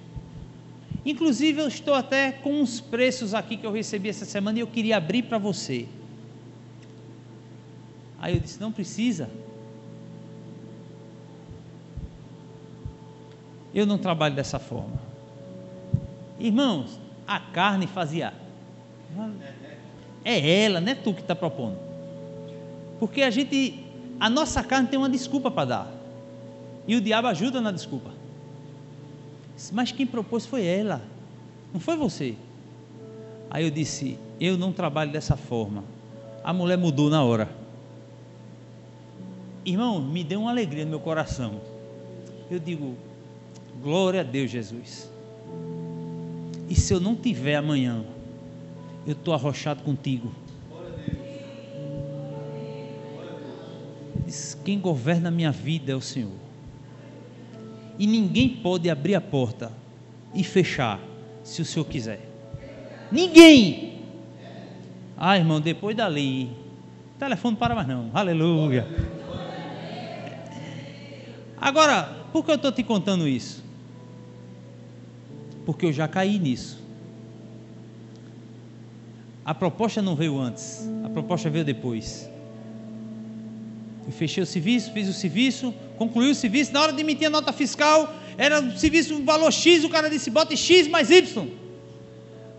Inclusive, 1.07 1.61
eu 1.61 1.69
estou 1.69 1.93
até 1.93 2.33
com 2.33 2.59
uns 2.59 2.81
preços 2.81 3.33
aqui 3.33 3.55
que 3.55 3.65
eu 3.65 3.71
recebi 3.71 4.09
essa 4.09 4.25
semana 4.25 4.59
e 4.59 4.61
eu 4.61 4.67
queria 4.67 4.97
abrir 4.97 5.23
para 5.23 5.37
você. 5.37 5.87
Aí 8.19 8.35
eu 8.35 8.41
disse: 8.41 8.59
não 8.59 8.73
precisa. 8.73 9.29
Eu 13.73 13.85
não 13.85 13.97
trabalho 13.97 14.35
dessa 14.35 14.59
forma. 14.59 14.99
Irmãos, 16.37 16.99
a 17.25 17.39
carne 17.39 17.87
fazia. 17.87 18.33
É 20.25 20.63
ela, 20.63 20.81
não 20.81 20.91
é 20.91 20.95
tu 20.95 21.13
que 21.13 21.21
está 21.21 21.33
propondo. 21.33 21.77
Porque 22.99 23.21
a 23.21 23.29
gente, 23.29 23.81
a 24.19 24.29
nossa 24.29 24.61
carne 24.61 24.89
tem 24.89 24.99
uma 24.99 25.09
desculpa 25.09 25.49
para 25.49 25.65
dar. 25.65 25.91
E 26.85 26.97
o 26.97 27.01
diabo 27.01 27.29
ajuda 27.29 27.61
na 27.61 27.71
desculpa. 27.71 28.16
Mas 29.71 29.91
quem 29.91 30.05
propôs 30.05 30.45
foi 30.45 30.65
ela, 30.65 31.01
não 31.73 31.79
foi 31.79 31.97
você. 31.97 32.35
Aí 33.49 33.63
eu 33.63 33.71
disse: 33.71 34.17
Eu 34.39 34.57
não 34.57 34.71
trabalho 34.71 35.11
dessa 35.11 35.35
forma. 35.35 35.83
A 36.43 36.53
mulher 36.53 36.77
mudou 36.77 37.09
na 37.09 37.23
hora. 37.23 37.49
Irmão, 39.65 40.01
me 40.01 40.23
deu 40.23 40.41
uma 40.41 40.51
alegria 40.51 40.85
no 40.85 40.91
meu 40.91 40.99
coração. 40.99 41.59
Eu 42.49 42.59
digo: 42.59 42.95
Glória 43.81 44.21
a 44.21 44.23
Deus, 44.23 44.49
Jesus. 44.49 45.11
E 46.69 46.75
se 46.75 46.93
eu 46.93 46.99
não 46.99 47.15
tiver 47.15 47.55
amanhã, 47.55 48.03
eu 49.05 49.13
estou 49.13 49.33
arrochado 49.33 49.83
contigo. 49.83 50.31
Quem 54.63 54.79
governa 54.79 55.29
a 55.29 55.31
minha 55.31 55.51
vida 55.51 55.93
é 55.93 55.95
o 55.95 56.01
Senhor. 56.01 56.46
E 57.99 58.05
ninguém 58.05 58.49
pode 58.49 58.89
abrir 58.89 59.15
a 59.15 59.21
porta 59.21 59.71
e 60.33 60.43
fechar 60.43 60.99
se 61.43 61.61
o 61.61 61.65
Senhor 61.65 61.85
quiser. 61.85 62.19
Ninguém. 63.11 64.01
Ah, 65.17 65.37
irmão, 65.37 65.59
depois 65.59 65.95
dali, 65.95 66.51
o 67.15 67.19
telefone 67.19 67.57
para 67.57 67.73
mais 67.73 67.87
não. 67.87 68.11
Aleluia. 68.13 68.87
Agora, 71.59 72.27
por 72.31 72.45
que 72.45 72.51
eu 72.51 72.55
estou 72.55 72.71
te 72.71 72.83
contando 72.83 73.27
isso? 73.27 73.63
Porque 75.65 75.87
eu 75.87 75.93
já 75.93 76.07
caí 76.07 76.37
nisso. 76.37 76.83
A 79.43 79.55
proposta 79.55 80.01
não 80.01 80.15
veio 80.15 80.37
antes, 80.37 80.87
a 81.03 81.09
proposta 81.09 81.49
veio 81.49 81.65
depois. 81.65 82.29
Eu 84.07 84.13
fechei 84.13 84.41
o 84.41 84.45
serviço, 84.45 84.93
fiz 84.93 85.09
o 85.09 85.13
serviço, 85.13 85.73
concluí 85.97 86.31
o 86.31 86.35
serviço. 86.35 86.71
Na 86.71 86.81
hora 86.81 86.93
de 86.93 87.01
emitir 87.01 87.27
a 87.27 87.29
nota 87.29 87.51
fiscal, 87.51 88.15
era 88.37 88.61
o 88.61 88.77
serviço 88.77 89.13
um 89.13 89.25
valor 89.25 89.51
X, 89.51 89.83
o 89.83 89.89
cara 89.89 90.09
disse: 90.09 90.29
bote 90.29 90.55
X 90.55 90.87
mais 90.87 91.11
Y. 91.11 91.45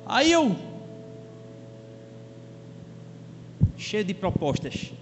Aí 0.04 0.30
eu, 0.30 0.54
cheio 3.78 4.04
de 4.04 4.12
propostas, 4.12 4.92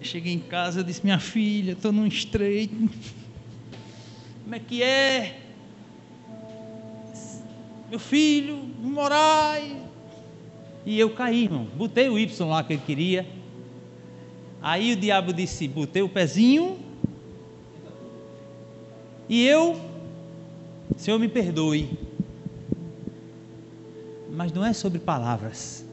cheguei 0.00 0.32
em 0.32 0.38
casa, 0.38 0.84
disse: 0.84 1.00
minha 1.02 1.18
filha, 1.18 1.72
estou 1.72 1.90
num 1.90 2.06
estreito. 2.06 2.88
Como 4.44 4.54
é 4.54 4.60
que 4.60 4.80
é? 4.80 5.40
Meu 7.90 7.98
filho, 7.98 8.56
Moraes. 8.78 9.74
E 10.86 11.00
eu 11.00 11.10
caí, 11.10 11.44
irmão. 11.44 11.64
Botei 11.74 12.08
o 12.08 12.18
Y 12.18 12.46
lá 12.46 12.62
que 12.62 12.74
ele 12.74 12.82
queria. 12.84 13.26
Aí 14.64 14.94
o 14.94 14.96
diabo 14.96 15.30
disse: 15.30 15.68
botei 15.68 16.00
o 16.00 16.08
pezinho. 16.08 16.78
E 19.28 19.44
eu, 19.44 19.78
Senhor, 20.96 21.18
me 21.18 21.28
perdoe. 21.28 21.90
Mas 24.30 24.50
não 24.52 24.64
é 24.64 24.72
sobre 24.72 24.98
palavras. 24.98 25.84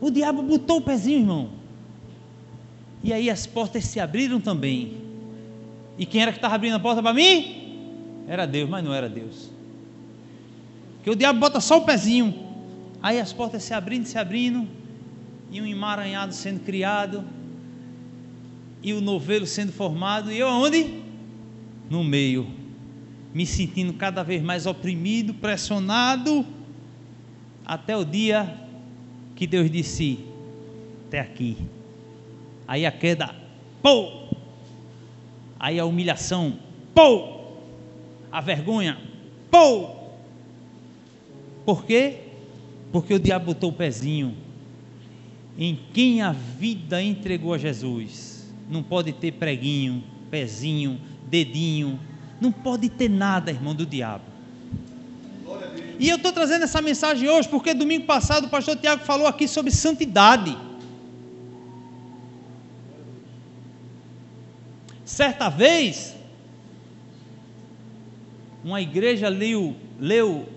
O 0.00 0.10
diabo 0.10 0.42
botou 0.42 0.78
o 0.78 0.80
pezinho, 0.80 1.20
irmão. 1.20 1.50
E 3.00 3.12
aí 3.12 3.30
as 3.30 3.46
portas 3.46 3.84
se 3.84 4.00
abriram 4.00 4.40
também. 4.40 4.96
E 5.96 6.04
quem 6.04 6.20
era 6.20 6.32
que 6.32 6.38
estava 6.38 6.56
abrindo 6.56 6.74
a 6.74 6.80
porta 6.80 7.00
para 7.00 7.14
mim? 7.14 8.24
Era 8.26 8.44
Deus, 8.44 8.68
mas 8.68 8.82
não 8.82 8.92
era 8.92 9.08
Deus. 9.08 9.50
Porque 10.96 11.10
o 11.10 11.14
diabo 11.14 11.38
bota 11.38 11.60
só 11.60 11.78
o 11.78 11.82
pezinho. 11.82 12.34
Aí 13.00 13.20
as 13.20 13.32
portas 13.32 13.62
se 13.62 13.72
abrindo, 13.72 14.04
se 14.04 14.18
abrindo 14.18 14.66
e 15.54 15.60
um 15.60 15.66
emaranhado 15.66 16.34
sendo 16.34 16.64
criado, 16.64 17.22
e 18.82 18.92
o 18.92 19.00
novelo 19.00 19.46
sendo 19.46 19.70
formado, 19.70 20.32
e 20.32 20.38
eu 20.40 20.48
aonde? 20.48 21.00
No 21.88 22.02
meio, 22.02 22.50
me 23.32 23.46
sentindo 23.46 23.92
cada 23.92 24.24
vez 24.24 24.42
mais 24.42 24.66
oprimido, 24.66 25.32
pressionado, 25.32 26.44
até 27.64 27.96
o 27.96 28.04
dia 28.04 28.52
que 29.36 29.46
Deus 29.46 29.70
disse: 29.70 30.18
até 31.06 31.20
aqui. 31.20 31.56
Aí 32.66 32.84
a 32.84 32.90
queda, 32.90 33.32
pô! 33.80 34.24
Aí 35.60 35.78
a 35.78 35.84
humilhação, 35.84 36.58
pô! 36.92 37.44
A 38.32 38.40
vergonha, 38.40 39.00
pô! 39.52 39.88
Por 41.64 41.84
quê? 41.84 42.22
Porque 42.90 43.14
o 43.14 43.20
diabo 43.20 43.46
botou 43.46 43.70
o 43.70 43.72
pezinho 43.72 44.43
em 45.58 45.78
quem 45.92 46.22
a 46.22 46.32
vida 46.32 47.02
entregou 47.02 47.54
a 47.54 47.58
Jesus. 47.58 48.52
Não 48.68 48.82
pode 48.82 49.12
ter 49.12 49.32
preguinho, 49.32 50.02
pezinho, 50.30 51.00
dedinho, 51.26 51.98
não 52.40 52.50
pode 52.50 52.88
ter 52.88 53.08
nada, 53.08 53.50
irmão, 53.50 53.74
do 53.74 53.86
diabo. 53.86 54.24
E 55.98 56.08
eu 56.08 56.16
estou 56.16 56.32
trazendo 56.32 56.64
essa 56.64 56.82
mensagem 56.82 57.28
hoje 57.28 57.48
porque 57.48 57.72
domingo 57.72 58.04
passado 58.04 58.46
o 58.46 58.50
pastor 58.50 58.76
Tiago 58.76 59.04
falou 59.04 59.26
aqui 59.26 59.46
sobre 59.46 59.70
santidade. 59.70 60.56
Certa 65.04 65.48
vez, 65.48 66.16
uma 68.64 68.80
igreja 68.80 69.28
leu, 69.28 69.76
leu 70.00 70.48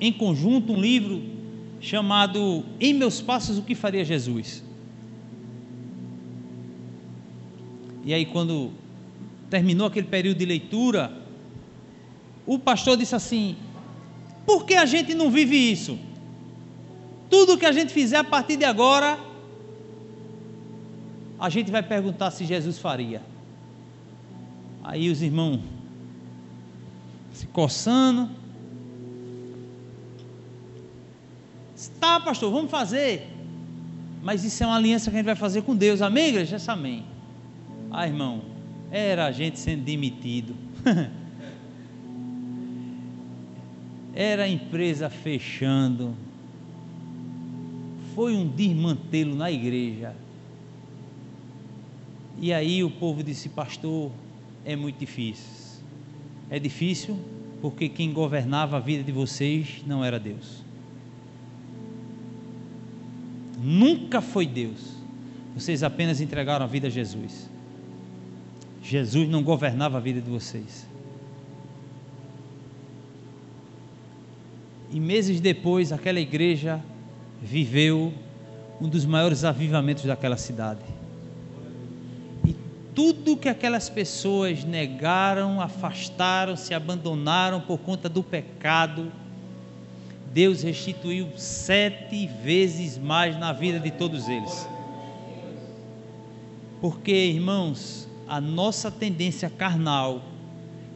em 0.00 0.12
conjunto 0.12 0.72
um 0.72 0.80
livro 0.80 1.22
chamado 1.82 2.64
Em 2.80 2.94
Meus 2.94 3.20
Passos 3.20 3.58
o 3.58 3.62
que 3.62 3.74
faria 3.74 4.04
Jesus. 4.04 4.62
E 8.04 8.14
aí, 8.14 8.24
quando 8.24 8.70
terminou 9.50 9.88
aquele 9.88 10.06
período 10.06 10.38
de 10.38 10.46
leitura, 10.46 11.12
o 12.46 12.58
pastor 12.58 12.96
disse 12.96 13.14
assim: 13.14 13.56
por 14.46 14.64
que 14.64 14.74
a 14.74 14.86
gente 14.86 15.12
não 15.12 15.30
vive 15.30 15.56
isso? 15.56 15.98
Tudo 17.28 17.58
que 17.58 17.66
a 17.66 17.72
gente 17.72 17.92
fizer 17.92 18.16
a 18.16 18.24
partir 18.24 18.56
de 18.56 18.64
agora, 18.64 19.18
a 21.38 21.48
gente 21.48 21.70
vai 21.70 21.82
perguntar 21.82 22.30
se 22.30 22.44
Jesus 22.44 22.78
faria. 22.78 23.22
Aí 24.84 25.10
os 25.10 25.22
irmãos 25.22 25.60
se 27.32 27.46
coçando, 27.46 28.28
Tá, 32.02 32.18
pastor, 32.18 32.50
vamos 32.50 32.68
fazer. 32.68 33.28
Mas 34.24 34.42
isso 34.42 34.60
é 34.64 34.66
uma 34.66 34.74
aliança 34.74 35.08
que 35.08 35.14
a 35.14 35.20
gente 35.20 35.26
vai 35.26 35.36
fazer 35.36 35.62
com 35.62 35.76
Deus. 35.76 36.02
Amém, 36.02 36.30
igreja? 36.30 36.56
Essa 36.56 36.72
amém. 36.72 37.04
Ah, 37.92 38.08
irmão, 38.08 38.42
era 38.90 39.24
a 39.24 39.30
gente 39.30 39.56
sendo 39.56 39.84
demitido. 39.84 40.56
era 44.12 44.42
a 44.42 44.48
empresa 44.48 45.08
fechando. 45.08 46.16
Foi 48.16 48.34
um 48.34 48.48
desmantelo 48.48 49.36
na 49.36 49.52
igreja. 49.52 50.12
E 52.36 52.52
aí 52.52 52.82
o 52.82 52.90
povo 52.90 53.22
disse, 53.22 53.48
pastor, 53.48 54.10
é 54.64 54.74
muito 54.74 54.98
difícil. 54.98 55.84
É 56.50 56.58
difícil 56.58 57.16
porque 57.60 57.88
quem 57.88 58.12
governava 58.12 58.78
a 58.78 58.80
vida 58.80 59.04
de 59.04 59.12
vocês 59.12 59.84
não 59.86 60.04
era 60.04 60.18
Deus 60.18 60.61
nunca 63.62 64.20
foi 64.20 64.46
Deus. 64.46 64.96
Vocês 65.54 65.82
apenas 65.82 66.20
entregaram 66.20 66.64
a 66.64 66.68
vida 66.68 66.88
a 66.88 66.90
Jesus. 66.90 67.48
Jesus 68.82 69.28
não 69.28 69.42
governava 69.42 69.98
a 69.98 70.00
vida 70.00 70.20
de 70.20 70.28
vocês. 70.28 70.86
E 74.90 74.98
meses 74.98 75.40
depois, 75.40 75.92
aquela 75.92 76.20
igreja 76.20 76.82
viveu 77.40 78.12
um 78.80 78.88
dos 78.88 79.06
maiores 79.06 79.44
avivamentos 79.44 80.04
daquela 80.04 80.36
cidade. 80.36 80.82
E 82.44 82.54
tudo 82.94 83.36
que 83.36 83.48
aquelas 83.48 83.88
pessoas 83.88 84.64
negaram, 84.64 85.60
afastaram, 85.60 86.56
se 86.56 86.74
abandonaram 86.74 87.60
por 87.60 87.78
conta 87.78 88.08
do 88.08 88.22
pecado, 88.22 89.12
Deus 90.32 90.62
restituiu 90.62 91.28
sete 91.36 92.26
vezes 92.26 92.96
mais 92.96 93.38
na 93.38 93.52
vida 93.52 93.78
de 93.78 93.90
todos 93.90 94.28
eles. 94.28 94.66
Porque, 96.80 97.12
irmãos, 97.12 98.08
a 98.26 98.40
nossa 98.40 98.90
tendência 98.90 99.50
carnal 99.50 100.22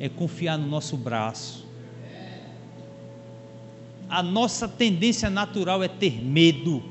é 0.00 0.08
confiar 0.08 0.56
no 0.56 0.66
nosso 0.66 0.96
braço. 0.96 1.66
A 4.08 4.22
nossa 4.22 4.66
tendência 4.66 5.28
natural 5.28 5.82
é 5.82 5.88
ter 5.88 6.22
medo, 6.24 6.82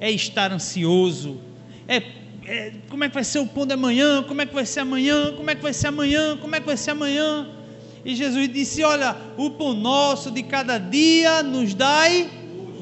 é 0.00 0.10
estar 0.10 0.52
ansioso, 0.52 1.38
é, 1.86 1.96
é 2.44 2.72
como 2.88 3.04
é 3.04 3.08
que 3.08 3.14
vai 3.14 3.24
ser 3.24 3.40
o 3.40 3.46
pão 3.46 3.66
de 3.66 3.74
amanhã, 3.74 4.22
como 4.22 4.40
é 4.40 4.46
que 4.46 4.54
vai 4.54 4.64
ser 4.64 4.80
amanhã, 4.80 5.32
como 5.36 5.50
é 5.50 5.54
que 5.54 5.62
vai 5.62 5.72
ser 5.72 5.88
amanhã, 5.88 6.36
como 6.38 6.56
é 6.56 6.60
que 6.60 6.66
vai 6.66 6.76
ser 6.76 6.92
amanhã. 6.92 7.61
E 8.04 8.14
Jesus 8.14 8.52
disse: 8.52 8.82
Olha, 8.82 9.16
o 9.36 9.50
pão 9.50 9.74
nosso 9.74 10.30
de 10.30 10.42
cada 10.42 10.78
dia 10.78 11.42
nos 11.42 11.74
dai 11.74 12.28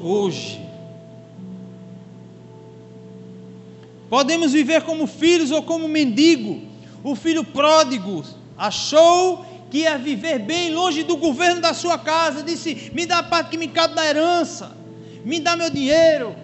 hoje. 0.01 0.59
Podemos 4.09 4.51
viver 4.51 4.81
como 4.81 5.07
filhos 5.07 5.51
ou 5.51 5.63
como 5.63 5.87
mendigo. 5.87 6.61
O 7.03 7.15
filho 7.15 7.43
pródigo 7.43 8.23
achou 8.57 9.45
que 9.69 9.79
ia 9.79 9.97
viver 9.97 10.39
bem 10.39 10.73
longe 10.73 11.01
do 11.03 11.15
governo 11.15 11.61
da 11.61 11.73
sua 11.73 11.97
casa, 11.97 12.43
disse: 12.43 12.91
Me 12.93 13.05
dá 13.05 13.19
a 13.19 13.23
parte 13.23 13.51
que 13.51 13.57
me 13.57 13.67
cabe 13.67 13.95
da 13.95 14.05
herança, 14.05 14.75
me 15.23 15.39
dá 15.39 15.55
meu 15.55 15.69
dinheiro, 15.69 16.35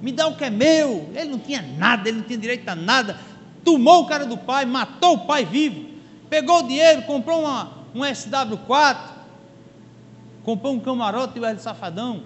me 0.00 0.12
dá 0.12 0.28
o 0.28 0.36
que 0.36 0.44
é 0.44 0.50
meu. 0.50 1.08
Ele 1.14 1.30
não 1.30 1.38
tinha 1.38 1.62
nada, 1.76 2.08
ele 2.08 2.18
não 2.18 2.24
tinha 2.24 2.38
direito 2.38 2.68
a 2.68 2.76
nada. 2.76 3.18
Tomou 3.64 4.02
o 4.02 4.06
cara 4.06 4.24
do 4.24 4.36
pai, 4.36 4.64
matou 4.64 5.14
o 5.14 5.26
pai 5.26 5.44
vivo, 5.44 5.84
pegou 6.30 6.60
o 6.60 6.68
dinheiro, 6.68 7.02
comprou 7.02 7.40
uma, 7.40 7.81
um 7.94 8.00
SW4, 8.00 9.10
comprou 10.42 10.74
um 10.74 10.80
camarote 10.80 11.38
e 11.38 11.40
o 11.40 11.58
Safadão. 11.58 12.22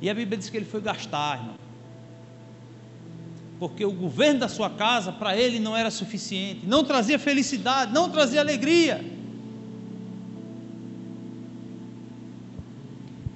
E 0.00 0.10
a 0.10 0.14
Bíblia 0.14 0.36
diz 0.38 0.50
que 0.50 0.56
ele 0.56 0.66
foi 0.66 0.80
gastar, 0.80 1.38
irmão 1.38 1.62
porque 3.62 3.84
o 3.84 3.92
governo 3.92 4.40
da 4.40 4.48
sua 4.48 4.68
casa 4.68 5.12
para 5.12 5.36
ele 5.36 5.60
não 5.60 5.76
era 5.76 5.88
suficiente, 5.88 6.66
não 6.66 6.82
trazia 6.82 7.16
felicidade, 7.16 7.92
não 7.92 8.10
trazia 8.10 8.40
alegria. 8.40 9.00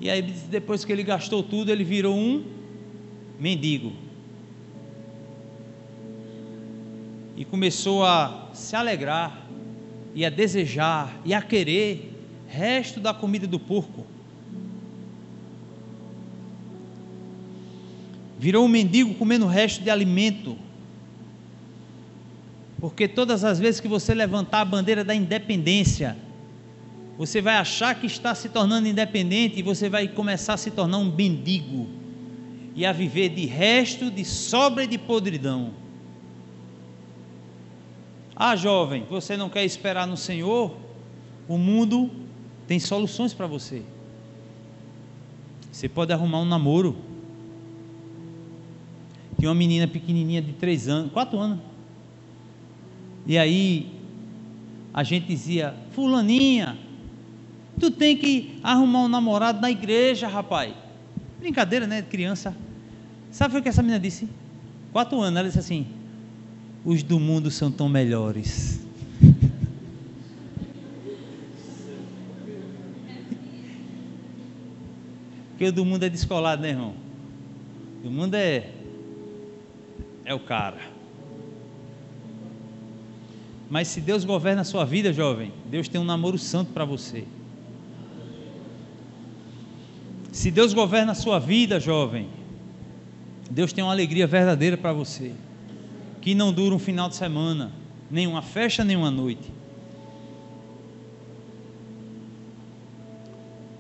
E 0.01 0.11
aí, 0.11 0.21
depois 0.23 0.85
que 0.85 0.91
ele 0.91 1.05
gastou 1.05 1.45
tudo, 1.45 1.71
ele 1.71 1.85
virou 1.85 2.13
um 2.13 2.45
mendigo. 3.39 3.93
E 7.37 7.45
começou 7.45 8.05
a 8.05 8.49
se 8.53 8.75
alegrar, 8.75 9.46
e 10.17 10.25
a 10.25 10.31
desejar, 10.31 11.21
e 11.25 11.33
a 11.33 11.41
querer 11.41 12.13
resto 12.49 12.99
da 12.99 13.15
comida 13.15 13.47
do 13.47 13.61
porco. 13.61 14.05
virou 18.39 18.65
um 18.65 18.69
mendigo 18.69 19.15
comendo 19.15 19.47
resto 19.47 19.83
de 19.83 19.91
alimento. 19.91 20.57
Porque 22.79 23.09
todas 23.09 23.43
as 23.43 23.59
vezes 23.59 23.81
que 23.81 23.89
você 23.89 24.15
levantar 24.15 24.61
a 24.61 24.65
bandeira 24.65 25.03
da 25.03 25.15
independência, 25.15 26.17
você 27.17 27.41
vai 27.41 27.57
achar 27.57 27.95
que 27.95 28.07
está 28.07 28.35
se 28.35 28.51
tornando 28.51 28.87
independente 28.87 29.59
e 29.59 29.63
você 29.63 29.89
vai 29.89 30.07
começar 30.07 30.55
a 30.55 30.59
se 30.59 30.71
tornar 30.71 30.99
um 30.99 31.11
mendigo 31.13 31.89
e 32.75 32.85
a 32.85 32.93
viver 32.93 33.31
de 33.31 33.47
resto, 33.47 34.11
de 34.11 34.25
sobra 34.25 34.85
e 34.85 34.87
de 34.87 34.99
podridão. 34.99 35.73
Ah, 38.39 38.55
jovem, 38.55 39.07
você 39.09 39.35
não 39.35 39.49
quer 39.49 39.65
esperar 39.65 40.07
no 40.07 40.17
Senhor? 40.17 40.77
O 41.49 41.57
mundo 41.57 42.11
tem 42.67 42.79
soluções 42.79 43.33
para 43.33 43.47
você. 43.47 43.83
Você 45.73 45.89
pode 45.89 46.13
arrumar 46.13 46.41
um 46.41 46.45
namoro. 46.45 46.97
Tinha 49.39 49.49
uma 49.49 49.55
menina 49.55 49.89
pequenininha 49.89 50.43
de 50.43 50.53
três 50.53 50.87
anos, 50.87 51.13
quatro 51.13 51.39
anos. 51.39 51.61
E 53.27 53.39
aí 53.39 53.91
a 54.93 55.03
gente 55.03 55.27
dizia, 55.27 55.75
fulaninha, 55.93 56.77
tu 57.81 57.91
tem 57.91 58.17
que 58.17 58.59
arrumar 58.63 59.01
um 59.01 59.09
namorado 59.09 59.61
na 59.61 59.71
igreja, 59.71 60.29
rapaz. 60.29 60.75
Brincadeira, 61.39 61.87
né? 61.87 62.03
Criança. 62.03 62.55
Sabe 63.31 63.57
o 63.57 63.63
que 63.63 63.69
essa 63.69 63.83
menina 63.83 64.01
disse? 64.01 64.29
Quatro 64.93 65.21
anos, 65.21 65.39
ela 65.39 65.49
disse 65.49 65.59
assim: 65.59 65.87
os 66.87 67.03
do 67.03 67.19
mundo 67.19 67.51
são 67.51 67.71
tão 67.71 67.89
melhores. 67.89 68.81
Porque 75.51 75.65
o 75.65 75.73
do 75.73 75.85
mundo 75.85 76.05
é 76.05 76.09
descolado, 76.09 76.63
né, 76.63 76.69
irmão? 76.69 76.95
O 78.05 78.09
mundo 78.09 78.35
é 78.35 78.71
é 80.25 80.33
o 80.33 80.39
cara. 80.39 80.79
Mas 83.69 83.89
se 83.89 84.01
Deus 84.01 84.25
governa 84.25 84.61
a 84.61 84.65
sua 84.65 84.85
vida, 84.85 85.13
jovem, 85.13 85.53
Deus 85.69 85.89
tem 85.89 86.01
um 86.01 86.05
namoro 86.05 86.39
santo 86.39 86.73
para 86.73 86.85
você. 86.85 87.25
Se 90.31 90.53
Deus 90.53 90.73
governa 90.73 91.13
a 91.13 91.15
sua 91.17 91.41
vida, 91.41 91.81
jovem, 91.81 92.29
Deus 93.51 93.73
tem 93.73 93.83
uma 93.83 93.93
alegria 93.93 94.27
verdadeira 94.27 94.77
para 94.77 94.93
você, 94.93 95.33
que 96.27 96.35
não 96.35 96.53
dura 96.53 96.75
um 96.75 96.79
final 96.81 97.09
de 97.09 97.15
semana, 97.15 97.71
nem 98.11 98.27
uma 98.27 98.43
festa, 98.43 98.83
nem 98.83 98.97
uma 98.97 99.13
noite. 99.13 99.49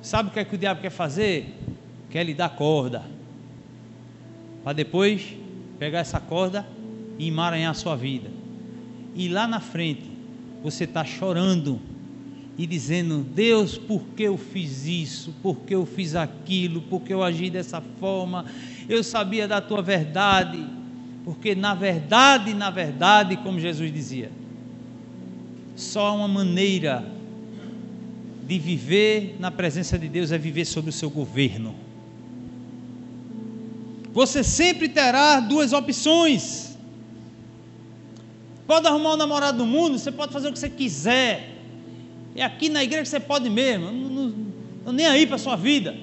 Sabe 0.01 0.29
o 0.29 0.33
que 0.33 0.39
é 0.39 0.45
que 0.45 0.55
o 0.55 0.59
diabo 0.59 0.81
quer 0.81 0.91
fazer? 0.91 1.53
Quer 2.09 2.23
lhe 2.23 2.33
dar 2.33 2.51
corda, 2.51 3.03
para 4.63 4.75
depois 4.75 5.35
pegar 5.77 5.99
essa 5.99 6.21
corda 6.21 6.65
e 7.19 7.27
emaranhar 7.27 7.73
a 7.73 7.75
sua 7.75 7.97
vida. 7.97 8.31
E 9.17 9.29
lá 9.29 9.49
na 9.49 9.59
frente, 9.59 10.09
você 10.63 10.85
está 10.85 11.05
chorando 11.05 11.81
e 12.57 12.65
dizendo: 12.65 13.25
Deus, 13.25 13.77
por 13.77 14.05
que 14.17 14.23
eu 14.23 14.39
fiz 14.39 14.87
isso? 14.87 15.35
Por 15.43 15.57
que 15.63 15.75
eu 15.75 15.85
fiz 15.85 16.15
aquilo? 16.15 16.81
Por 16.83 17.03
que 17.03 17.13
eu 17.13 17.25
agi 17.25 17.51
dessa 17.51 17.81
forma? 17.99 18.45
Eu 18.89 19.03
sabia 19.03 19.49
da 19.49 19.61
tua 19.61 19.83
verdade. 19.83 20.86
Porque 21.27 21.55
na 21.55 21.75
verdade, 21.75 22.55
na 22.55 22.71
verdade, 22.71 23.37
como 23.37 23.61
Jesus 23.61 23.93
dizia, 23.93 24.33
só 25.75 26.17
uma 26.17 26.29
maneira 26.29 27.05
de 28.47 28.59
viver 28.59 29.37
na 29.39 29.51
presença 29.51 29.99
de 29.99 30.09
Deus 30.09 30.33
é 30.33 30.39
viver 30.39 30.65
sob 30.65 30.89
o 30.89 30.93
seu 30.93 31.11
governo 31.11 31.85
você 34.17 34.43
sempre 34.43 34.89
terá 34.89 35.41
duas 35.41 35.75
opções. 35.75 36.75
Pode 38.67 38.87
arrumar 38.87 39.13
um 39.13 39.17
namorado 39.19 39.59
no 39.59 39.67
mundo, 39.67 39.99
você 39.99 40.11
pode 40.11 40.33
fazer 40.33 40.49
o 40.49 40.55
que 40.55 40.59
você 40.59 40.71
quiser. 40.71 41.51
É 42.35 42.43
aqui 42.43 42.71
na 42.71 42.83
igreja 42.83 43.03
que 43.03 43.11
você 43.11 43.21
pode 43.21 43.51
mesmo. 43.51 43.93
Não, 43.93 44.33
não, 44.87 44.93
nem 44.95 45.05
aí 45.05 45.27
para 45.27 45.37
a 45.37 45.39
sua 45.39 45.55
vida. 45.55 45.95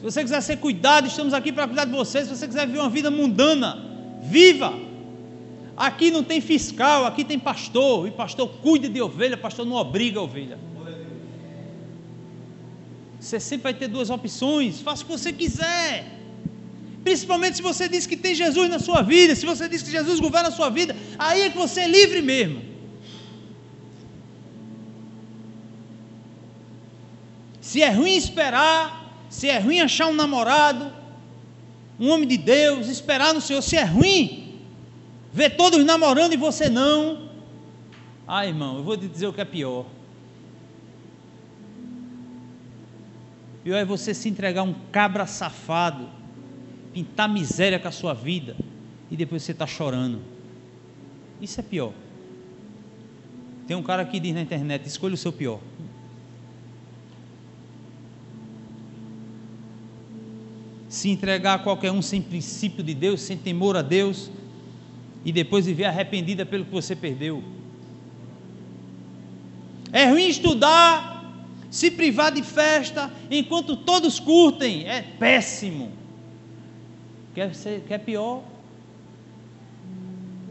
Se 0.00 0.04
você 0.04 0.22
quiser 0.22 0.40
ser 0.40 0.56
cuidado, 0.56 1.06
estamos 1.06 1.34
aqui 1.34 1.52
para 1.52 1.66
cuidar 1.66 1.84
de 1.84 1.92
você. 1.92 2.24
Se 2.24 2.34
você 2.34 2.48
quiser 2.48 2.66
viver 2.66 2.78
uma 2.78 2.88
vida 2.88 3.10
mundana, 3.10 3.84
viva. 4.22 4.72
Aqui 5.76 6.10
não 6.10 6.24
tem 6.24 6.40
fiscal, 6.40 7.04
aqui 7.04 7.22
tem 7.22 7.38
pastor. 7.38 8.08
E 8.08 8.10
pastor 8.10 8.48
cuida 8.62 8.88
de 8.88 9.02
ovelha, 9.02 9.36
pastor 9.36 9.66
não 9.66 9.76
obriga 9.76 10.18
a 10.18 10.22
ovelha. 10.22 10.58
Você 13.20 13.38
sempre 13.38 13.64
vai 13.64 13.74
ter 13.74 13.88
duas 13.88 14.08
opções. 14.08 14.80
Faça 14.80 15.02
o 15.02 15.04
que 15.04 15.12
você 15.12 15.34
quiser. 15.34 16.10
Principalmente 17.04 17.56
se 17.56 17.62
você 17.62 17.86
diz 17.86 18.06
que 18.06 18.16
tem 18.16 18.34
Jesus 18.34 18.70
na 18.70 18.78
sua 18.78 19.02
vida, 19.02 19.36
se 19.36 19.44
você 19.44 19.68
diz 19.68 19.82
que 19.82 19.90
Jesus 19.90 20.18
governa 20.18 20.48
a 20.48 20.52
sua 20.52 20.70
vida, 20.70 20.96
aí 21.18 21.42
é 21.42 21.50
que 21.50 21.58
você 21.58 21.80
é 21.80 21.86
livre 21.86 22.22
mesmo. 22.22 22.62
Se 27.60 27.82
é 27.82 27.90
ruim 27.90 28.16
esperar, 28.16 28.99
se 29.30 29.48
é 29.48 29.58
ruim 29.58 29.80
achar 29.80 30.08
um 30.08 30.14
namorado, 30.14 30.92
um 31.98 32.10
homem 32.10 32.28
de 32.28 32.36
Deus, 32.36 32.88
esperar 32.88 33.32
no 33.32 33.40
Senhor, 33.40 33.62
se 33.62 33.76
é 33.76 33.84
ruim 33.84 34.60
ver 35.32 35.56
todos 35.56 35.82
namorando 35.84 36.34
e 36.34 36.36
você 36.36 36.68
não, 36.68 37.30
ah, 38.32 38.46
irmão, 38.46 38.76
eu 38.76 38.84
vou 38.84 38.96
te 38.96 39.08
dizer 39.08 39.26
o 39.26 39.32
que 39.32 39.40
é 39.40 39.44
pior. 39.44 39.86
Pior 43.64 43.76
é 43.76 43.84
você 43.84 44.14
se 44.14 44.28
entregar 44.28 44.62
um 44.62 44.72
cabra 44.92 45.26
safado 45.26 46.08
pintar 46.92 47.28
miséria 47.28 47.78
com 47.78 47.88
a 47.88 47.90
sua 47.90 48.14
vida 48.14 48.56
e 49.10 49.16
depois 49.16 49.42
você 49.42 49.52
está 49.52 49.66
chorando. 49.66 50.20
Isso 51.40 51.58
é 51.58 51.62
pior. 51.62 51.92
Tem 53.66 53.76
um 53.76 53.82
cara 53.82 54.04
que 54.04 54.20
diz 54.20 54.34
na 54.34 54.42
internet: 54.42 54.86
escolha 54.86 55.14
o 55.14 55.16
seu 55.16 55.32
pior. 55.32 55.58
Se 60.90 61.08
entregar 61.08 61.54
a 61.54 61.58
qualquer 61.60 61.92
um 61.92 62.02
sem 62.02 62.20
princípio 62.20 62.82
de 62.82 62.92
Deus, 62.92 63.22
sem 63.22 63.38
temor 63.38 63.76
a 63.76 63.80
Deus, 63.80 64.30
e 65.24 65.30
depois 65.30 65.64
viver 65.64 65.84
arrependida 65.84 66.44
pelo 66.44 66.64
que 66.64 66.72
você 66.72 66.96
perdeu. 66.96 67.44
É 69.92 70.10
ruim 70.10 70.28
estudar, 70.28 71.32
se 71.70 71.92
privar 71.92 72.32
de 72.32 72.42
festa, 72.42 73.08
enquanto 73.30 73.76
todos 73.76 74.18
curtem, 74.18 74.84
é 74.88 75.00
péssimo. 75.00 75.92
Quer, 77.34 77.54
ser, 77.54 77.84
quer 77.86 77.98
pior? 77.98 78.42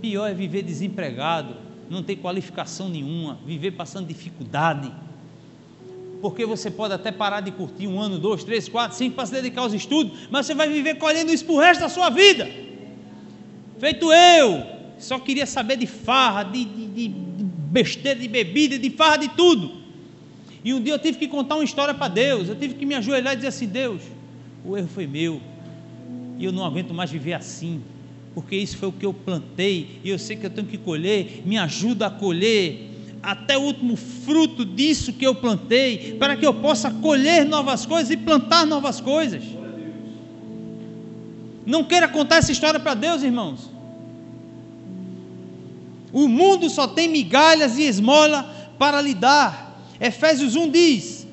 Pior 0.02 0.26
é 0.26 0.34
viver 0.34 0.64
desempregado, 0.64 1.58
não 1.90 2.02
ter 2.02 2.16
qualificação 2.16 2.88
nenhuma, 2.88 3.38
viver 3.46 3.72
passando 3.72 4.08
dificuldade. 4.08 4.90
Porque 6.22 6.46
você 6.46 6.70
pode 6.70 6.94
até 6.94 7.12
parar 7.12 7.42
de 7.42 7.52
curtir 7.52 7.88
um 7.88 8.00
ano, 8.00 8.20
dois, 8.20 8.44
três, 8.44 8.68
quatro, 8.68 8.98
cinco 8.98 9.16
para 9.16 9.26
se 9.26 9.32
dedicar 9.32 9.62
aos 9.62 9.74
estudos, 9.74 10.28
mas 10.30 10.46
você 10.46 10.54
vai 10.54 10.68
viver 10.68 10.96
colhendo 10.96 11.32
isso 11.32 11.46
para 11.46 11.54
o 11.54 11.60
resto 11.60 11.82
da 11.82 11.90
sua 11.90 12.10
vida. 12.10 12.50
Feito 13.80 14.12
eu, 14.12 14.64
só 14.98 15.18
queria 15.18 15.46
saber 15.46 15.78
de 15.78 15.88
farra, 15.88 16.44
de, 16.44 16.66
de, 16.66 17.08
de 17.08 17.10
besteira, 17.10 18.20
de 18.20 18.28
bebida, 18.28 18.78
de 18.78 18.90
farra, 18.90 19.18
de 19.18 19.30
tudo. 19.30 19.80
E 20.64 20.74
um 20.74 20.82
dia 20.82 20.94
eu 20.94 21.00
tive 21.00 21.18
que 21.18 21.28
contar 21.28 21.56
uma 21.56 21.64
história 21.64 21.94
para 21.94 22.10
Deus, 22.10 22.50
eu 22.50 22.56
tive 22.56 22.74
que 22.74 22.86
me 22.86 22.96
ajoelhar 22.96 23.34
e 23.34 23.36
dizer 23.38 23.48
assim: 23.48 23.68
Deus, 23.68 24.02
o 24.66 24.78
erro 24.78 24.90
foi 24.90 25.08
meu, 25.08 25.42
e 26.38 26.44
eu 26.44 26.52
não 26.52 26.66
aguento 26.66 26.94
mais 26.94 27.10
viver 27.10 27.34
assim, 27.34 27.82
porque 28.34 28.58
isso 28.58 28.78
foi 28.78 28.90
o 28.90 28.92
que 28.92 29.06
eu 29.06 29.14
plantei, 29.14 30.02
e 30.04 30.10
eu 30.10 30.20
sei 30.20 30.36
que 30.36 30.46
eu 30.46 30.50
tenho 30.50 30.68
que 30.68 30.78
colher, 30.78 31.44
me 31.46 31.58
ajuda 31.58 32.08
a 32.08 32.10
colher 32.10 32.89
até 33.22 33.58
o 33.58 33.62
último 33.62 33.96
fruto 33.96 34.66
disso 34.66 35.14
que 35.14 35.26
eu 35.26 35.36
plantei, 35.36 36.16
para 36.20 36.36
que 36.36 36.46
eu 36.46 36.54
possa 36.54 36.90
colher 36.90 37.46
novas 37.46 37.86
coisas 37.86 38.10
e 38.12 38.18
plantar 38.18 38.66
novas 38.66 39.02
coisas. 39.02 39.44
Não 41.66 41.84
queira 41.84 42.08
contar 42.08 42.38
essa 42.38 42.52
história 42.52 42.80
para 42.80 42.94
Deus, 42.94 43.22
irmãos. 43.22 43.70
O 46.12 46.28
mundo 46.28 46.70
só 46.70 46.88
tem 46.88 47.08
migalhas 47.08 47.78
e 47.78 47.84
esmola 47.84 48.44
para 48.80 49.02
lhe 49.02 49.14
dar. 49.14 49.80
Efésios 50.00 50.56
1 50.56 50.72
diz: 50.72 51.28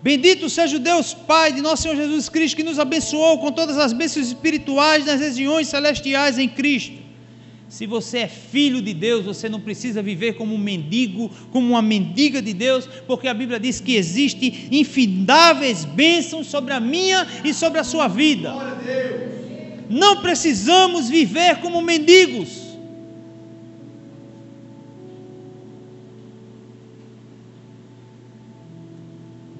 Bendito 0.00 0.48
seja 0.48 0.76
o 0.76 0.80
Deus 0.80 1.12
Pai 1.14 1.52
de 1.52 1.60
nosso 1.60 1.82
Senhor 1.82 1.96
Jesus 1.96 2.28
Cristo, 2.28 2.56
que 2.56 2.62
nos 2.62 2.78
abençoou 2.78 3.38
com 3.38 3.50
todas 3.50 3.78
as 3.78 3.92
bênçãos 3.92 4.28
espirituais 4.28 5.04
nas 5.04 5.20
regiões 5.20 5.66
celestiais 5.66 6.38
em 6.38 6.48
Cristo. 6.48 7.07
Se 7.68 7.86
você 7.86 8.20
é 8.20 8.28
filho 8.28 8.80
de 8.80 8.94
Deus, 8.94 9.26
você 9.26 9.46
não 9.48 9.60
precisa 9.60 10.02
viver 10.02 10.34
como 10.34 10.54
um 10.54 10.58
mendigo, 10.58 11.30
como 11.52 11.68
uma 11.68 11.82
mendiga 11.82 12.40
de 12.40 12.54
Deus, 12.54 12.88
porque 13.06 13.28
a 13.28 13.34
Bíblia 13.34 13.60
diz 13.60 13.78
que 13.78 13.94
existe 13.94 14.68
infindáveis 14.72 15.84
bênçãos 15.84 16.46
sobre 16.46 16.72
a 16.72 16.80
minha 16.80 17.26
e 17.44 17.52
sobre 17.52 17.78
a 17.78 17.84
sua 17.84 18.08
vida. 18.08 18.54
Não 19.90 20.22
precisamos 20.22 21.10
viver 21.10 21.56
como 21.56 21.82
mendigos. 21.82 22.68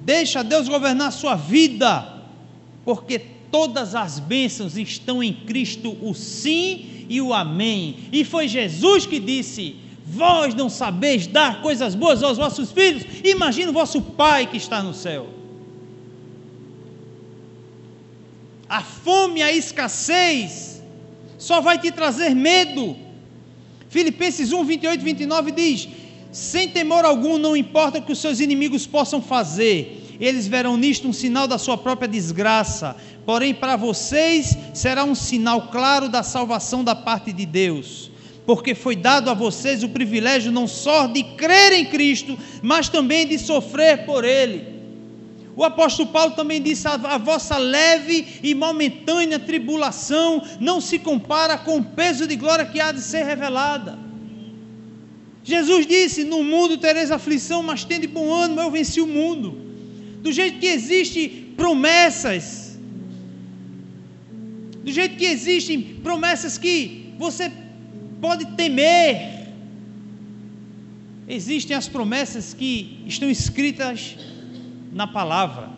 Deixa 0.01 0.43
Deus 0.43 0.67
governar 0.67 1.09
a 1.09 1.11
sua 1.11 1.35
vida, 1.35 2.23
porque 2.83 3.21
todas 3.51 3.95
as 3.95 4.19
bênçãos 4.19 4.77
estão 4.77 5.21
em 5.23 5.33
Cristo, 5.33 5.97
o 6.01 6.13
sim 6.13 7.05
e 7.09 7.19
o 7.21 7.33
amém. 7.33 7.97
E 8.11 8.23
foi 8.23 8.47
Jesus 8.47 9.05
que 9.05 9.19
disse: 9.19 9.75
Vós 10.05 10.53
não 10.53 10.69
sabeis 10.69 11.27
dar 11.27 11.61
coisas 11.61 11.95
boas 11.95 12.23
aos 12.23 12.37
vossos 12.37 12.71
filhos, 12.71 13.03
imagina 13.23 13.71
o 13.71 13.73
vosso 13.73 14.01
Pai 14.01 14.47
que 14.47 14.57
está 14.57 14.81
no 14.81 14.93
céu. 14.93 15.27
A 18.67 18.83
fome, 18.83 19.41
a 19.41 19.51
escassez, 19.51 20.83
só 21.37 21.59
vai 21.59 21.79
te 21.79 21.91
trazer 21.91 22.35
medo. 22.35 22.95
Filipenses 23.89 24.51
1, 24.51 24.63
28 24.63 25.01
e 25.01 25.03
29 25.03 25.51
diz: 25.51 25.89
Sem 26.31 26.69
temor 26.69 27.03
algum, 27.03 27.39
não 27.39 27.57
importa 27.57 27.97
o 27.97 28.01
que 28.03 28.11
os 28.11 28.19
seus 28.19 28.39
inimigos 28.39 28.85
possam 28.85 29.19
fazer, 29.19 29.98
eles 30.19 30.47
verão 30.47 30.75
nisto 30.75 31.07
um 31.07 31.13
sinal 31.13 31.47
da 31.47 31.57
sua 31.57 31.77
própria 31.77 32.07
desgraça, 32.07 32.95
porém 33.25 33.53
para 33.53 33.77
vocês 33.77 34.57
será 34.73 35.05
um 35.05 35.15
sinal 35.15 35.69
claro 35.69 36.09
da 36.09 36.21
salvação 36.23 36.83
da 36.83 36.93
parte 36.93 37.31
de 37.31 37.45
Deus, 37.45 38.11
porque 38.45 38.75
foi 38.75 38.97
dado 38.97 39.29
a 39.29 39.33
vocês 39.33 39.81
o 39.81 39.89
privilégio 39.89 40.51
não 40.51 40.67
só 40.67 41.07
de 41.07 41.23
crer 41.23 41.71
em 41.71 41.85
Cristo, 41.85 42.37
mas 42.61 42.89
também 42.89 43.25
de 43.25 43.39
sofrer 43.39 44.05
por 44.05 44.25
Ele. 44.25 44.77
O 45.55 45.63
apóstolo 45.63 46.09
Paulo 46.09 46.31
também 46.31 46.61
disse: 46.61 46.87
a, 46.87 46.93
a 46.93 47.17
vossa 47.17 47.57
leve 47.57 48.39
e 48.43 48.53
momentânea 48.53 49.39
tribulação 49.39 50.43
não 50.59 50.81
se 50.81 50.99
compara 50.99 51.57
com 51.57 51.77
o 51.77 51.83
peso 51.83 52.27
de 52.27 52.35
glória 52.35 52.65
que 52.65 52.79
há 52.79 52.91
de 52.91 53.01
ser 53.01 53.23
revelada. 53.23 53.97
Jesus 55.43 55.85
disse: 55.85 56.23
No 56.23 56.43
mundo 56.43 56.77
tereis 56.77 57.11
aflição, 57.11 57.61
mas 57.61 57.83
tende 57.83 58.07
bom 58.07 58.33
ânimo, 58.33 58.61
eu 58.61 58.71
venci 58.71 59.01
o 59.01 59.07
mundo 59.07 59.68
do 60.21 60.31
jeito 60.31 60.59
que 60.59 60.67
existem 60.67 61.53
promessas, 61.55 62.77
do 64.83 64.91
jeito 64.91 65.15
que 65.17 65.25
existem 65.25 65.81
promessas 65.81 66.57
que 66.57 67.13
você 67.17 67.51
pode 68.19 68.45
temer, 68.55 69.47
existem 71.27 71.75
as 71.75 71.87
promessas 71.87 72.53
que 72.53 73.03
estão 73.05 73.29
escritas 73.29 74.17
na 74.91 75.07
palavra, 75.07 75.69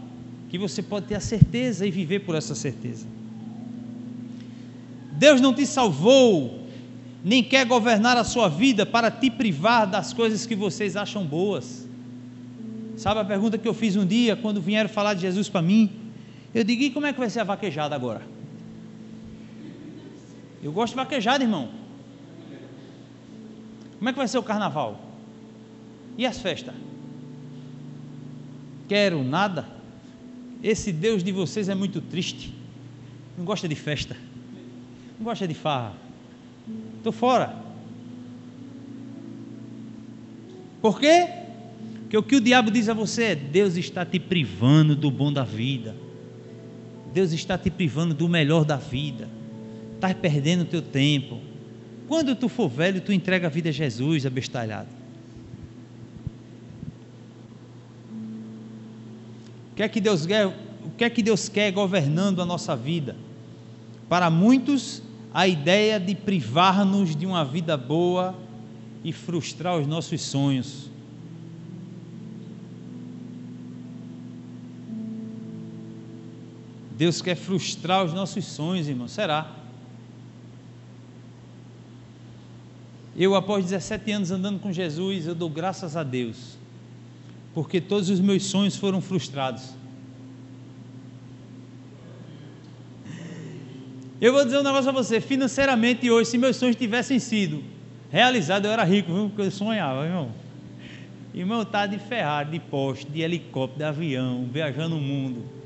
que 0.50 0.58
você 0.58 0.82
pode 0.82 1.08
ter 1.08 1.16
a 1.16 1.20
certeza 1.20 1.86
e 1.86 1.92
viver 1.92 2.20
por 2.20 2.36
essa 2.36 2.56
certeza. 2.56 3.06
Deus 5.14 5.40
não 5.40 5.54
te 5.54 5.66
salvou, 5.68 6.68
nem 7.24 7.44
quer 7.44 7.66
governar 7.66 8.18
a 8.18 8.24
sua 8.24 8.48
vida 8.48 8.86
para 8.86 9.12
te 9.12 9.30
privar 9.30 9.86
das 9.86 10.14
coisas 10.14 10.46
que 10.46 10.56
vocês 10.56 10.96
acham 10.96 11.24
boas. 11.24 11.88
Sabe 13.02 13.20
a 13.20 13.26
pergunta 13.26 13.58
que 13.58 13.68
eu 13.68 13.74
fiz 13.74 13.96
um 13.96 14.06
dia 14.06 14.36
quando 14.36 14.62
vieram 14.62 14.88
falar 14.88 15.16
de 15.16 15.22
Jesus 15.22 15.50
para 15.50 15.60
mim? 15.60 15.90
Eu 16.54 16.64
digo, 16.64 16.84
e 16.84 16.92
como 16.92 17.08
é 17.08 17.12
que 17.12 17.18
vai 17.18 17.32
ser 17.32 17.40
a 17.40 17.44
vaquejada 17.44 17.96
agora? 17.96 18.22
Eu 20.62 20.72
gosto 20.72 20.94
de 20.94 20.98
vaquejada, 20.98 21.44
irmão. 21.44 21.72
Como 23.98 24.08
é 24.08 24.12
que 24.14 24.20
vai 24.20 24.28
ser 24.28 24.38
o 24.38 24.44
carnaval? 24.44 25.04
E 26.16 26.28
as 26.28 26.40
festas? 26.40 26.76
Quero 28.88 29.24
nada. 29.24 29.66
Esse 30.62 30.92
Deus 30.92 31.24
de 31.24 31.32
vocês 31.32 31.70
é 31.70 31.74
muito 31.74 32.02
triste. 32.02 32.54
Não 33.36 33.44
gosta 33.44 33.68
de 33.68 33.76
festa. 33.76 34.16
Não 35.18 35.26
gosta 35.26 35.48
de 35.48 35.56
farra. 35.56 35.94
Estou 37.00 37.12
fora. 37.12 37.56
Por 40.84 41.00
quê? 41.00 41.41
Porque 42.12 42.18
o 42.18 42.24
que 42.24 42.36
o 42.36 42.42
diabo 42.42 42.70
diz 42.70 42.90
a 42.90 42.94
você 42.94 43.24
é: 43.24 43.36
Deus 43.36 43.78
está 43.78 44.06
te 44.06 44.20
privando 44.20 44.98
do 44.98 45.10
bom 45.10 45.32
da 45.32 45.46
vida. 45.46 45.96
Deus 47.14 47.32
está 47.32 47.58
te 47.58 47.70
privando 47.70 48.14
do 48.14 48.28
melhor 48.28 48.66
da 48.66 48.76
vida. 48.76 49.30
Estás 49.96 50.14
perdendo 50.16 50.64
o 50.64 50.66
teu 50.66 50.82
tempo. 50.82 51.40
Quando 52.10 52.36
tu 52.36 52.50
for 52.50 52.68
velho, 52.68 53.00
tu 53.00 53.14
entrega 53.14 53.48
a 53.48 53.50
vida 53.50 53.70
a 53.70 53.72
Jesus, 53.72 54.26
abestalhado. 54.26 54.90
O 59.72 59.76
que 59.78 59.84
é 59.84 59.88
que 59.88 60.02
Deus 60.02 60.26
quer? 60.26 60.48
O 60.48 60.92
que 60.98 61.06
é 61.06 61.10
que 61.10 61.24
Deus 61.24 61.48
quer 61.48 61.72
governando 61.72 62.42
a 62.42 62.46
nossa 62.46 62.76
vida? 62.76 63.16
Para 64.10 64.30
muitos, 64.30 65.02
a 65.34 65.48
ideia 65.48 65.98
de 65.98 66.14
privar-nos 66.14 67.16
de 67.16 67.26
uma 67.26 67.46
vida 67.46 67.78
boa 67.78 68.38
e 69.02 69.14
frustrar 69.14 69.80
os 69.80 69.88
nossos 69.88 70.20
sonhos. 70.20 70.91
Deus 77.02 77.20
quer 77.20 77.34
frustrar 77.34 78.06
os 78.06 78.14
nossos 78.14 78.46
sonhos, 78.46 78.88
irmão. 78.88 79.08
Será? 79.08 79.56
Eu, 83.18 83.34
após 83.34 83.66
17 83.66 84.12
anos 84.12 84.30
andando 84.30 84.60
com 84.60 84.72
Jesus, 84.72 85.26
eu 85.26 85.34
dou 85.34 85.50
graças 85.50 85.98
a 85.98 86.04
Deus, 86.04 86.60
porque 87.56 87.82
todos 87.82 88.08
os 88.12 88.20
meus 88.20 88.44
sonhos 88.44 88.76
foram 88.76 89.02
frustrados. 89.02 89.74
Eu 94.22 94.32
vou 94.34 94.46
dizer 94.46 94.60
um 94.60 94.64
negócio 94.64 94.90
a 94.90 94.94
você: 94.94 95.20
financeiramente 95.20 96.08
hoje, 96.08 96.30
se 96.30 96.38
meus 96.38 96.56
sonhos 96.56 96.76
tivessem 96.76 97.18
sido 97.18 97.64
realizados, 98.12 98.68
eu 98.68 98.74
era 98.74 98.84
rico, 98.84 99.12
viu? 99.12 99.30
Porque 99.30 99.42
eu 99.42 99.50
sonhava, 99.50 100.06
irmão. 100.06 100.32
Irmão, 101.34 101.66
tá 101.66 101.88
de 101.88 101.98
Ferrari, 101.98 102.52
de 102.52 102.60
poste, 102.60 103.12
de 103.12 103.22
helicóptero, 103.22 103.80
de 103.80 103.86
avião, 103.86 104.48
viajando 104.54 104.98
o 104.98 105.02
mundo. 105.02 105.61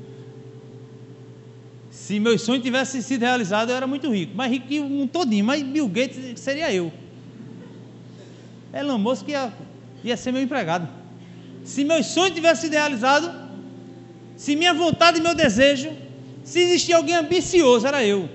Se 2.06 2.20
meus 2.20 2.42
sonhos 2.42 2.62
tivessem 2.62 3.00
sido 3.00 3.22
realizados, 3.22 3.68
eu 3.68 3.76
era 3.76 3.84
muito 3.84 4.08
rico. 4.12 4.32
Mais 4.36 4.48
rico 4.48 4.68
que 4.68 4.78
mundo 4.78 5.10
todinho, 5.10 5.44
mas 5.44 5.60
Bill 5.60 5.88
Gates 5.88 6.38
seria 6.38 6.72
eu. 6.72 6.92
Elon 8.72 8.96
Musk 8.96 9.26
ia, 9.26 9.52
ia 10.04 10.16
ser 10.16 10.30
meu 10.30 10.40
empregado. 10.40 10.88
Se 11.64 11.82
meus 11.82 12.06
sonhos 12.06 12.32
tivessem 12.32 12.70
sido 12.70 12.74
realizados, 12.74 13.28
se 14.36 14.54
minha 14.54 14.72
vontade 14.72 15.18
e 15.18 15.20
meu 15.20 15.34
desejo, 15.34 15.90
se 16.44 16.60
existia 16.60 16.96
alguém 16.96 17.16
ambicioso, 17.16 17.84
era 17.84 18.04
eu. 18.04 18.30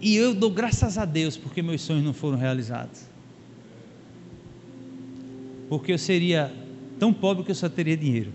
E 0.00 0.16
eu 0.16 0.32
dou 0.32 0.50
graças 0.50 0.96
a 0.96 1.04
Deus 1.04 1.36
porque 1.36 1.60
meus 1.60 1.82
sonhos 1.82 2.02
não 2.02 2.14
foram 2.14 2.38
realizados 2.38 3.15
porque 5.68 5.92
eu 5.92 5.98
seria 5.98 6.52
tão 6.98 7.12
pobre 7.12 7.44
que 7.44 7.50
eu 7.50 7.54
só 7.54 7.68
teria 7.68 7.96
dinheiro. 7.96 8.32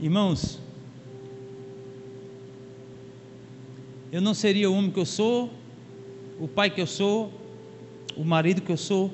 Irmãos, 0.00 0.58
eu 4.10 4.20
não 4.20 4.34
seria 4.34 4.70
o 4.70 4.74
homem 4.74 4.90
que 4.90 5.00
eu 5.00 5.06
sou, 5.06 5.50
o 6.38 6.48
pai 6.48 6.70
que 6.70 6.80
eu 6.80 6.86
sou, 6.86 7.32
o 8.16 8.24
marido 8.24 8.60
que 8.60 8.70
eu 8.70 8.76
sou, 8.76 9.10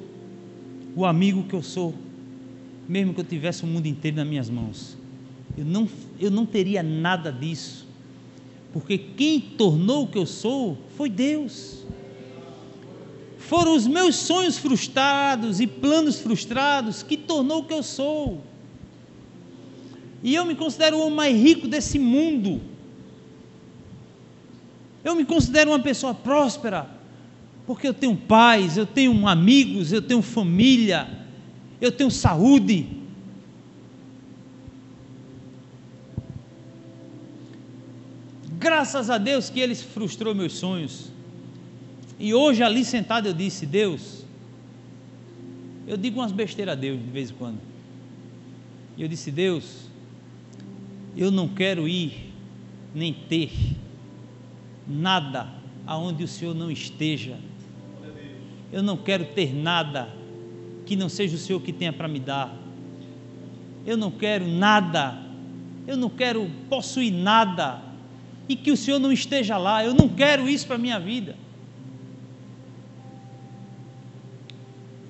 o 0.97 1.05
amigo 1.05 1.45
que 1.45 1.55
eu 1.55 1.63
sou, 1.63 1.95
mesmo 2.89 3.15
que 3.15 3.21
eu 3.21 3.25
tivesse 3.25 3.63
o 3.63 3.67
mundo 3.67 3.87
inteiro 3.87 4.17
nas 4.17 4.27
minhas 4.27 4.51
mãos. 4.51 4.97
Eu 5.57 5.65
não, 5.65 5.89
eu 6.19 6.31
não 6.31 6.47
teria 6.47 6.83
nada 6.83 7.31
disso, 7.31 7.87
porque 8.73 8.99
quem 8.99 9.41
tornou 9.41 10.05
o 10.05 10.07
que 10.07 10.19
eu 10.19 10.27
sou 10.27 10.77
foi 10.97 11.09
Deus 11.09 11.85
foram 13.51 13.75
os 13.75 13.85
meus 13.85 14.15
sonhos 14.15 14.57
frustrados 14.57 15.59
e 15.61 15.67
planos 15.67 16.21
frustrados 16.21 17.03
que 17.03 17.17
tornou 17.17 17.63
o 17.63 17.65
que 17.65 17.75
eu 17.75 17.83
sou. 17.83 18.45
E 20.23 20.37
eu 20.37 20.45
me 20.45 20.55
considero 20.55 20.97
o 20.97 21.01
homem 21.01 21.17
mais 21.17 21.37
rico 21.37 21.67
desse 21.67 21.99
mundo. 21.99 22.61
Eu 25.03 25.17
me 25.17 25.25
considero 25.25 25.73
uma 25.73 25.81
pessoa 25.81 26.15
próspera, 26.15 26.89
porque 27.67 27.89
eu 27.89 27.93
tenho 27.93 28.17
paz, 28.17 28.77
eu 28.77 28.87
tenho 28.87 29.27
amigos, 29.27 29.91
eu 29.93 30.01
tenho 30.01 30.23
família, 30.23 31.09
eu 31.81 31.91
tenho 31.91 32.09
saúde. 32.09 32.87
Graças 38.61 39.11
a 39.11 39.19
Deus 39.19 39.51
que 39.51 39.59
Ele 39.59 39.75
frustrou 39.75 40.37
meus 40.37 40.53
sonhos. 40.53 41.11
E 42.21 42.35
hoje, 42.35 42.63
ali 42.63 42.85
sentado, 42.85 43.27
eu 43.27 43.33
disse: 43.33 43.65
Deus, 43.65 44.27
eu 45.89 45.97
digo 45.97 46.21
umas 46.21 46.33
besteiras 46.33 46.73
a 46.73 46.77
Deus 46.77 47.03
de 47.03 47.11
vez 47.11 47.31
em 47.31 47.35
quando. 47.35 47.59
E 48.99 49.03
eu 49.03 49.09
disse: 49.09 49.31
Deus, 49.31 49.89
eu 51.17 51.31
não 51.31 51.49
quero 51.49 51.89
ir 51.89 52.31
nem 52.95 53.15
ter 53.15 53.51
nada 54.87 55.49
aonde 55.87 56.23
o 56.23 56.29
Senhor 56.29 56.55
não 56.55 56.71
esteja. 56.71 57.39
Eu 58.71 58.83
não 58.83 58.99
quero 58.99 59.25
ter 59.25 59.55
nada 59.55 60.15
que 60.85 60.95
não 60.95 61.09
seja 61.09 61.37
o 61.37 61.39
Senhor 61.39 61.61
que 61.61 61.73
tenha 61.73 61.93
para 61.93 62.07
me 62.07 62.21
dar. 62.21 62.55
Eu 63.87 63.97
não 63.97 64.11
quero 64.11 64.47
nada, 64.47 65.19
eu 65.87 65.97
não 65.97 66.11
quero 66.11 66.51
possuir 66.69 67.11
nada 67.13 67.83
e 68.47 68.55
que 68.55 68.71
o 68.71 68.77
Senhor 68.77 68.99
não 68.99 69.11
esteja 69.11 69.57
lá. 69.57 69.83
Eu 69.83 69.95
não 69.95 70.07
quero 70.07 70.47
isso 70.51 70.67
para 70.67 70.77
a 70.77 70.79
minha 70.79 71.01
vida. 71.01 71.35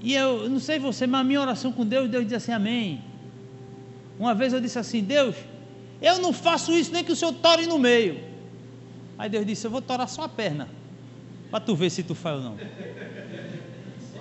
E 0.03 0.14
eu, 0.14 0.48
não 0.48 0.59
sei 0.59 0.78
você, 0.78 1.07
mas 1.07 1.20
a 1.20 1.24
minha 1.24 1.40
oração 1.40 1.72
com 1.72 1.84
Deus, 1.84 2.09
Deus 2.09 2.24
diz 2.24 2.34
assim: 2.34 2.53
Amém. 2.53 3.03
Uma 4.18 4.34
vez 4.34 4.53
eu 4.53 4.61
disse 4.61 4.78
assim: 4.78 5.03
Deus, 5.03 5.36
eu 6.01 6.18
não 6.18 6.32
faço 6.32 6.72
isso 6.72 6.92
nem 6.92 7.05
que 7.05 7.12
o 7.12 7.16
Senhor 7.16 7.32
tore 7.34 7.66
no 7.66 7.78
meio. 7.78 8.20
Aí 9.18 9.28
Deus 9.28 9.46
disse: 9.46 9.66
Eu 9.66 9.70
vou 9.70 9.82
torar 9.82 10.09
só 10.09 10.24
a 10.24 10.28
perna, 10.28 10.68
para 11.51 11.61
tu 11.61 11.74
ver 11.74 11.90
se 11.90 12.03
tu 12.03 12.14
faz 12.14 12.38
ou 12.38 12.44
não. 12.44 12.57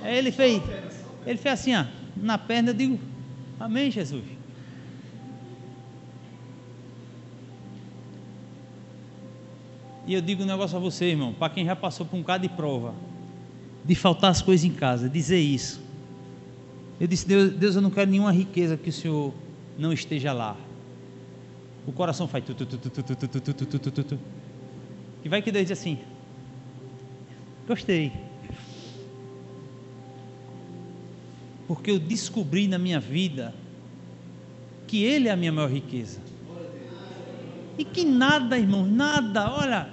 Aí 0.04 0.18
ele 0.18 0.32
fez, 0.32 0.62
ele 1.26 1.38
fez 1.38 1.54
assim, 1.54 1.76
ó, 1.76 1.86
na 2.18 2.38
perna, 2.38 2.72
eu 2.72 2.74
digo: 2.74 3.00
Amém, 3.60 3.90
Jesus. 3.90 4.24
E 10.06 10.14
eu 10.14 10.22
digo 10.22 10.44
um 10.44 10.46
negócio 10.46 10.76
a 10.76 10.80
você, 10.80 11.06
irmão, 11.06 11.34
para 11.34 11.54
quem 11.54 11.66
já 11.66 11.76
passou 11.76 12.06
por 12.06 12.16
um 12.18 12.22
bocado 12.22 12.48
de 12.48 12.54
prova, 12.54 12.96
de 13.90 13.96
faltar 13.96 14.30
as 14.30 14.40
coisas 14.40 14.64
em 14.64 14.72
casa, 14.72 15.10
dizer 15.10 15.40
isso. 15.40 15.82
Eu 17.02 17.08
disse: 17.08 17.28
Deus, 17.28 17.52
Deus, 17.54 17.76
eu 17.76 17.82
não 17.82 17.90
quero 17.90 18.12
nenhuma 18.12 18.32
riqueza 18.32 18.78
que 18.78 18.90
o 18.90 18.94
Senhor 18.94 19.34
não 19.80 19.92
esteja 19.92 20.32
lá. 20.32 20.56
O 21.88 21.92
coração 21.92 22.28
faz 22.28 22.46
tu, 22.46 22.54
tu, 22.54 22.68
tu, 22.68 22.78
tu, 22.78 22.90
tu, 22.92 23.04
tu, 23.04 23.28
tu, 23.28 23.54
tu, 23.54 23.80
tu, 23.80 23.92
tu, 23.92 24.04
tu. 24.04 24.20
E 25.26 25.28
vai 25.28 25.42
que 25.42 25.52
Deus 25.52 25.66
diz 25.66 25.80
assim: 25.80 25.98
Gostei. 27.68 28.12
Porque 31.68 31.90
eu 31.90 31.98
descobri 31.98 32.68
na 32.68 32.78
minha 32.78 33.00
vida 33.00 33.56
que 34.86 35.04
Ele 35.04 35.30
é 35.30 35.32
a 35.32 35.36
minha 35.36 35.52
maior 35.52 35.72
riqueza. 35.72 36.20
E 37.76 37.84
que 37.84 38.06
nada, 38.06 38.56
irmão, 38.56 38.86
nada, 38.86 39.52
olha. 39.52 39.90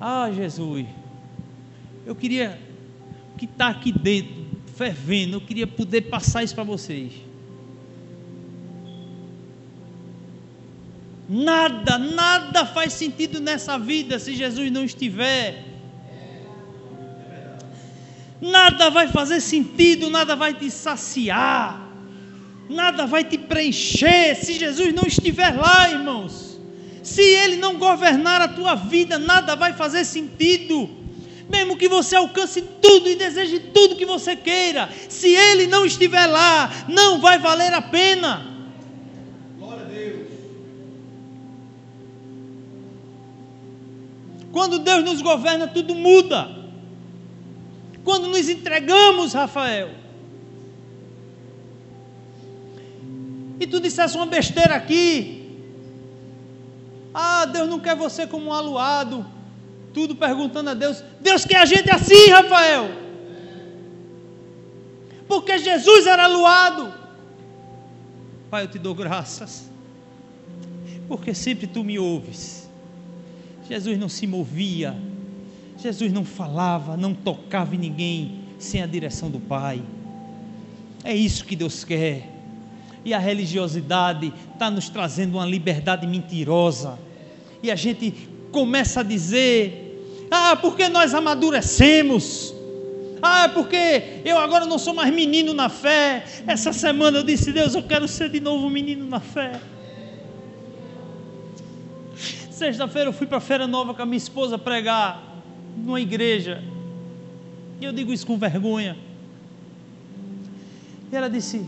Ah, 0.00 0.28
Jesus, 0.32 0.86
eu 2.04 2.16
queria 2.16 2.69
que 3.40 3.46
está 3.46 3.68
aqui 3.68 3.90
dentro, 3.90 4.34
fervendo, 4.76 5.36
eu 5.36 5.40
queria 5.40 5.66
poder 5.66 6.02
passar 6.02 6.44
isso 6.44 6.54
para 6.54 6.62
vocês. 6.62 7.10
Nada, 11.26 11.96
nada 11.96 12.66
faz 12.66 12.92
sentido 12.92 13.40
nessa 13.40 13.78
vida 13.78 14.18
se 14.18 14.36
Jesus 14.36 14.70
não 14.70 14.84
estiver. 14.84 15.64
Nada 18.42 18.90
vai 18.90 19.08
fazer 19.08 19.40
sentido, 19.40 20.10
nada 20.10 20.36
vai 20.36 20.52
te 20.52 20.70
saciar, 20.70 21.88
nada 22.68 23.06
vai 23.06 23.24
te 23.24 23.38
preencher 23.38 24.34
se 24.34 24.52
Jesus 24.58 24.92
não 24.92 25.04
estiver 25.06 25.56
lá, 25.56 25.90
irmãos. 25.90 26.60
Se 27.02 27.22
Ele 27.22 27.56
não 27.56 27.78
governar 27.78 28.42
a 28.42 28.48
tua 28.48 28.74
vida, 28.74 29.18
nada 29.18 29.56
vai 29.56 29.72
fazer 29.72 30.04
sentido. 30.04 30.99
Mesmo 31.50 31.76
que 31.76 31.88
você 31.88 32.14
alcance 32.14 32.62
tudo 32.62 33.08
e 33.08 33.16
deseje 33.16 33.58
tudo 33.58 33.96
que 33.96 34.06
você 34.06 34.36
queira, 34.36 34.88
se 35.08 35.34
Ele 35.34 35.66
não 35.66 35.84
estiver 35.84 36.26
lá, 36.26 36.70
não 36.88 37.20
vai 37.20 37.38
valer 37.38 37.74
a 37.74 37.82
pena. 37.82 38.50
Quando 44.52 44.78
Deus 44.78 45.04
nos 45.04 45.22
governa, 45.22 45.68
tudo 45.68 45.94
muda. 45.94 46.48
Quando 48.04 48.28
nos 48.28 48.48
entregamos, 48.48 49.32
Rafael. 49.32 49.90
E 53.60 53.66
tu 53.66 53.78
dissesse 53.80 54.16
uma 54.16 54.26
besteira 54.26 54.74
aqui. 54.74 55.58
Ah, 57.12 57.44
Deus 57.44 57.68
não 57.68 57.78
quer 57.78 57.94
você 57.94 58.26
como 58.26 58.46
um 58.46 58.52
aluado. 58.52 59.24
Tudo 59.92 60.14
perguntando 60.14 60.70
a 60.70 60.74
Deus. 60.74 61.02
Deus 61.20 61.44
quer 61.44 61.58
a 61.58 61.64
gente 61.64 61.90
assim, 61.90 62.28
Rafael. 62.30 62.90
Porque 65.26 65.58
Jesus 65.58 66.06
era 66.06 66.24
aluado. 66.24 66.92
Pai, 68.50 68.64
eu 68.64 68.68
te 68.68 68.78
dou 68.78 68.94
graças. 68.94 69.70
Porque 71.08 71.34
sempre 71.34 71.66
tu 71.66 71.82
me 71.82 71.98
ouves 71.98 72.60
Jesus 73.70 73.96
não 73.96 74.08
se 74.08 74.26
movia, 74.26 74.96
Jesus 75.78 76.12
não 76.12 76.24
falava, 76.24 76.96
não 76.96 77.14
tocava 77.14 77.76
em 77.76 77.78
ninguém 77.78 78.40
sem 78.58 78.82
a 78.82 78.86
direção 78.86 79.30
do 79.30 79.38
Pai. 79.38 79.80
É 81.04 81.14
isso 81.14 81.44
que 81.44 81.54
Deus 81.54 81.84
quer. 81.84 82.28
E 83.04 83.14
a 83.14 83.18
religiosidade 83.20 84.32
está 84.52 84.68
nos 84.68 84.88
trazendo 84.88 85.36
uma 85.36 85.46
liberdade 85.46 86.04
mentirosa. 86.04 86.98
E 87.62 87.70
a 87.70 87.76
gente 87.76 88.28
começa 88.50 89.00
a 89.00 89.02
dizer: 89.02 90.26
ah, 90.30 90.56
porque 90.56 90.88
nós 90.88 91.14
amadurecemos. 91.14 92.54
Ah, 93.22 93.50
porque 93.52 94.22
eu 94.24 94.38
agora 94.38 94.64
não 94.64 94.78
sou 94.78 94.94
mais 94.94 95.12
menino 95.12 95.52
na 95.52 95.68
fé. 95.68 96.24
Essa 96.46 96.72
semana 96.72 97.18
eu 97.18 97.22
disse: 97.22 97.52
Deus, 97.52 97.74
eu 97.74 97.82
quero 97.82 98.06
ser 98.06 98.30
de 98.30 98.40
novo 98.40 98.70
menino 98.70 99.06
na 99.06 99.20
fé. 99.20 99.60
Sexta-feira 102.50 103.08
eu 103.08 103.12
fui 103.12 103.26
para 103.26 103.38
a 103.38 103.40
Feira 103.40 103.66
Nova 103.66 103.94
com 103.94 104.02
a 104.02 104.06
minha 104.06 104.18
esposa 104.18 104.58
pregar 104.58 105.22
numa 105.76 106.00
igreja. 106.00 106.62
E 107.80 107.84
eu 107.84 107.92
digo 107.92 108.12
isso 108.12 108.26
com 108.26 108.36
vergonha. 108.36 108.96
E 111.10 111.16
ela 111.16 111.28
disse: 111.28 111.66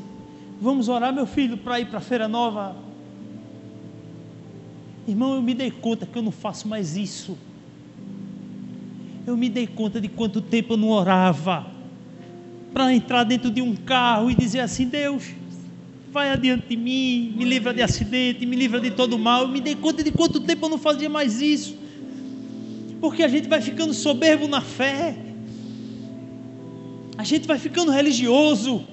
Vamos 0.60 0.88
orar, 0.88 1.12
meu 1.12 1.26
filho, 1.26 1.56
para 1.56 1.80
ir 1.80 1.86
para 1.86 1.98
a 1.98 2.00
Feira 2.00 2.28
Nova. 2.28 2.76
Irmão, 5.06 5.34
eu 5.34 5.42
me 5.42 5.54
dei 5.54 5.70
conta 5.70 6.06
que 6.06 6.16
eu 6.16 6.22
não 6.22 6.30
faço 6.30 6.68
mais 6.68 6.96
isso. 6.96 7.36
Eu 9.26 9.36
me 9.36 9.48
dei 9.48 9.66
conta 9.66 10.00
de 10.00 10.08
quanto 10.08 10.40
tempo 10.40 10.74
eu 10.74 10.76
não 10.76 10.88
orava 10.88 11.66
para 12.72 12.92
entrar 12.94 13.24
dentro 13.24 13.50
de 13.50 13.60
um 13.60 13.74
carro 13.74 14.30
e 14.30 14.34
dizer 14.34 14.60
assim: 14.60 14.86
Deus, 14.86 15.24
vai 16.10 16.30
adiante 16.30 16.68
de 16.68 16.76
mim, 16.76 17.34
me 17.36 17.44
livra 17.44 17.74
de 17.74 17.82
acidente, 17.82 18.46
me 18.46 18.54
livra 18.54 18.80
de 18.80 18.90
todo 18.90 19.18
mal. 19.18 19.42
Eu 19.42 19.48
me 19.48 19.60
dei 19.60 19.74
conta 19.74 20.04
de 20.04 20.12
quanto 20.12 20.40
tempo 20.40 20.66
eu 20.66 20.70
não 20.70 20.78
fazia 20.78 21.08
mais 21.08 21.40
isso. 21.40 21.76
Porque 23.00 23.22
a 23.22 23.28
gente 23.28 23.48
vai 23.48 23.60
ficando 23.60 23.92
soberbo 23.92 24.46
na 24.46 24.60
fé. 24.60 25.16
A 27.18 27.24
gente 27.24 27.46
vai 27.46 27.58
ficando 27.58 27.90
religioso. 27.90 28.84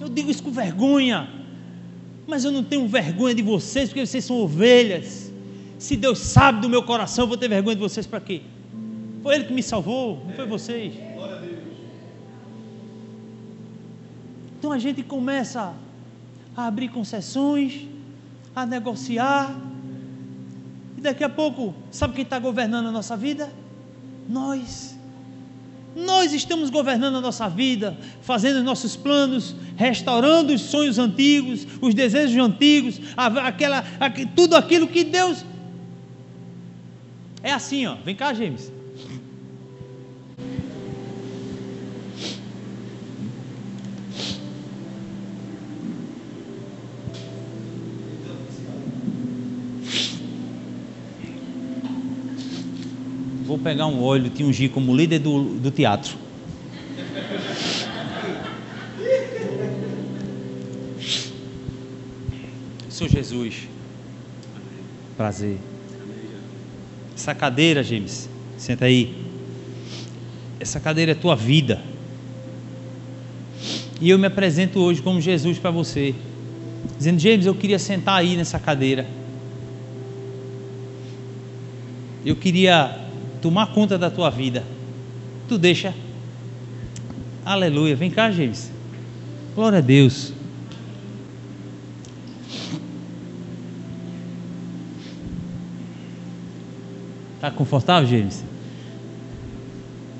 Eu 0.00 0.08
digo 0.08 0.30
isso 0.30 0.42
com 0.42 0.50
vergonha. 0.50 1.41
Mas 2.26 2.44
eu 2.44 2.50
não 2.50 2.62
tenho 2.62 2.86
vergonha 2.86 3.34
de 3.34 3.42
vocês, 3.42 3.88
porque 3.88 4.06
vocês 4.06 4.24
são 4.24 4.36
ovelhas. 4.36 5.32
Se 5.78 5.96
Deus 5.96 6.18
sabe 6.18 6.60
do 6.60 6.68
meu 6.68 6.82
coração, 6.82 7.24
eu 7.24 7.28
vou 7.28 7.36
ter 7.36 7.48
vergonha 7.48 7.74
de 7.74 7.82
vocês 7.82 8.06
para 8.06 8.20
quê? 8.20 8.42
Foi 9.22 9.34
Ele 9.34 9.44
que 9.44 9.52
me 9.52 9.62
salvou, 9.62 10.22
não 10.26 10.32
foi 10.34 10.46
vocês. 10.46 10.94
Então 14.58 14.70
a 14.70 14.78
gente 14.78 15.02
começa 15.02 15.74
a 16.56 16.66
abrir 16.66 16.88
concessões, 16.88 17.86
a 18.54 18.64
negociar, 18.64 19.60
e 20.96 21.00
daqui 21.00 21.24
a 21.24 21.28
pouco, 21.28 21.74
sabe 21.90 22.14
quem 22.14 22.22
está 22.22 22.38
governando 22.38 22.86
a 22.86 22.92
nossa 22.92 23.16
vida? 23.16 23.52
Nós. 24.28 24.91
Nós 25.94 26.32
estamos 26.32 26.70
governando 26.70 27.16
a 27.16 27.20
nossa 27.20 27.48
vida, 27.48 27.96
fazendo 28.22 28.58
os 28.58 28.64
nossos 28.64 28.96
planos, 28.96 29.54
restaurando 29.76 30.52
os 30.52 30.62
sonhos 30.62 30.98
antigos, 30.98 31.66
os 31.80 31.94
desejos 31.94 32.36
antigos, 32.42 33.00
aquela, 33.16 33.84
tudo 34.34 34.56
aquilo 34.56 34.88
que 34.88 35.04
Deus. 35.04 35.44
É 37.42 37.52
assim, 37.52 37.86
ó. 37.86 37.96
Vem 38.04 38.14
cá, 38.14 38.32
James. 38.32 38.72
Pegar 53.62 53.86
um 53.86 54.02
óleo 54.02 54.30
te 54.30 54.42
ungir 54.42 54.70
como 54.70 54.94
líder 54.94 55.18
do, 55.18 55.44
do 55.58 55.70
teatro. 55.70 56.16
Sou 62.88 63.08
Jesus. 63.08 63.68
Prazer. 65.16 65.58
Essa 67.14 67.34
cadeira, 67.34 67.82
James, 67.82 68.28
senta 68.56 68.84
aí. 68.84 69.14
Essa 70.60 70.78
cadeira 70.78 71.12
é 71.12 71.14
tua 71.14 71.34
vida. 71.34 71.80
E 74.00 74.10
eu 74.10 74.18
me 74.18 74.26
apresento 74.26 74.80
hoje 74.80 75.00
como 75.00 75.20
Jesus 75.20 75.58
para 75.58 75.70
você, 75.70 76.14
dizendo: 76.98 77.20
James, 77.20 77.46
eu 77.46 77.54
queria 77.54 77.78
sentar 77.78 78.18
aí 78.18 78.36
nessa 78.36 78.58
cadeira. 78.58 79.06
Eu 82.24 82.36
queria 82.36 83.01
tomar 83.42 83.66
conta 83.74 83.98
da 83.98 84.08
tua 84.08 84.30
vida. 84.30 84.62
Tu 85.48 85.58
deixa. 85.58 85.92
Aleluia. 87.44 87.96
Vem 87.96 88.10
cá, 88.10 88.30
James. 88.30 88.70
Glória 89.54 89.78
a 89.78 89.82
Deus. 89.82 90.32
Tá 97.40 97.50
confortável, 97.50 98.08
James? 98.08 98.44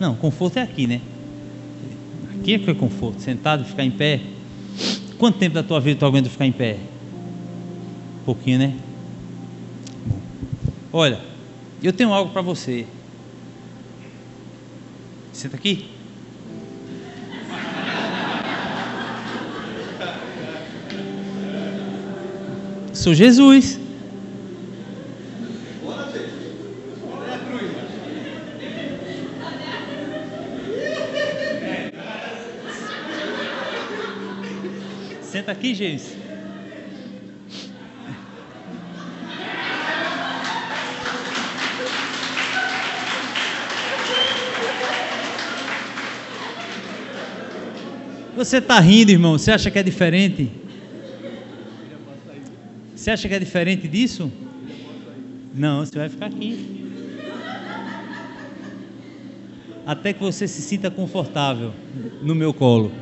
Não, 0.01 0.17
conforto 0.17 0.57
é 0.57 0.63
aqui, 0.63 0.89
né? 0.89 1.01
Aqui 2.35 2.55
é 2.55 2.59
que 2.59 2.69
é 2.69 2.75
conforto, 2.75 3.21
sentado, 3.21 3.65
ficar 3.65 3.85
em 3.85 3.93
pé. 3.93 4.21
Quanto 5.17 5.39
tempo 5.39 5.55
da 5.55 5.63
tua 5.63 5.79
vida 5.79 6.01
tu 6.01 6.05
aguenta 6.05 6.29
ficar 6.29 6.45
em 6.45 6.51
pé? 6.51 6.79
Um 8.21 8.25
pouquinho, 8.25 8.59
né? 8.59 8.75
Olha, 10.93 11.21
eu 11.81 11.93
tenho 11.93 12.13
algo 12.13 12.33
para 12.33 12.43
você. 12.43 12.85
Senta 15.43 15.57
aqui. 15.57 15.91
Sou 22.93 23.13
Jesus. 23.13 23.81
Senta 35.23 35.51
aqui, 35.51 35.75
James. 35.75 36.32
Você 48.53 48.59
está 48.59 48.79
rindo, 48.81 49.11
irmão? 49.11 49.39
Você 49.39 49.51
acha 49.51 49.71
que 49.71 49.79
é 49.79 49.83
diferente? 49.83 50.51
Você 52.95 53.11
acha 53.11 53.27
que 53.27 53.33
é 53.33 53.39
diferente 53.39 53.89
disso? 53.89 54.31
Não, 55.55 55.87
você 55.87 55.99
vai 55.99 56.11
ficar 56.11 56.27
aqui. 56.27 56.85
Até 59.87 60.13
que 60.13 60.21
você 60.21 60.47
se 60.47 60.61
sinta 60.61 60.91
confortável 60.91 61.73
no 62.21 62.35
meu 62.35 62.53
colo. 62.53 62.93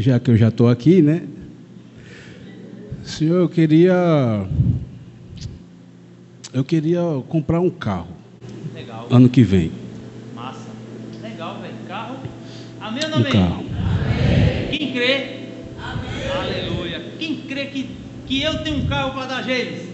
Já 0.00 0.18
que 0.18 0.30
eu 0.30 0.36
já 0.36 0.48
estou 0.48 0.68
aqui, 0.68 1.02
né? 1.02 1.22
Senhor, 3.02 3.40
eu 3.40 3.48
queria. 3.48 4.46
Eu 6.52 6.64
queria 6.64 7.00
comprar 7.28 7.60
um 7.60 7.70
carro. 7.70 8.08
Legal. 8.74 9.06
Ano 9.10 9.28
que 9.28 9.42
vem. 9.42 9.70
Massa. 10.34 10.68
Legal, 11.22 11.60
velho. 11.60 11.74
Carro. 11.86 12.16
Amém 12.80 13.02
ou 13.04 13.10
não 13.10 13.18
Um 13.18 13.20
amém? 13.20 13.32
carro. 13.32 13.64
Quem 14.70 14.92
crê? 14.92 15.14
Amém. 15.80 16.30
Aleluia. 16.34 17.00
Quem 17.18 17.36
crê 17.42 17.66
que, 17.66 17.90
que 18.26 18.42
eu 18.42 18.62
tenho 18.62 18.78
um 18.78 18.86
carro 18.86 19.12
para 19.12 19.26
dar 19.26 19.42
James? 19.42 19.90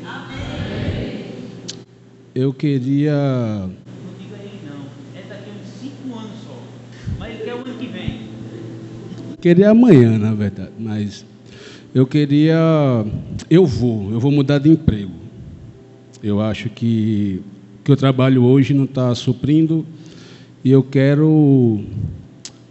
Eu 2.34 2.52
queria. 2.52 3.12
Não 3.14 3.70
diga 4.18 4.36
ele 4.42 4.60
não. 4.68 4.84
É 5.18 5.22
daqui 5.26 5.48
a 5.48 5.52
uns 5.54 5.80
5 5.80 6.18
anos 6.18 6.32
só. 6.46 6.58
Mas 7.18 7.34
ele 7.34 7.44
quer 7.44 7.54
o 7.54 7.58
ano 7.58 7.78
que 7.78 7.86
vem. 7.86 8.20
Queria 9.46 9.70
amanhã, 9.70 10.18
na 10.18 10.34
verdade, 10.34 10.72
mas 10.76 11.24
eu 11.94 12.04
queria. 12.04 12.58
Eu 13.48 13.64
vou, 13.64 14.10
eu 14.10 14.18
vou 14.18 14.32
mudar 14.32 14.58
de 14.58 14.68
emprego. 14.68 15.12
Eu 16.20 16.40
acho 16.40 16.68
que 16.68 17.40
que 17.84 17.92
eu 17.92 17.96
trabalho 17.96 18.42
hoje 18.42 18.74
não 18.74 18.86
está 18.86 19.14
suprindo 19.14 19.86
e 20.64 20.72
eu 20.72 20.82
quero 20.82 21.80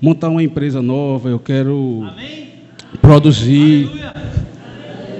montar 0.01 0.27
uma 0.27 0.43
empresa 0.43 0.81
nova. 0.81 1.29
Eu 1.29 1.39
quero 1.39 2.09
Amém? 2.09 2.49
produzir. 3.01 3.85
Aleluia. 3.87 4.13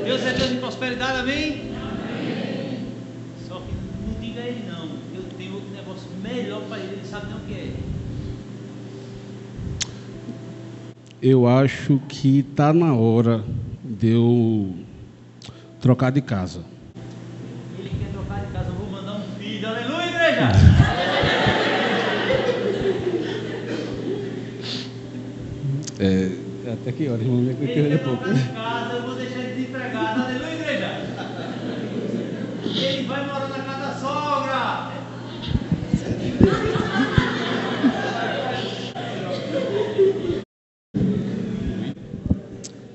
Deus 0.04 0.26
é 0.26 0.34
Deus 0.34 0.50
de 0.50 0.58
prosperidade, 0.58 1.20
amém? 1.20 1.62
Só 3.48 3.62
que 3.62 3.74
não 4.06 4.20
diga 4.20 4.42
a 4.42 4.46
ele 4.46 4.66
não. 4.68 4.90
Eu 5.16 5.24
tenho 5.38 5.54
outro 5.54 5.70
negócio 5.74 6.10
melhor 6.22 6.64
para 6.64 6.80
ele, 6.80 6.96
ele 6.98 7.08
sabe 7.08 7.28
nem 7.28 7.36
o 7.38 7.40
que 7.48 7.54
é. 7.54 7.96
Eu 11.28 11.48
acho 11.48 12.00
que 12.08 12.46
está 12.48 12.72
na 12.72 12.94
hora 12.94 13.44
de 13.84 14.12
eu 14.12 14.76
trocar 15.82 16.12
de 16.12 16.22
casa. 16.22 16.62
Ele 17.80 17.90
quer 17.90 18.12
trocar 18.12 18.46
de 18.46 18.52
casa, 18.54 18.70
eu 18.70 18.76
vou 18.76 18.88
mandar 18.92 19.14
um 19.14 19.24
filho. 19.40 19.68
Aleluia, 19.68 20.06
igreja! 20.06 20.52
É, 26.00 26.30
até 26.74 26.92
que 26.92 27.10
hora? 27.10 27.18
Que 27.18 27.26
Ele 27.26 27.90
quer 27.90 28.04
trocar 28.04 28.32
de 28.32 28.50
casa, 28.50 28.94
eu 28.94 29.02
vou 29.02 29.16
deixar 29.16 29.40
ele 29.40 29.56
desempregado. 29.56 30.22
Aleluia, 30.22 30.54
igreja! 30.54 30.90
Ele 32.66 33.08
vai 33.08 33.26
morar 33.26 33.50
na 33.50 33.64
casa 33.64 33.80
da 33.80 33.94
sogra. 33.96 34.96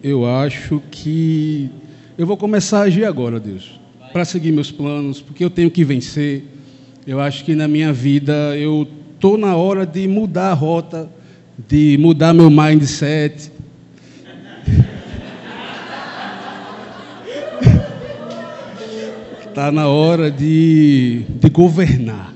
Eu 0.02 0.24
acho 0.24 0.82
que 0.90 1.68
eu 2.16 2.26
vou 2.26 2.34
começar 2.34 2.78
a 2.78 2.82
agir 2.84 3.04
agora, 3.04 3.38
Deus, 3.38 3.78
para 4.14 4.24
seguir 4.24 4.50
meus 4.50 4.72
planos, 4.72 5.20
porque 5.20 5.44
eu 5.44 5.50
tenho 5.50 5.70
que 5.70 5.84
vencer. 5.84 6.42
Eu 7.06 7.20
acho 7.20 7.44
que 7.44 7.54
na 7.54 7.68
minha 7.68 7.92
vida 7.92 8.56
eu 8.56 8.88
tô 9.18 9.36
na 9.36 9.54
hora 9.56 9.84
de 9.84 10.08
mudar 10.08 10.52
a 10.52 10.54
rota, 10.54 11.10
de 11.68 11.98
mudar 12.00 12.32
meu 12.32 12.48
mindset. 12.48 13.52
Está 19.46 19.68
na 19.72 19.86
hora 19.86 20.30
de, 20.30 21.26
de 21.28 21.50
governar. 21.50 22.34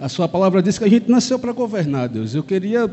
A 0.00 0.08
sua 0.08 0.26
palavra 0.26 0.62
diz 0.62 0.78
que 0.78 0.84
a 0.84 0.88
gente 0.88 1.10
nasceu 1.10 1.38
para 1.38 1.52
governar, 1.52 2.08
Deus. 2.08 2.34
Eu 2.34 2.42
queria 2.42 2.90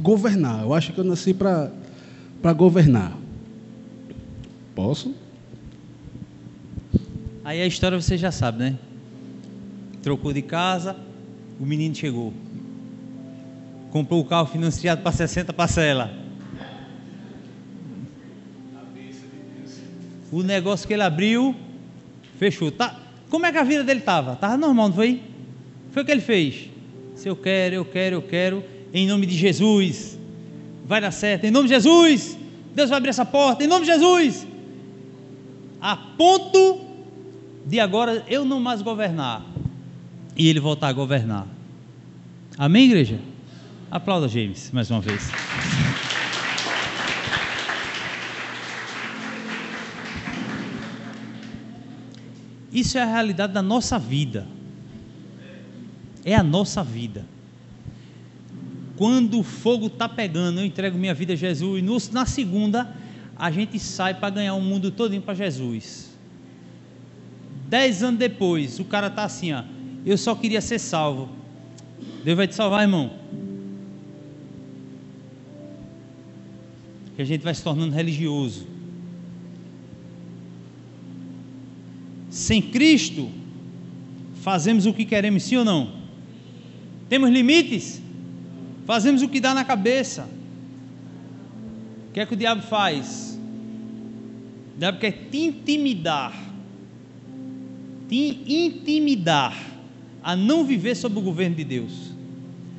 governar. 0.00 0.62
Eu 0.62 0.74
acho 0.74 0.92
que 0.92 0.98
eu 0.98 1.04
nasci 1.04 1.34
para 1.34 2.52
governar. 2.54 3.16
Posso? 4.74 5.14
Aí 7.44 7.60
a 7.60 7.66
história 7.66 8.00
você 8.00 8.16
já 8.16 8.30
sabe, 8.30 8.58
né? 8.58 8.78
Trocou 10.02 10.32
de 10.32 10.42
casa, 10.42 10.96
o 11.60 11.66
menino 11.66 11.94
chegou. 11.94 12.32
Comprou 13.90 14.20
o 14.20 14.24
carro 14.24 14.46
financiado 14.46 15.02
para 15.02 15.12
60 15.12 15.52
parcelas. 15.52 16.10
O 20.30 20.42
negócio 20.42 20.88
que 20.88 20.94
ele 20.94 21.02
abriu, 21.02 21.54
fechou. 22.38 22.70
Tá, 22.70 22.98
como 23.28 23.44
é 23.44 23.52
que 23.52 23.58
a 23.58 23.64
vida 23.64 23.84
dele 23.84 24.00
estava? 24.00 24.32
Estava 24.32 24.56
normal, 24.56 24.88
não 24.88 24.94
foi? 24.94 25.22
Foi 25.90 26.02
o 26.02 26.06
que 26.06 26.12
ele 26.12 26.22
fez. 26.22 26.70
Se 27.14 27.28
eu 27.28 27.36
quero, 27.36 27.74
eu 27.74 27.84
quero, 27.84 28.16
eu 28.16 28.22
quero, 28.22 28.64
em 28.92 29.06
nome 29.06 29.26
de 29.26 29.36
Jesus. 29.36 30.18
Vai 30.84 31.00
dar 31.00 31.10
certo, 31.10 31.44
em 31.44 31.50
nome 31.50 31.68
de 31.68 31.74
Jesus. 31.74 32.36
Deus 32.74 32.88
vai 32.88 32.98
abrir 32.98 33.10
essa 33.10 33.24
porta, 33.24 33.64
em 33.64 33.66
nome 33.66 33.84
de 33.84 33.92
Jesus. 33.92 34.46
A 35.80 35.96
ponto 35.96 36.80
de 37.66 37.80
agora 37.80 38.24
eu 38.28 38.44
não 38.44 38.60
mais 38.60 38.82
governar 38.82 39.44
e 40.36 40.48
ele 40.48 40.60
voltar 40.60 40.88
a 40.88 40.92
governar. 40.92 41.46
Amém, 42.56 42.84
igreja? 42.84 43.18
Aplauda 43.90 44.28
James 44.28 44.70
mais 44.72 44.90
uma 44.90 45.00
vez. 45.00 45.30
Isso 52.72 52.96
é 52.96 53.02
a 53.02 53.06
realidade 53.06 53.52
da 53.52 53.60
nossa 53.60 53.98
vida. 53.98 54.46
É 56.24 56.34
a 56.34 56.42
nossa 56.42 56.82
vida. 56.82 57.26
Quando 59.02 59.40
o 59.40 59.42
fogo 59.42 59.88
está 59.88 60.08
pegando, 60.08 60.60
eu 60.60 60.64
entrego 60.64 60.96
minha 60.96 61.12
vida 61.12 61.32
a 61.32 61.36
Jesus. 61.36 61.82
E 61.82 62.12
na 62.12 62.24
segunda, 62.24 62.94
a 63.36 63.50
gente 63.50 63.76
sai 63.76 64.14
para 64.14 64.30
ganhar 64.30 64.54
o 64.54 64.60
mundo 64.60 64.92
todinho 64.92 65.20
para 65.20 65.34
Jesus. 65.34 66.16
Dez 67.68 68.00
anos 68.04 68.20
depois, 68.20 68.78
o 68.78 68.84
cara 68.84 69.08
está 69.08 69.24
assim, 69.24 69.52
ó. 69.52 69.64
Eu 70.06 70.16
só 70.16 70.36
queria 70.36 70.60
ser 70.60 70.78
salvo. 70.78 71.28
Deus 72.22 72.36
vai 72.36 72.46
te 72.46 72.54
salvar, 72.54 72.82
irmão. 72.82 73.10
Que 77.16 77.22
a 77.22 77.24
gente 77.24 77.42
vai 77.42 77.56
se 77.56 77.64
tornando 77.64 77.92
religioso. 77.92 78.68
Sem 82.30 82.62
Cristo, 82.62 83.28
fazemos 84.34 84.86
o 84.86 84.94
que 84.94 85.04
queremos, 85.04 85.42
sim 85.42 85.56
ou 85.56 85.64
não? 85.64 85.92
Temos 87.08 87.28
limites? 87.30 88.01
Fazemos 88.92 89.22
o 89.22 89.28
que 89.30 89.40
dá 89.40 89.54
na 89.54 89.64
cabeça. 89.64 90.28
O 92.10 92.12
que 92.12 92.20
é 92.20 92.26
que 92.26 92.34
o 92.34 92.36
diabo 92.36 92.60
faz? 92.60 93.38
O 94.76 94.78
diabo 94.78 94.98
quer 94.98 95.12
te 95.30 95.38
intimidar. 95.38 96.34
Te 98.06 98.42
intimidar 98.46 99.56
a 100.22 100.36
não 100.36 100.62
viver 100.62 100.94
sob 100.94 101.18
o 101.18 101.22
governo 101.22 101.56
de 101.56 101.64
Deus. 101.64 102.12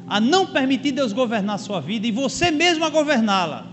A 0.08 0.22
não 0.22 0.46
permitir 0.46 0.92
Deus 0.92 1.12
governar 1.12 1.56
a 1.56 1.58
sua 1.58 1.82
vida 1.82 2.06
e 2.06 2.12
você 2.12 2.52
mesmo 2.52 2.86
a 2.86 2.92
governá-la. 2.92 3.66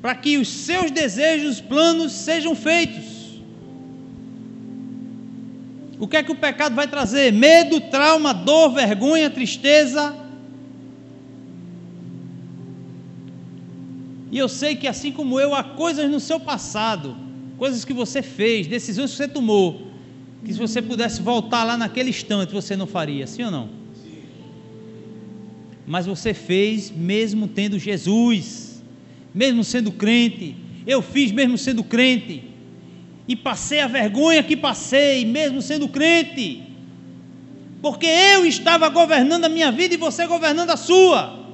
Para 0.00 0.14
que 0.14 0.38
os 0.38 0.46
seus 0.46 0.92
desejos, 0.92 1.60
planos 1.60 2.12
sejam 2.12 2.54
feitos. 2.54 3.40
O 5.98 6.06
que 6.06 6.16
é 6.16 6.22
que 6.22 6.30
o 6.30 6.36
pecado 6.36 6.76
vai 6.76 6.86
trazer? 6.86 7.32
Medo, 7.32 7.80
trauma, 7.80 8.32
dor, 8.32 8.72
vergonha, 8.72 9.28
tristeza. 9.28 10.25
E 14.36 14.38
eu 14.38 14.50
sei 14.50 14.76
que 14.76 14.86
assim 14.86 15.10
como 15.10 15.40
eu, 15.40 15.54
há 15.54 15.64
coisas 15.64 16.10
no 16.10 16.20
seu 16.20 16.38
passado, 16.38 17.16
coisas 17.56 17.86
que 17.86 17.94
você 17.94 18.20
fez, 18.20 18.66
decisões 18.66 19.12
que 19.12 19.16
você 19.16 19.26
tomou, 19.26 19.90
que 20.44 20.52
se 20.52 20.58
você 20.58 20.82
pudesse 20.82 21.22
voltar 21.22 21.64
lá 21.64 21.74
naquele 21.74 22.10
instante, 22.10 22.52
você 22.52 22.76
não 22.76 22.86
faria, 22.86 23.26
sim 23.26 23.44
ou 23.44 23.50
não? 23.50 23.70
Sim. 23.94 24.18
Mas 25.86 26.04
você 26.04 26.34
fez 26.34 26.90
mesmo 26.90 27.48
tendo 27.48 27.78
Jesus, 27.78 28.82
mesmo 29.34 29.64
sendo 29.64 29.90
crente. 29.90 30.54
Eu 30.86 31.00
fiz 31.00 31.32
mesmo 31.32 31.56
sendo 31.56 31.82
crente 31.82 32.44
e 33.26 33.34
passei 33.34 33.80
a 33.80 33.86
vergonha 33.88 34.42
que 34.42 34.54
passei, 34.54 35.24
mesmo 35.24 35.62
sendo 35.62 35.88
crente, 35.88 36.62
porque 37.80 38.04
eu 38.04 38.44
estava 38.44 38.86
governando 38.90 39.46
a 39.46 39.48
minha 39.48 39.72
vida 39.72 39.94
e 39.94 39.96
você 39.96 40.26
governando 40.26 40.68
a 40.68 40.76
sua. 40.76 41.45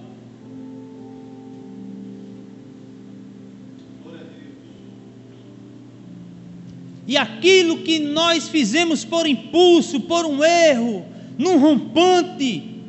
E 7.12 7.16
aquilo 7.18 7.80
que 7.80 7.98
nós 7.98 8.48
fizemos 8.48 9.04
por 9.04 9.26
impulso, 9.26 10.00
por 10.00 10.24
um 10.24 10.42
erro, 10.42 11.04
num 11.36 11.58
rompante, 11.58 12.80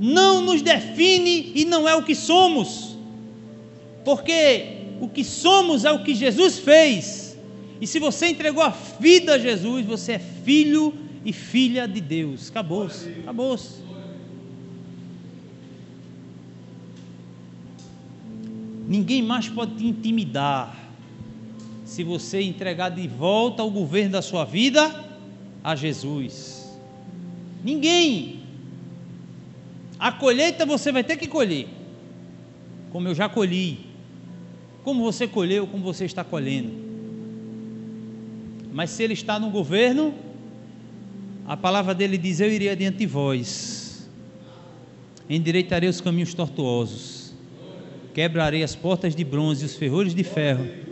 não 0.00 0.40
nos 0.40 0.60
define 0.60 1.52
e 1.54 1.64
não 1.64 1.88
é 1.88 1.94
o 1.94 2.02
que 2.02 2.16
somos, 2.16 2.98
porque 4.04 4.78
o 5.00 5.08
que 5.08 5.22
somos 5.22 5.84
é 5.84 5.92
o 5.92 6.02
que 6.02 6.16
Jesus 6.16 6.58
fez. 6.58 7.38
E 7.80 7.86
se 7.86 8.00
você 8.00 8.26
entregou 8.26 8.64
a 8.64 8.70
vida 8.70 9.34
a 9.34 9.38
Jesus, 9.38 9.86
você 9.86 10.14
é 10.14 10.18
filho 10.18 10.92
e 11.24 11.32
filha 11.32 11.86
de 11.86 12.00
Deus. 12.00 12.50
Acabou-se. 12.50 13.08
Acabou-se. 13.20 13.76
Ninguém 18.88 19.22
mais 19.22 19.48
pode 19.48 19.76
te 19.76 19.86
intimidar 19.86 20.85
se 21.96 22.04
você 22.04 22.42
entregar 22.42 22.90
de 22.90 23.08
volta 23.08 23.64
o 23.64 23.70
governo 23.70 24.12
da 24.12 24.22
sua 24.22 24.44
vida 24.44 25.04
a 25.64 25.74
Jesus. 25.74 26.78
Ninguém. 27.64 28.42
A 29.98 30.12
colheita 30.12 30.64
você 30.64 30.92
vai 30.92 31.02
ter 31.02 31.16
que 31.16 31.26
colher, 31.26 31.66
como 32.92 33.08
eu 33.08 33.14
já 33.14 33.28
colhi 33.28 33.86
como 34.86 35.02
você 35.02 35.26
colheu, 35.26 35.66
como 35.66 35.82
você 35.82 36.04
está 36.04 36.22
colhendo. 36.22 36.70
Mas 38.72 38.90
se 38.90 39.02
ele 39.02 39.14
está 39.14 39.36
no 39.36 39.50
governo, 39.50 40.14
a 41.44 41.56
palavra 41.56 41.92
dele 41.92 42.16
diz: 42.16 42.38
Eu 42.38 42.52
irei 42.52 42.68
adiante 42.68 42.98
de 42.98 43.06
vós, 43.06 44.08
endireitarei 45.28 45.88
os 45.88 46.00
caminhos 46.00 46.34
tortuosos, 46.34 47.34
quebrarei 48.14 48.62
as 48.62 48.76
portas 48.76 49.16
de 49.16 49.24
bronze 49.24 49.64
e 49.64 49.66
os 49.66 49.74
ferrolhos 49.74 50.14
de 50.14 50.22
ferro, 50.22 50.85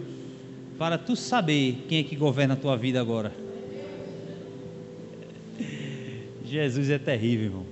para 0.79 0.99
tu 0.99 1.15
saber 1.15 1.85
quem 1.89 1.99
é 1.99 2.03
que 2.03 2.17
governa 2.17 2.55
a 2.55 2.57
tua 2.57 2.77
vida 2.77 3.01
agora. 3.01 3.33
Jesus 6.45 6.91
é 6.91 6.99
terrível, 6.99 7.47
irmão. 7.47 7.67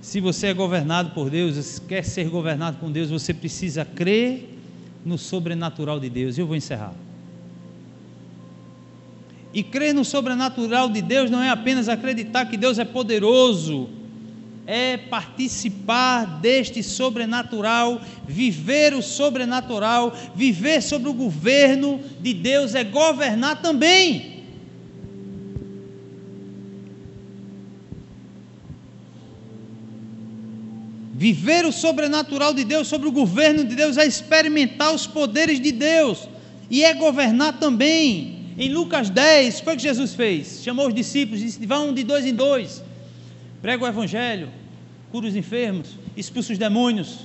Se 0.00 0.20
você 0.20 0.48
é 0.48 0.54
governado 0.54 1.10
por 1.10 1.30
Deus, 1.30 1.78
quer 1.78 2.04
ser 2.04 2.28
governado 2.28 2.76
por 2.78 2.90
Deus, 2.90 3.08
você 3.08 3.32
precisa 3.32 3.84
crer 3.84 4.48
no 5.04 5.16
sobrenatural 5.16 6.00
de 6.00 6.10
Deus. 6.10 6.36
Eu 6.36 6.46
vou 6.46 6.56
encerrar. 6.56 6.94
E 9.54 9.62
crer 9.62 9.94
no 9.94 10.04
sobrenatural 10.04 10.88
de 10.88 11.00
Deus 11.00 11.30
não 11.30 11.42
é 11.42 11.50
apenas 11.50 11.88
acreditar 11.88 12.46
que 12.46 12.56
Deus 12.56 12.78
é 12.78 12.84
poderoso, 12.84 13.88
é 14.66 14.96
participar 14.96 16.40
deste 16.40 16.82
sobrenatural, 16.82 18.00
viver 18.26 18.94
o 18.94 19.02
sobrenatural, 19.02 20.16
viver 20.34 20.80
sobre 20.82 21.08
o 21.08 21.12
governo 21.12 22.00
de 22.20 22.32
Deus, 22.32 22.74
é 22.74 22.84
governar 22.84 23.60
também. 23.60 24.32
Viver 31.14 31.64
o 31.64 31.72
sobrenatural 31.72 32.52
de 32.52 32.64
Deus 32.64 32.88
sobre 32.88 33.08
o 33.08 33.12
governo 33.12 33.64
de 33.64 33.76
Deus 33.76 33.96
é 33.96 34.04
experimentar 34.04 34.92
os 34.92 35.06
poderes 35.06 35.60
de 35.60 35.70
Deus 35.70 36.28
e 36.68 36.84
é 36.84 36.94
governar 36.94 37.60
também. 37.60 38.54
Em 38.58 38.68
Lucas 38.68 39.08
10, 39.08 39.60
foi 39.60 39.74
o 39.74 39.76
que 39.76 39.82
Jesus 39.82 40.14
fez? 40.14 40.62
Chamou 40.64 40.88
os 40.88 40.94
discípulos, 40.94 41.40
disse: 41.40 41.64
vão 41.64 41.94
de 41.94 42.02
dois 42.02 42.26
em 42.26 42.34
dois, 42.34 42.82
prega 43.62 43.84
o 43.84 43.86
evangelho, 43.86 44.50
cura 45.10 45.26
os 45.26 45.36
enfermos, 45.36 45.96
expulsa 46.16 46.52
os 46.52 46.58
demônios. 46.58 47.20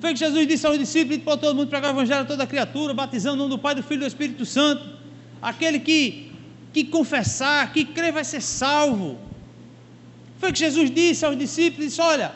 Foi 0.00 0.14
que 0.14 0.18
Jesus 0.18 0.46
disse 0.46 0.66
aos 0.66 0.78
discípulos: 0.78 1.22
para 1.22 1.36
todo 1.36 1.54
mundo 1.54 1.68
pregar 1.68 1.90
o 1.90 1.94
evangelho 1.94 2.22
a 2.22 2.24
toda 2.24 2.46
criatura, 2.46 2.94
batizando 2.94 3.34
o 3.34 3.38
nome 3.38 3.50
do 3.50 3.58
Pai, 3.58 3.74
do 3.74 3.82
Filho 3.82 3.98
e 3.98 4.04
do 4.04 4.06
Espírito 4.06 4.46
Santo. 4.46 4.88
Aquele 5.42 5.80
que, 5.80 6.32
que 6.72 6.84
confessar, 6.84 7.72
que 7.72 7.84
crer, 7.84 8.12
vai 8.12 8.24
ser 8.24 8.40
salvo. 8.40 9.18
Foi 10.38 10.52
que 10.52 10.58
Jesus 10.58 10.90
disse 10.90 11.24
aos 11.24 11.36
discípulos: 11.36 11.90
disse, 11.90 12.00
Olha, 12.00 12.32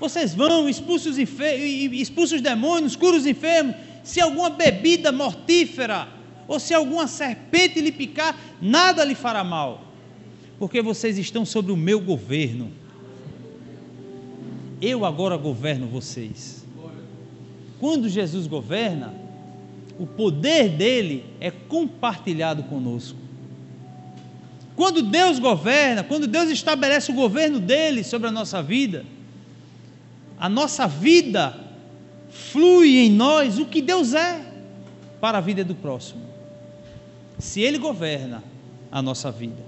vocês 0.00 0.34
vão, 0.34 0.68
expulsem 0.68 1.12
os, 1.12 1.18
expulsem 1.18 2.36
os 2.36 2.42
demônios, 2.42 2.96
curam 2.96 3.18
os 3.18 3.26
enfermos. 3.26 3.76
Se 4.02 4.20
alguma 4.20 4.48
bebida 4.48 5.12
mortífera 5.12 6.08
ou 6.48 6.58
se 6.58 6.72
alguma 6.72 7.06
serpente 7.06 7.80
lhe 7.80 7.92
picar, 7.92 8.34
nada 8.60 9.04
lhe 9.04 9.14
fará 9.14 9.44
mal, 9.44 9.87
porque 10.58 10.82
vocês 10.82 11.16
estão 11.18 11.44
sobre 11.44 11.70
o 11.70 11.76
meu 11.76 12.00
governo. 12.00 12.70
Eu 14.80 15.04
agora 15.04 15.36
governo 15.36 15.86
vocês. 15.86 16.64
Quando 17.78 18.08
Jesus 18.08 18.46
governa, 18.46 19.14
o 19.98 20.06
poder 20.06 20.68
dele 20.70 21.24
é 21.40 21.50
compartilhado 21.50 22.64
conosco. 22.64 23.18
Quando 24.74 25.02
Deus 25.02 25.38
governa, 25.38 26.04
quando 26.04 26.26
Deus 26.26 26.50
estabelece 26.50 27.10
o 27.10 27.14
governo 27.14 27.58
dele 27.58 28.04
sobre 28.04 28.28
a 28.28 28.32
nossa 28.32 28.62
vida, 28.62 29.04
a 30.38 30.48
nossa 30.48 30.86
vida 30.86 31.58
flui 32.30 32.98
em 32.98 33.10
nós 33.10 33.58
o 33.58 33.66
que 33.66 33.82
Deus 33.82 34.14
é 34.14 34.40
para 35.20 35.38
a 35.38 35.40
vida 35.40 35.64
do 35.64 35.74
próximo. 35.74 36.22
Se 37.38 37.60
Ele 37.60 37.78
governa 37.78 38.42
a 38.90 39.02
nossa 39.02 39.30
vida. 39.30 39.67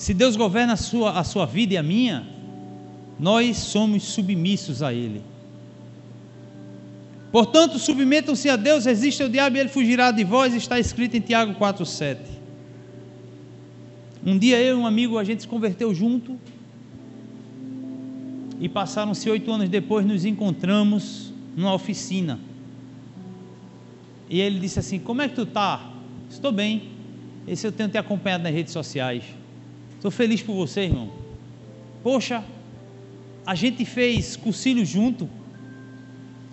Se 0.00 0.14
Deus 0.14 0.34
governa 0.34 0.72
a 0.72 0.76
sua, 0.78 1.10
a 1.10 1.22
sua 1.22 1.44
vida 1.44 1.74
e 1.74 1.76
a 1.76 1.82
minha, 1.82 2.26
nós 3.18 3.58
somos 3.58 4.02
submissos 4.02 4.82
a 4.82 4.94
Ele. 4.94 5.20
Portanto, 7.30 7.78
submetam-se 7.78 8.48
a 8.48 8.56
Deus, 8.56 8.86
resistam 8.86 9.26
ao 9.26 9.30
diabo 9.30 9.58
e 9.58 9.60
ele 9.60 9.68
fugirá 9.68 10.10
de 10.10 10.24
vós, 10.24 10.54
está 10.54 10.80
escrito 10.80 11.18
em 11.18 11.20
Tiago 11.20 11.52
4,7. 11.52 12.16
Um 14.24 14.38
dia 14.38 14.58
eu 14.58 14.78
e 14.78 14.80
um 14.80 14.86
amigo, 14.86 15.18
a 15.18 15.22
gente 15.22 15.42
se 15.42 15.48
converteu 15.48 15.94
junto. 15.94 16.40
E 18.58 18.70
passaram-se 18.70 19.28
oito 19.28 19.52
anos 19.52 19.68
depois, 19.68 20.06
nos 20.06 20.24
encontramos 20.24 21.30
numa 21.54 21.74
oficina. 21.74 22.40
E 24.30 24.40
ele 24.40 24.58
disse 24.58 24.78
assim: 24.78 24.98
Como 24.98 25.20
é 25.20 25.28
que 25.28 25.34
tu 25.34 25.44
tá? 25.44 25.92
Estou 26.30 26.50
bem. 26.50 26.88
Esse 27.46 27.66
eu 27.66 27.72
tenho 27.72 27.90
te 27.90 27.98
acompanhado 27.98 28.44
nas 28.44 28.52
redes 28.54 28.72
sociais. 28.72 29.39
Estou 30.00 30.10
feliz 30.10 30.40
por 30.40 30.54
você, 30.54 30.84
irmão. 30.84 31.10
Poxa, 32.02 32.42
a 33.44 33.54
gente 33.54 33.84
fez 33.84 34.34
cursilho 34.34 34.82
junto. 34.82 35.28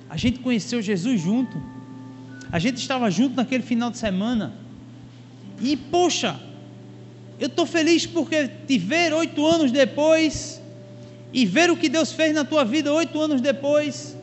A 0.09 0.17
gente 0.17 0.39
conheceu 0.39 0.81
Jesus 0.81 1.21
junto. 1.21 1.57
A 2.51 2.59
gente 2.59 2.75
estava 2.75 3.09
junto 3.09 3.37
naquele 3.37 3.63
final 3.63 3.89
de 3.89 3.99
semana. 3.99 4.53
E, 5.61 5.77
poxa, 5.77 6.37
eu 7.39 7.47
estou 7.47 7.65
feliz 7.65 8.05
porque 8.05 8.49
te 8.67 8.77
ver 8.77 9.13
oito 9.13 9.47
anos 9.47 9.71
depois 9.71 10.61
e 11.31 11.45
ver 11.45 11.71
o 11.71 11.77
que 11.77 11.87
Deus 11.87 12.11
fez 12.11 12.35
na 12.35 12.43
tua 12.43 12.65
vida 12.65 12.93
oito 12.93 13.17
anos 13.17 13.39
depois. 13.39 14.17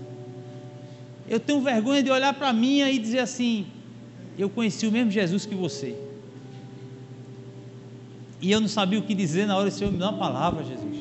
Eu 1.27 1.41
tenho 1.41 1.63
vergonha 1.63 2.03
de 2.03 2.11
olhar 2.11 2.35
para 2.35 2.53
mim 2.53 2.83
e 2.83 2.99
dizer 2.99 3.21
assim: 3.21 3.67
eu 4.39 4.51
conheci 4.51 4.87
o 4.87 4.93
mesmo 4.93 5.11
Jesus 5.11 5.47
que 5.47 5.55
você. 5.55 5.97
E 8.45 8.53
eu 8.53 8.61
não 8.61 8.69
sabia 8.69 8.99
o 8.99 9.03
que 9.03 9.15
dizer 9.15 9.47
na 9.47 9.57
hora, 9.57 9.71
o 9.71 9.73
Senhor 9.73 9.91
me 9.91 9.97
dá 9.97 10.11
uma 10.11 10.19
palavra, 10.19 10.63
Jesus. 10.63 10.99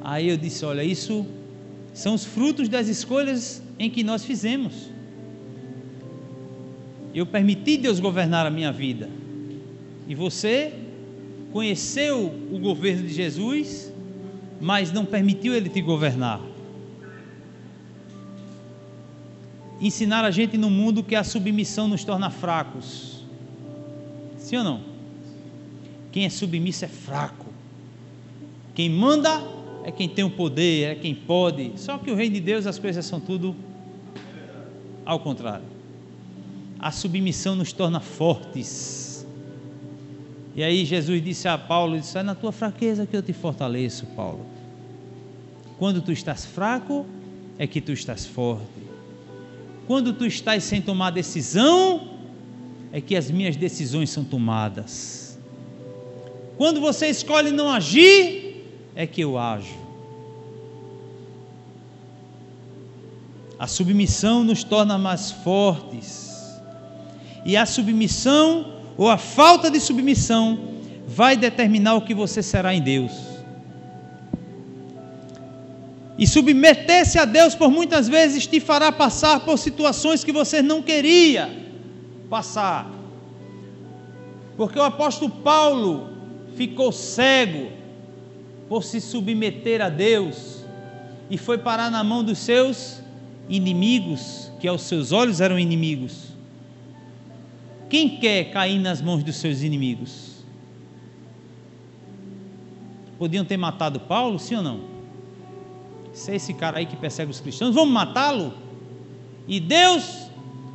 Aí 0.00 0.28
eu 0.28 0.36
disse: 0.36 0.64
Olha, 0.64 0.84
isso 0.84 1.26
são 1.92 2.14
os 2.14 2.24
frutos 2.24 2.68
das 2.68 2.86
escolhas 2.86 3.60
em 3.76 3.90
que 3.90 4.04
nós 4.04 4.24
fizemos. 4.24 4.88
Eu 7.12 7.26
permiti 7.26 7.76
Deus 7.76 7.98
governar 7.98 8.46
a 8.46 8.50
minha 8.50 8.70
vida. 8.70 9.10
E 10.06 10.14
você 10.14 10.72
conheceu 11.52 12.32
o 12.52 12.58
governo 12.60 13.02
de 13.08 13.12
Jesus, 13.12 13.92
mas 14.60 14.92
não 14.92 15.04
permitiu 15.04 15.56
ele 15.56 15.68
te 15.68 15.80
governar. 15.80 16.40
Ensinar 19.80 20.24
a 20.24 20.30
gente 20.30 20.56
no 20.56 20.70
mundo 20.70 21.02
que 21.02 21.16
a 21.16 21.24
submissão 21.24 21.88
nos 21.88 22.04
torna 22.04 22.30
fracos. 22.30 23.24
Sim 24.38 24.58
ou 24.58 24.64
não? 24.64 24.91
Quem 26.12 26.26
é 26.26 26.30
submisso 26.30 26.84
é 26.84 26.88
fraco. 26.88 27.46
Quem 28.74 28.88
manda 28.90 29.42
é 29.84 29.90
quem 29.90 30.08
tem 30.08 30.24
o 30.24 30.30
poder, 30.30 30.92
é 30.92 30.94
quem 30.94 31.14
pode. 31.14 31.72
Só 31.76 31.98
que 31.98 32.10
o 32.10 32.14
reino 32.14 32.34
de 32.34 32.40
Deus 32.40 32.66
as 32.66 32.78
coisas 32.78 33.04
são 33.04 33.18
tudo 33.18 33.56
ao 35.04 35.18
contrário. 35.18 35.64
A 36.78 36.90
submissão 36.92 37.54
nos 37.54 37.72
torna 37.72 37.98
fortes. 37.98 39.26
E 40.54 40.62
aí 40.62 40.84
Jesus 40.84 41.22
disse 41.24 41.48
a 41.48 41.56
Paulo, 41.56 41.98
disse, 41.98 42.18
é 42.18 42.22
na 42.22 42.34
tua 42.34 42.52
fraqueza 42.52 43.06
que 43.06 43.16
eu 43.16 43.22
te 43.22 43.32
fortaleço, 43.32 44.06
Paulo. 44.14 44.44
Quando 45.78 46.02
tu 46.02 46.12
estás 46.12 46.44
fraco, 46.44 47.06
é 47.58 47.66
que 47.66 47.80
tu 47.80 47.92
estás 47.92 48.26
forte. 48.26 48.66
Quando 49.86 50.12
tu 50.12 50.26
estás 50.26 50.62
sem 50.64 50.80
tomar 50.80 51.10
decisão, 51.10 52.08
é 52.92 53.00
que 53.00 53.16
as 53.16 53.30
minhas 53.30 53.56
decisões 53.56 54.10
são 54.10 54.22
tomadas. 54.22 55.21
Quando 56.56 56.80
você 56.80 57.08
escolhe 57.08 57.50
não 57.50 57.70
agir, 57.70 58.64
é 58.94 59.06
que 59.06 59.20
eu 59.20 59.38
ajo. 59.38 59.82
A 63.58 63.66
submissão 63.66 64.42
nos 64.42 64.64
torna 64.64 64.98
mais 64.98 65.30
fortes. 65.30 66.30
E 67.44 67.56
a 67.56 67.64
submissão 67.64 68.74
ou 68.96 69.08
a 69.08 69.16
falta 69.16 69.70
de 69.70 69.80
submissão 69.80 70.72
vai 71.06 71.36
determinar 71.36 71.94
o 71.94 72.02
que 72.02 72.14
você 72.14 72.42
será 72.42 72.74
em 72.74 72.80
Deus. 72.80 73.12
E 76.18 76.26
submeter-se 76.26 77.18
a 77.18 77.24
Deus 77.24 77.54
por 77.54 77.70
muitas 77.70 78.08
vezes 78.08 78.46
te 78.46 78.60
fará 78.60 78.92
passar 78.92 79.40
por 79.40 79.58
situações 79.58 80.22
que 80.22 80.32
você 80.32 80.60
não 80.60 80.82
queria 80.82 81.50
passar. 82.28 82.90
Porque 84.56 84.78
o 84.78 84.82
apóstolo 84.82 85.30
Paulo 85.30 86.11
ficou 86.56 86.92
cego 86.92 87.70
por 88.68 88.84
se 88.84 89.00
submeter 89.00 89.80
a 89.82 89.88
Deus 89.88 90.64
e 91.28 91.36
foi 91.38 91.58
parar 91.58 91.90
na 91.90 92.02
mão 92.04 92.22
dos 92.22 92.38
seus 92.38 93.02
inimigos, 93.48 94.50
que 94.60 94.68
aos 94.68 94.82
seus 94.82 95.12
olhos 95.12 95.40
eram 95.40 95.58
inimigos. 95.58 96.28
Quem 97.88 98.18
quer 98.18 98.50
cair 98.50 98.78
nas 98.78 99.02
mãos 99.02 99.22
dos 99.22 99.36
seus 99.36 99.62
inimigos? 99.62 100.32
Podiam 103.18 103.44
ter 103.44 103.56
matado 103.56 104.00
Paulo, 104.00 104.38
sim 104.38 104.56
ou 104.56 104.62
não? 104.62 104.80
Se 106.12 106.32
é 106.32 106.36
esse 106.36 106.54
cara 106.54 106.78
aí 106.78 106.86
que 106.86 106.96
persegue 106.96 107.30
os 107.30 107.40
cristãos, 107.40 107.74
vamos 107.74 107.92
matá-lo? 107.92 108.54
E 109.46 109.60
Deus 109.60 110.26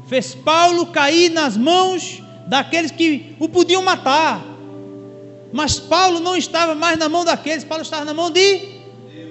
fez 0.07 0.33
Paulo 0.33 0.87
cair 0.87 1.29
nas 1.29 1.57
mãos 1.57 2.21
daqueles 2.47 2.91
que 2.91 3.35
o 3.39 3.49
podiam 3.49 3.83
matar. 3.83 4.56
Mas 5.57 5.79
Paulo 5.79 6.19
não 6.19 6.37
estava 6.37 6.75
mais 6.75 6.99
na 6.99 7.09
mão 7.09 7.25
daqueles, 7.25 7.63
Paulo 7.63 7.81
estava 7.81 8.05
na 8.05 8.13
mão 8.13 8.29
de, 8.29 8.59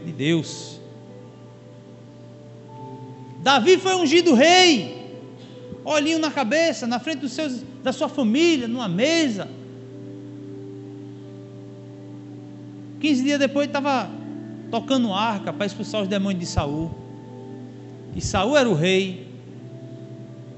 de 0.04 0.10
Deus. 0.10 0.80
Davi 3.44 3.78
foi 3.78 3.94
ungido 3.94 4.34
rei, 4.34 5.08
olhinho 5.84 6.18
na 6.18 6.28
cabeça, 6.28 6.84
na 6.84 6.98
frente 6.98 7.20
dos 7.20 7.30
seus, 7.30 7.62
da 7.80 7.92
sua 7.92 8.08
família, 8.08 8.66
numa 8.66 8.88
mesa. 8.88 9.48
Quinze 12.98 13.22
dias 13.22 13.38
depois 13.38 13.68
estava 13.68 14.10
tocando 14.68 15.12
arca 15.12 15.52
para 15.52 15.64
expulsar 15.64 16.02
os 16.02 16.08
demônios 16.08 16.40
de 16.40 16.46
Saul. 16.46 16.90
E 18.16 18.20
Saul 18.20 18.56
era 18.56 18.68
o 18.68 18.74
rei 18.74 19.28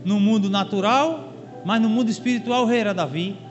no 0.02 0.18
mundo 0.18 0.48
natural, 0.48 1.30
mas 1.62 1.78
no 1.78 1.90
mundo 1.90 2.08
espiritual 2.08 2.62
o 2.62 2.66
rei 2.66 2.78
era 2.80 2.94
Davi. 2.94 3.47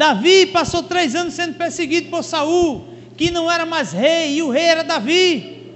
Davi 0.00 0.46
passou 0.46 0.82
três 0.82 1.14
anos 1.14 1.34
sendo 1.34 1.58
perseguido 1.58 2.08
por 2.08 2.24
Saul, 2.24 2.88
que 3.18 3.30
não 3.30 3.50
era 3.50 3.66
mais 3.66 3.92
rei, 3.92 4.36
e 4.36 4.42
o 4.42 4.48
rei 4.48 4.62
era 4.62 4.82
Davi. 4.82 5.74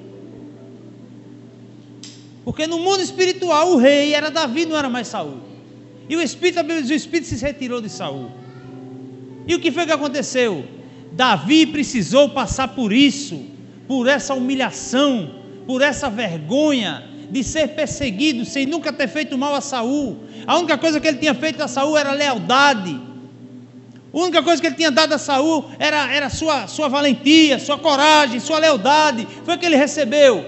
Porque 2.42 2.66
no 2.66 2.78
mundo 2.78 3.02
espiritual 3.02 3.72
o 3.72 3.76
rei 3.76 4.14
era 4.14 4.30
Davi, 4.30 4.64
não 4.64 4.78
era 4.78 4.88
mais 4.88 5.08
Saul. 5.08 5.40
E 6.08 6.16
o 6.16 6.22
Espírito, 6.22 6.58
o 6.64 6.92
Espírito 6.94 7.28
se 7.28 7.36
retirou 7.44 7.82
de 7.82 7.90
Saul. 7.90 8.30
E 9.46 9.54
o 9.54 9.60
que 9.60 9.70
foi 9.70 9.84
que 9.84 9.92
aconteceu? 9.92 10.64
Davi 11.12 11.66
precisou 11.66 12.30
passar 12.30 12.68
por 12.68 12.94
isso, 12.94 13.44
por 13.86 14.08
essa 14.08 14.32
humilhação, 14.32 15.34
por 15.66 15.82
essa 15.82 16.08
vergonha 16.08 17.06
de 17.30 17.44
ser 17.44 17.68
perseguido 17.74 18.46
sem 18.46 18.64
nunca 18.64 18.90
ter 18.90 19.06
feito 19.06 19.36
mal 19.36 19.54
a 19.54 19.60
Saul. 19.60 20.16
A 20.46 20.56
única 20.56 20.78
coisa 20.78 20.98
que 20.98 21.08
ele 21.08 21.18
tinha 21.18 21.34
feito 21.34 21.62
a 21.62 21.68
Saul 21.68 21.98
era 21.98 22.12
lealdade. 22.12 23.12
A 24.14 24.18
única 24.18 24.44
coisa 24.44 24.62
que 24.62 24.68
ele 24.68 24.76
tinha 24.76 24.92
dado 24.92 25.12
a 25.12 25.18
Saul 25.18 25.64
era, 25.76 26.08
era 26.12 26.30
sua, 26.30 26.68
sua 26.68 26.88
valentia, 26.88 27.58
sua 27.58 27.76
coragem, 27.76 28.38
sua 28.38 28.60
lealdade. 28.60 29.26
Foi 29.44 29.56
o 29.56 29.58
que 29.58 29.66
ele 29.66 29.74
recebeu. 29.74 30.44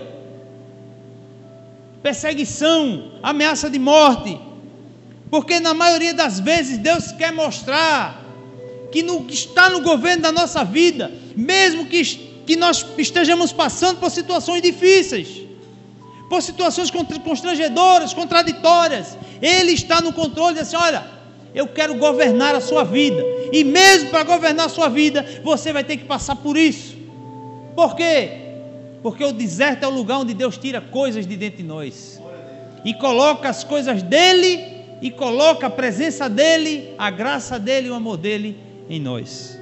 Perseguição, 2.01 3.19
ameaça 3.21 3.69
de 3.69 3.81
morte. 3.81 4.41
Porque 5.29 5.59
na 5.59 5.75
maioria 5.75 6.15
das 6.15 6.39
vezes 6.39 6.79
Deus 6.79 7.11
quer 7.11 7.33
mostrar 7.33 8.25
que 8.93 9.03
no 9.03 9.25
que 9.25 9.35
está 9.35 9.69
no 9.69 9.81
governo 9.81 10.23
da 10.23 10.31
nossa 10.31 10.63
vida, 10.63 11.11
mesmo 11.35 11.87
que, 11.87 12.05
que 12.47 12.55
nós 12.55 12.87
estejamos 12.97 13.53
passando 13.53 13.99
por 13.99 14.13
situações 14.13 14.63
difíceis, 14.63 15.43
por 16.31 16.41
situações 16.41 16.89
constrangedoras, 16.89 18.15
contraditórias, 18.15 19.19
Ele 19.43 19.73
está 19.73 20.01
no 20.01 20.13
controle, 20.13 20.55
diz 20.55 20.69
assim: 20.69 20.77
olha, 20.77 21.16
eu 21.57 21.67
quero 21.67 21.95
governar 21.95 22.55
a 22.55 22.61
sua 22.61 22.85
vida. 22.85 23.25
E 23.51 23.65
mesmo 23.65 24.11
para 24.11 24.23
governar 24.25 24.67
a 24.67 24.69
sua 24.69 24.91
vida, 24.91 25.25
você 25.43 25.73
vai 25.73 25.83
ter 25.83 25.97
que 25.97 26.05
passar 26.05 26.37
por 26.37 26.55
isso. 26.55 26.95
Por 27.75 27.97
quê? 27.97 28.31
Porque 29.03 29.25
o 29.25 29.33
deserto 29.33 29.83
é 29.83 29.87
o 29.87 29.91
lugar 29.91 30.19
onde 30.19 30.35
Deus 30.35 30.59
tira 30.59 30.83
coisas 30.83 31.27
de 31.27 31.35
dentro 31.35 31.57
de 31.57 31.63
nós. 31.63 32.21
E 32.85 32.93
coloca 32.93 33.49
as 33.49 33.65
coisas 33.65 34.03
dele, 34.03 34.61
e 35.01 35.11
coloca 35.11 35.67
a 35.67 35.71
presença 35.71 36.29
dele, 36.29 36.91
a 36.99 37.11
graça 37.11 37.59
dele, 37.59 37.89
o 37.89 37.95
amor 37.95 38.19
dele 38.19 38.59
em 38.89 39.01
nós. 39.01 39.59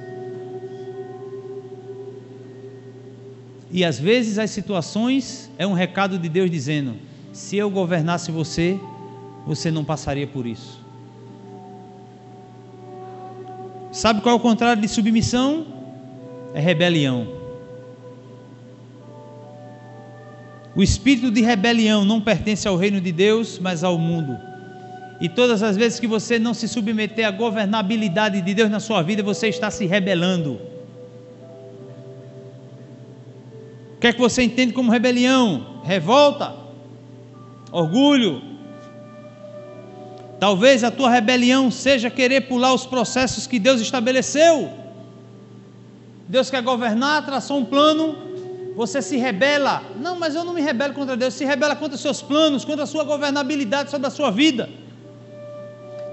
E 3.71 3.85
às 3.85 3.97
vezes 3.97 4.37
as 4.37 4.51
situações 4.51 5.49
é 5.57 5.65
um 5.65 5.73
recado 5.73 6.19
de 6.19 6.27
Deus 6.27 6.51
dizendo: 6.51 6.95
se 7.31 7.55
eu 7.55 7.69
governasse 7.69 8.31
você, 8.31 8.77
você 9.47 9.71
não 9.71 9.85
passaria 9.85 10.27
por 10.27 10.45
isso. 10.45 10.84
Sabe 13.95 14.19
qual 14.19 14.35
é 14.35 14.37
o 14.37 14.41
contrário 14.41 14.81
de 14.81 14.89
submissão? 14.89 15.65
É 16.53 16.59
rebelião. 16.59 17.29
O 20.75 20.83
espírito 20.83 21.31
de 21.31 21.39
rebelião 21.41 22.03
não 22.03 22.19
pertence 22.19 22.67
ao 22.67 22.75
reino 22.75 22.99
de 22.99 23.13
Deus, 23.13 23.57
mas 23.57 23.85
ao 23.85 23.97
mundo. 23.97 24.37
E 25.21 25.29
todas 25.29 25.63
as 25.63 25.77
vezes 25.77 25.97
que 25.97 26.07
você 26.07 26.37
não 26.37 26.53
se 26.53 26.67
submeter 26.67 27.25
à 27.25 27.31
governabilidade 27.31 28.41
de 28.41 28.53
Deus 28.53 28.69
na 28.69 28.81
sua 28.81 29.01
vida, 29.01 29.23
você 29.23 29.47
está 29.47 29.71
se 29.71 29.85
rebelando. 29.85 30.59
O 33.95 33.99
que 34.01 34.07
é 34.07 34.11
que 34.11 34.19
você 34.19 34.43
entende 34.43 34.73
como 34.73 34.91
rebelião? 34.91 35.79
Revolta? 35.85 36.53
Orgulho? 37.71 38.41
Talvez 40.39 40.83
a 40.83 40.91
tua 40.91 41.09
rebelião 41.09 41.71
seja 41.71 42.09
querer 42.09 42.41
pular 42.41 42.73
os 42.73 42.85
processos 42.85 43.47
que 43.47 43.57
Deus 43.57 43.79
estabeleceu. 43.79 44.69
Deus 46.27 46.49
quer 46.49 46.61
governar, 46.61 47.25
traçou 47.25 47.57
um 47.57 47.65
plano, 47.65 48.17
você 48.75 49.01
se 49.01 49.15
rebela. 49.15 49.81
Não, 49.99 50.17
mas 50.19 50.35
eu 50.35 50.43
não 50.43 50.53
me 50.53 50.61
rebelo 50.61 50.93
contra 50.93 51.15
Deus, 51.15 51.33
se 51.33 51.45
rebela 51.45 51.75
contra 51.75 51.97
seus 51.97 52.21
planos, 52.21 52.65
contra 52.65 52.83
a 52.83 52.87
sua 52.87 53.03
governabilidade 53.03 53.89
sobre 53.89 54.07
a 54.07 54.11
sua 54.11 54.29
vida. 54.29 54.69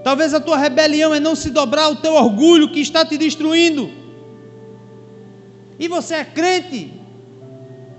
Talvez 0.03 0.33
a 0.33 0.39
tua 0.39 0.57
rebelião 0.57 1.13
é 1.13 1.19
não 1.19 1.35
se 1.35 1.49
dobrar 1.49 1.83
ao 1.83 1.95
teu 1.95 2.13
orgulho 2.13 2.71
que 2.71 2.79
está 2.79 3.05
te 3.05 3.17
destruindo. 3.17 3.89
E 5.79 5.87
você 5.87 6.15
é 6.15 6.23
crente, 6.25 6.93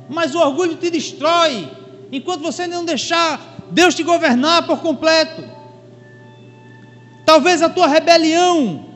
mas 0.08 0.34
o 0.34 0.38
orgulho 0.38 0.76
te 0.76 0.90
destrói, 0.90 1.68
enquanto 2.12 2.42
você 2.42 2.66
não 2.66 2.84
deixar 2.84 3.54
Deus 3.70 3.94
te 3.94 4.02
governar 4.02 4.66
por 4.66 4.80
completo. 4.80 5.53
Talvez 7.34 7.62
a 7.62 7.68
tua 7.68 7.88
rebelião 7.88 8.86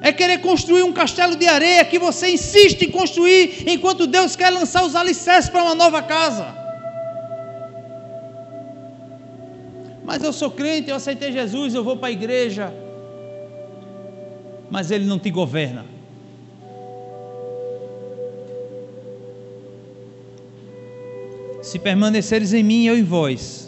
é 0.00 0.10
querer 0.10 0.38
construir 0.38 0.82
um 0.82 0.94
castelo 0.94 1.36
de 1.36 1.46
areia 1.46 1.84
que 1.84 1.98
você 1.98 2.30
insiste 2.30 2.86
em 2.86 2.90
construir, 2.90 3.68
enquanto 3.68 4.06
Deus 4.06 4.34
quer 4.34 4.48
lançar 4.48 4.82
os 4.82 4.96
alicerces 4.96 5.50
para 5.50 5.62
uma 5.62 5.74
nova 5.74 6.00
casa. 6.00 6.46
Mas 10.02 10.22
eu 10.24 10.32
sou 10.32 10.50
crente, 10.50 10.88
eu 10.88 10.96
aceitei 10.96 11.32
Jesus, 11.32 11.74
eu 11.74 11.84
vou 11.84 11.98
para 11.98 12.08
a 12.08 12.12
igreja. 12.12 12.72
Mas 14.70 14.90
Ele 14.90 15.04
não 15.04 15.18
te 15.18 15.30
governa. 15.30 15.84
Se 21.60 21.78
permaneceres 21.78 22.54
em 22.54 22.62
mim, 22.62 22.86
eu 22.86 22.96
em 22.96 23.04
vós, 23.04 23.63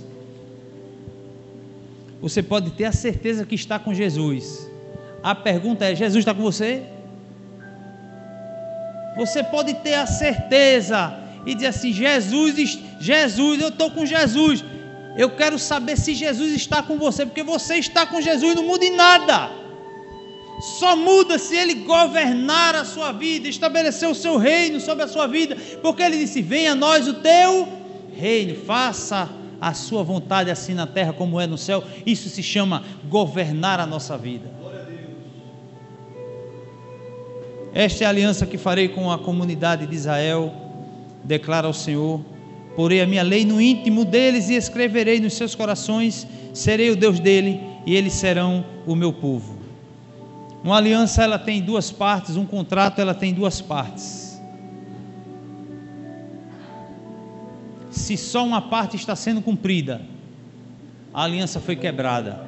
você 2.21 2.43
pode 2.43 2.71
ter 2.71 2.85
a 2.85 2.93
certeza 2.93 3.45
que 3.45 3.55
está 3.55 3.79
com 3.79 3.93
Jesus. 3.93 4.69
A 5.23 5.35
pergunta 5.35 5.85
é: 5.85 5.95
Jesus 5.95 6.23
está 6.23 6.35
com 6.35 6.43
você? 6.43 6.83
Você 9.17 9.43
pode 9.43 9.75
ter 9.75 9.95
a 9.95 10.07
certeza 10.07 11.19
e 11.45 11.55
dizer 11.55 11.69
assim: 11.69 11.93
Jesus, 11.93 12.79
Jesus, 13.01 13.61
eu 13.61 13.69
estou 13.69 13.91
com 13.91 14.07
Jesus. 14.07 14.65
Eu 15.17 15.31
quero 15.31 15.59
saber 15.59 15.97
se 15.97 16.15
Jesus 16.15 16.53
está 16.53 16.83
com 16.83 16.99
você, 16.99 17.25
porque 17.25 17.43
você 17.43 17.77
está 17.77 18.05
com 18.05 18.21
Jesus, 18.21 18.55
não 18.55 18.65
muda 18.65 18.85
em 18.85 18.95
nada. 18.95 19.51
Só 20.79 20.97
muda 20.97 21.39
se 21.39 21.55
ele 21.55 21.75
governar 21.75 22.75
a 22.75 22.85
sua 22.85 23.13
vida, 23.13 23.49
estabelecer 23.49 24.09
o 24.09 24.15
seu 24.15 24.37
reino 24.37 24.81
sobre 24.81 25.05
a 25.05 25.09
sua 25.09 25.27
vida, 25.27 25.57
porque 25.83 26.03
ele 26.03 26.19
disse: 26.19 26.43
Venha 26.43 26.73
a 26.73 26.75
nós 26.75 27.07
o 27.09 27.15
teu 27.15 27.69
reino, 28.15 28.55
faça 28.65 29.29
a 29.61 29.75
sua 29.75 30.03
vontade 30.03 30.51
assim 30.51 30.75
na 30.75 30.87
terra 30.87 31.13
como 31.13 31.41
é 31.41 31.47
no 31.47 31.59
céu. 31.59 31.83
Isso 32.05 32.29
se 32.29 32.43
chama 32.43 32.83
governar 33.09 33.81
a 33.81 33.87
nossa 33.87 34.17
vida. 34.17 34.51
Esta 37.75 38.05
é 38.05 38.07
a 38.07 38.11
aliança 38.11 38.47
que 38.47 38.57
farei 38.57 38.89
com 38.89 39.11
a 39.11 39.19
comunidade 39.19 39.87
de 39.87 39.95
Israel, 39.95 40.53
declara 41.23 41.69
o 41.69 41.75
Senhor. 41.75 42.21
Porei 42.75 43.01
a 43.01 43.07
minha 43.07 43.23
lei 43.23 43.45
no 43.45 43.61
íntimo 43.61 44.05
deles 44.05 44.49
e 44.49 44.55
escreverei 44.55 45.21
nos 45.21 45.35
seus 45.35 45.55
corações. 45.55 46.27
Serei 46.55 46.91
o 46.91 46.97
Deus 46.97 47.21
dele 47.21 47.61
e 47.85 47.95
eles 47.95 48.15
serão 48.15 48.65
o 48.87 48.95
meu 48.95 49.13
povo. 49.13 49.57
Uma 50.65 50.79
aliança 50.79 51.23
ela 51.23 51.39
tem 51.39 51.63
duas 51.63 51.93
partes, 51.93 52.37
um 52.37 52.45
contrato 52.45 53.01
ela 53.01 53.15
tem 53.15 53.33
duas 53.33 53.61
partes. 53.61 54.26
Se 57.97 58.17
só 58.17 58.45
uma 58.45 58.61
parte 58.61 58.97
está 58.97 59.17
sendo 59.17 59.41
cumprida, 59.41 60.01
a 61.13 61.23
aliança 61.25 61.59
foi 61.61 61.77
quebrada. 61.77 62.47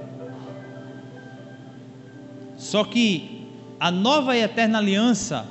Só 2.56 2.84
que 2.84 3.46
a 3.80 3.90
nova 3.90 4.36
e 4.36 4.42
eterna 4.42 4.78
aliança, 4.78 5.46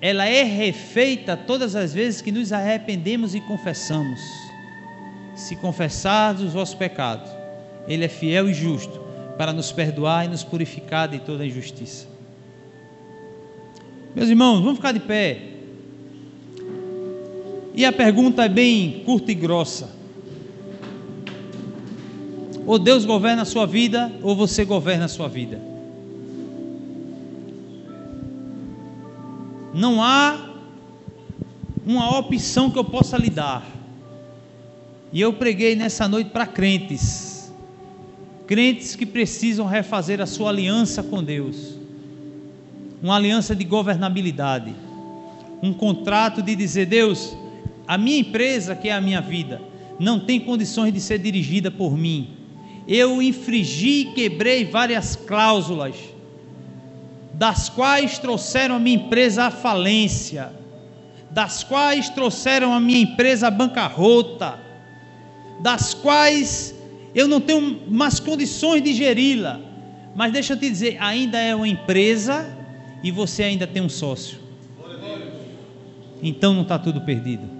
ela 0.00 0.26
é 0.26 0.42
refeita 0.42 1.36
todas 1.36 1.76
as 1.76 1.92
vezes 1.92 2.22
que 2.22 2.32
nos 2.32 2.52
arrependemos 2.52 3.34
e 3.34 3.40
confessamos. 3.40 4.20
Se 5.34 5.54
confessarmos 5.56 6.42
os 6.42 6.52
vossos 6.52 6.74
pecados, 6.74 7.30
Ele 7.86 8.04
é 8.04 8.08
fiel 8.08 8.48
e 8.48 8.54
justo 8.54 9.00
para 9.36 9.52
nos 9.52 9.70
perdoar 9.72 10.24
e 10.24 10.28
nos 10.28 10.44
purificar 10.44 11.08
de 11.08 11.18
toda 11.18 11.46
injustiça. 11.46 12.06
Meus 14.14 14.28
irmãos, 14.28 14.60
vamos 14.60 14.76
ficar 14.76 14.92
de 14.92 15.00
pé. 15.00 15.49
E 17.80 17.84
a 17.86 17.90
pergunta 17.90 18.44
é 18.44 18.48
bem 18.50 19.02
curta 19.06 19.32
e 19.32 19.34
grossa: 19.34 19.88
ou 22.66 22.78
Deus 22.78 23.06
governa 23.06 23.40
a 23.40 23.46
sua 23.46 23.66
vida, 23.66 24.12
ou 24.22 24.36
você 24.36 24.66
governa 24.66 25.06
a 25.06 25.08
sua 25.08 25.28
vida. 25.28 25.58
Não 29.72 30.02
há 30.02 30.50
uma 31.86 32.18
opção 32.18 32.70
que 32.70 32.78
eu 32.78 32.84
possa 32.84 33.16
lhe 33.16 33.30
dar. 33.30 33.64
E 35.10 35.18
eu 35.18 35.32
preguei 35.32 35.74
nessa 35.74 36.06
noite 36.06 36.28
para 36.28 36.46
crentes, 36.46 37.50
crentes 38.46 38.94
que 38.94 39.06
precisam 39.06 39.64
refazer 39.64 40.20
a 40.20 40.26
sua 40.26 40.50
aliança 40.50 41.02
com 41.02 41.24
Deus, 41.24 41.78
uma 43.02 43.16
aliança 43.16 43.56
de 43.56 43.64
governabilidade, 43.64 44.74
um 45.62 45.72
contrato 45.72 46.42
de 46.42 46.54
dizer: 46.54 46.84
Deus, 46.84 47.39
a 47.90 47.98
minha 47.98 48.20
empresa, 48.20 48.76
que 48.76 48.88
é 48.88 48.92
a 48.92 49.00
minha 49.00 49.20
vida, 49.20 49.60
não 49.98 50.20
tem 50.20 50.38
condições 50.38 50.92
de 50.92 51.00
ser 51.00 51.18
dirigida 51.18 51.72
por 51.72 51.98
mim. 51.98 52.28
Eu 52.86 53.20
infringi 53.20 54.02
e 54.02 54.04
quebrei 54.14 54.64
várias 54.64 55.16
cláusulas, 55.16 55.96
das 57.34 57.68
quais 57.68 58.16
trouxeram 58.16 58.76
a 58.76 58.78
minha 58.78 58.94
empresa 58.94 59.46
à 59.46 59.50
falência, 59.50 60.52
das 61.32 61.64
quais 61.64 62.08
trouxeram 62.08 62.72
a 62.72 62.78
minha 62.78 63.00
empresa 63.00 63.48
à 63.48 63.50
bancarrota, 63.50 64.60
das 65.60 65.92
quais 65.92 66.72
eu 67.12 67.26
não 67.26 67.40
tenho 67.40 67.76
mais 67.88 68.20
condições 68.20 68.84
de 68.84 68.92
geri-la. 68.92 69.58
Mas 70.14 70.32
deixa 70.32 70.52
eu 70.52 70.56
te 70.56 70.70
dizer, 70.70 70.96
ainda 71.00 71.40
é 71.40 71.56
uma 71.56 71.66
empresa 71.66 72.56
e 73.02 73.10
você 73.10 73.42
ainda 73.42 73.66
tem 73.66 73.82
um 73.82 73.88
sócio. 73.88 74.38
Então 76.22 76.54
não 76.54 76.62
está 76.62 76.78
tudo 76.78 77.00
perdido. 77.00 77.59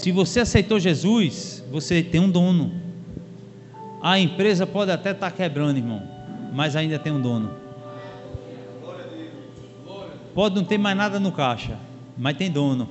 Se 0.00 0.10
você 0.10 0.40
aceitou 0.40 0.80
Jesus, 0.80 1.62
você 1.70 2.02
tem 2.02 2.22
um 2.22 2.30
dono. 2.30 2.72
A 4.00 4.18
empresa 4.18 4.66
pode 4.66 4.90
até 4.90 5.10
estar 5.10 5.30
tá 5.30 5.36
quebrando, 5.36 5.76
irmão, 5.76 6.02
mas 6.54 6.74
ainda 6.74 6.98
tem 6.98 7.12
um 7.12 7.20
dono. 7.20 7.50
Pode 10.34 10.54
não 10.54 10.64
ter 10.64 10.78
mais 10.78 10.96
nada 10.96 11.20
no 11.20 11.30
caixa, 11.30 11.76
mas 12.16 12.34
tem 12.34 12.50
dono. 12.50 12.88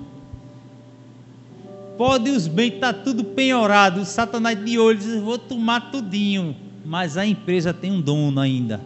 Pode 1.97 2.29
os 2.29 2.47
bens 2.47 2.75
estar 2.75 2.93
tá 2.93 2.99
tudo 3.01 3.23
penhorado, 3.23 4.01
o 4.01 4.05
Satanás 4.05 4.63
de 4.63 4.77
olho 4.77 4.99
diz: 4.99 5.19
vou 5.19 5.39
tomar 5.39 5.89
tudinho, 5.89 6.55
mas 6.85 7.17
a 7.17 7.25
empresa 7.25 7.73
tem 7.73 7.91
um 7.91 7.99
dono 7.99 8.39
ainda. 8.39 8.81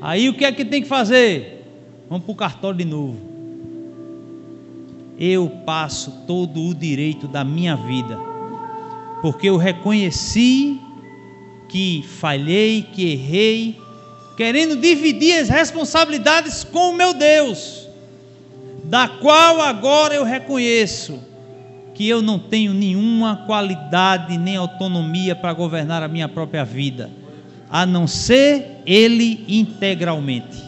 Aí 0.00 0.30
o 0.30 0.34
que 0.34 0.46
é 0.46 0.50
que 0.50 0.64
tem 0.64 0.80
que 0.80 0.88
fazer? 0.88 1.62
Vamos 2.08 2.24
para 2.24 2.32
o 2.32 2.36
cartório 2.36 2.78
de 2.78 2.86
novo 2.86 3.29
eu 5.20 5.50
passo 5.66 6.24
todo 6.26 6.62
o 6.62 6.74
direito 6.74 7.28
da 7.28 7.44
minha 7.44 7.76
vida, 7.76 8.18
porque 9.20 9.50
eu 9.50 9.58
reconheci 9.58 10.80
que 11.68 12.02
falhei, 12.02 12.82
que 12.82 13.12
errei, 13.12 13.78
querendo 14.36 14.76
dividir 14.76 15.38
as 15.38 15.50
responsabilidades 15.50 16.64
com 16.64 16.90
o 16.90 16.96
meu 16.96 17.12
Deus, 17.12 17.86
da 18.84 19.06
qual 19.06 19.60
agora 19.60 20.14
eu 20.14 20.24
reconheço 20.24 21.20
que 21.94 22.08
eu 22.08 22.22
não 22.22 22.38
tenho 22.38 22.72
nenhuma 22.72 23.44
qualidade 23.46 24.38
nem 24.38 24.56
autonomia 24.56 25.36
para 25.36 25.52
governar 25.52 26.02
a 26.02 26.08
minha 26.08 26.30
própria 26.30 26.64
vida, 26.64 27.10
a 27.68 27.84
não 27.84 28.06
ser 28.06 28.80
Ele 28.86 29.44
integralmente. 29.46 30.64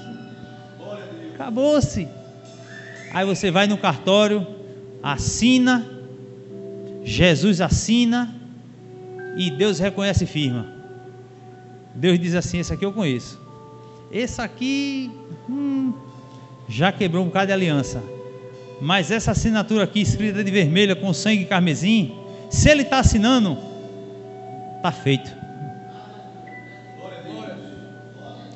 Acabou-se. 1.34 2.06
Aí 3.12 3.26
você 3.26 3.50
vai 3.50 3.66
no 3.66 3.76
cartório, 3.76 4.46
assina, 5.02 5.86
Jesus 7.04 7.60
assina 7.60 8.34
e 9.36 9.50
Deus 9.50 9.78
reconhece 9.78 10.24
firma. 10.24 10.66
Deus 11.94 12.18
diz 12.18 12.34
assim: 12.34 12.58
Esse 12.58 12.72
aqui 12.72 12.84
eu 12.84 12.92
conheço. 12.92 13.38
Esse 14.10 14.40
aqui 14.40 15.10
hum, 15.48 15.92
já 16.68 16.90
quebrou 16.90 17.22
um 17.22 17.26
bocado 17.26 17.48
de 17.48 17.52
aliança. 17.52 18.02
Mas 18.80 19.10
essa 19.10 19.32
assinatura 19.32 19.84
aqui, 19.84 20.00
escrita 20.00 20.42
de 20.42 20.50
vermelho 20.50 20.96
com 20.96 21.12
sangue 21.12 21.44
carmesim, 21.44 22.16
se 22.50 22.68
ele 22.68 22.82
está 22.82 22.98
assinando, 22.98 23.58
está 24.76 24.90
feito. 24.90 25.30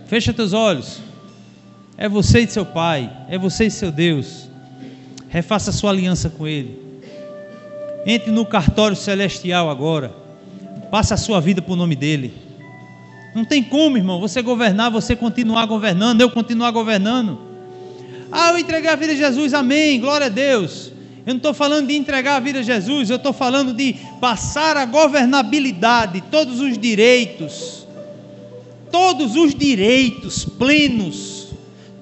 Fecha 0.07 0.32
teus 0.32 0.52
olhos. 0.52 1.00
É 1.98 2.09
você 2.09 2.40
e 2.40 2.48
seu 2.48 2.66
pai, 2.66 3.11
é 3.28 3.38
você 3.38 3.66
e 3.66 3.70
seu 3.70 3.90
Deus. 3.90 4.45
Refaça 5.37 5.70
sua 5.70 5.91
aliança 5.91 6.30
com 6.30 6.49
Ele. 6.49 6.80
Entre 8.07 8.30
no 8.30 8.47
cartório 8.47 8.97
celestial 8.97 9.68
agora. 9.68 10.14
Passe 10.91 11.12
a 11.12 11.16
sua 11.18 11.43
vida 11.43 11.61
para 11.61 11.74
o 11.74 11.76
nome 11.76 11.95
dEle. 11.95 12.32
Não 13.34 13.45
tem 13.45 13.62
como, 13.62 13.99
irmão, 13.99 14.18
você 14.18 14.41
governar, 14.41 14.91
você 14.91 15.14
continuar 15.14 15.66
governando, 15.66 16.22
eu 16.22 16.30
continuar 16.30 16.70
governando. 16.70 17.39
Ah, 18.32 18.53
eu 18.53 18.59
entreguei 18.59 18.89
a 18.89 18.97
vida 18.97 19.12
a 19.12 19.16
Jesus, 19.16 19.53
amém, 19.53 20.01
glória 20.01 20.28
a 20.28 20.30
Deus. 20.30 20.91
Eu 21.26 21.34
não 21.34 21.37
estou 21.37 21.53
falando 21.53 21.89
de 21.89 21.95
entregar 21.95 22.37
a 22.37 22.41
vida 22.41 22.61
a 22.61 22.62
Jesus, 22.62 23.11
eu 23.11 23.16
estou 23.16 23.34
falando 23.34 23.74
de 23.74 23.93
passar 24.18 24.78
a 24.78 24.87
governabilidade, 24.87 26.22
todos 26.30 26.61
os 26.61 26.78
direitos, 26.78 27.87
todos 28.91 29.37
os 29.37 29.55
direitos 29.55 30.47
plenos, 30.47 31.49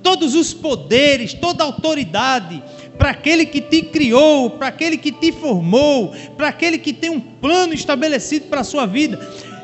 todos 0.04 0.36
os 0.36 0.54
poderes, 0.54 1.34
toda 1.34 1.64
a 1.64 1.66
autoridade, 1.66 2.62
para 2.98 3.10
aquele 3.10 3.46
que 3.46 3.60
te 3.60 3.82
criou, 3.82 4.50
para 4.50 4.68
aquele 4.68 4.96
que 4.96 5.12
te 5.12 5.32
formou, 5.32 6.14
para 6.36 6.48
aquele 6.48 6.78
que 6.78 6.92
tem 6.92 7.10
um 7.10 7.20
plano 7.20 7.74
estabelecido 7.74 8.46
para 8.46 8.60
a 8.60 8.64
sua 8.64 8.86
vida. 8.86 9.18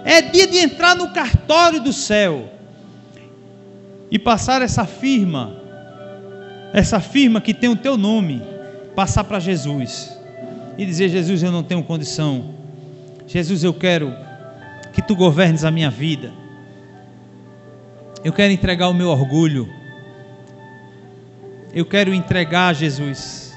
É 0.05 0.20
dia 0.20 0.47
de 0.47 0.59
entrar 0.59 0.97
no 0.97 1.12
cartório 1.12 1.81
do 1.81 1.93
céu 1.93 2.49
e 4.11 4.18
passar 4.18 4.62
essa 4.62 4.85
firma 4.85 5.61
essa 6.72 7.01
firma 7.01 7.41
que 7.41 7.53
tem 7.53 7.68
o 7.68 7.76
teu 7.76 7.97
nome, 7.97 8.43
passar 8.95 9.24
para 9.24 9.41
Jesus 9.41 10.16
e 10.78 10.87
dizer: 10.87 11.09
Jesus, 11.09 11.43
eu 11.43 11.51
não 11.51 11.62
tenho 11.62 11.83
condição. 11.83 12.55
Jesus, 13.26 13.64
eu 13.64 13.74
quero 13.74 14.14
que 14.93 15.03
tu 15.03 15.14
governes 15.14 15.64
a 15.64 15.70
minha 15.70 15.91
vida. 15.91 16.33
Eu 18.24 18.33
quero 18.33 18.53
entregar 18.53 18.89
o 18.89 18.95
meu 18.95 19.09
orgulho. 19.09 19.68
Eu 21.73 21.87
quero 21.87 22.12
entregar, 22.12 22.75
Jesus, 22.75 23.57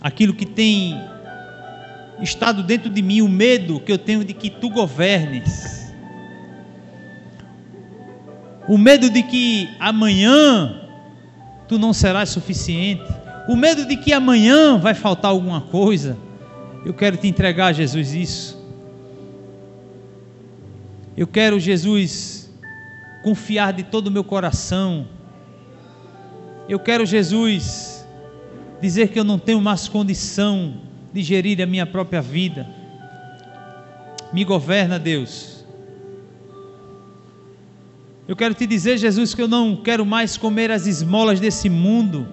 aquilo 0.00 0.34
que 0.34 0.46
tem 0.46 1.00
estado 2.22 2.62
dentro 2.62 2.88
de 2.88 3.02
mim, 3.02 3.20
o 3.22 3.28
medo 3.28 3.80
que 3.80 3.90
eu 3.90 3.98
tenho 3.98 4.24
de 4.24 4.32
que 4.32 4.48
tu 4.48 4.70
governes. 4.70 5.92
O 8.68 8.78
medo 8.78 9.10
de 9.10 9.22
que 9.22 9.68
amanhã 9.80 10.80
tu 11.66 11.78
não 11.78 11.92
serás 11.92 12.28
suficiente. 12.28 13.02
O 13.48 13.56
medo 13.56 13.84
de 13.84 13.96
que 13.96 14.12
amanhã 14.12 14.78
vai 14.78 14.94
faltar 14.94 15.32
alguma 15.32 15.60
coisa. 15.60 16.16
Eu 16.84 16.94
quero 16.94 17.16
te 17.16 17.26
entregar, 17.26 17.72
Jesus, 17.72 18.14
isso. 18.14 18.64
Eu 21.16 21.26
quero, 21.26 21.58
Jesus, 21.58 22.50
confiar 23.22 23.72
de 23.72 23.82
todo 23.82 24.06
o 24.06 24.10
meu 24.10 24.22
coração. 24.22 25.08
Eu 26.68 26.78
quero, 26.78 27.04
Jesus, 27.04 28.06
dizer 28.80 29.08
que 29.08 29.18
eu 29.18 29.24
não 29.24 29.38
tenho 29.38 29.60
mais 29.60 29.86
condição 29.86 30.74
de 31.12 31.22
gerir 31.22 31.60
a 31.60 31.66
minha 31.66 31.84
própria 31.84 32.22
vida. 32.22 32.66
Me 34.32 34.44
governa, 34.44 34.98
Deus. 34.98 35.64
Eu 38.26 38.34
quero 38.34 38.54
te 38.54 38.66
dizer, 38.66 38.96
Jesus, 38.96 39.34
que 39.34 39.42
eu 39.42 39.48
não 39.48 39.76
quero 39.76 40.06
mais 40.06 40.38
comer 40.38 40.70
as 40.70 40.86
esmolas 40.86 41.38
desse 41.38 41.68
mundo. 41.68 42.26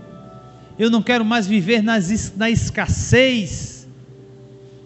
Eu 0.79 0.89
não 0.89 1.01
quero 1.01 1.25
mais 1.25 1.45
viver 1.45 1.83
nas, 1.83 2.33
na 2.37 2.49
escassez. 2.49 3.85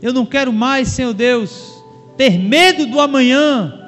Eu 0.01 0.11
não 0.11 0.25
quero 0.25 0.51
mais, 0.51 0.87
Senhor 0.87 1.13
Deus, 1.13 1.83
ter 2.17 2.39
medo 2.39 2.87
do 2.87 2.99
amanhã. 2.99 3.79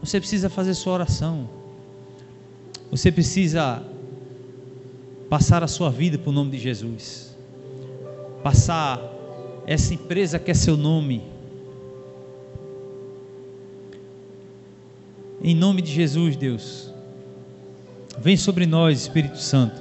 Você 0.00 0.20
precisa 0.20 0.48
fazer 0.48 0.74
sua 0.74 0.92
oração. 0.92 1.57
Você 2.90 3.12
precisa 3.12 3.82
passar 5.28 5.62
a 5.62 5.68
sua 5.68 5.90
vida 5.90 6.18
o 6.24 6.32
nome 6.32 6.50
de 6.50 6.58
Jesus. 6.58 7.36
Passar 8.42 9.00
essa 9.66 9.92
empresa 9.92 10.38
que 10.38 10.50
é 10.50 10.54
seu 10.54 10.76
nome 10.76 11.22
Em 15.40 15.54
nome 15.54 15.82
de 15.82 15.92
Jesus, 15.92 16.36
Deus. 16.36 16.92
Vem 18.18 18.36
sobre 18.36 18.66
nós, 18.66 19.02
Espírito 19.02 19.38
Santo. 19.38 19.80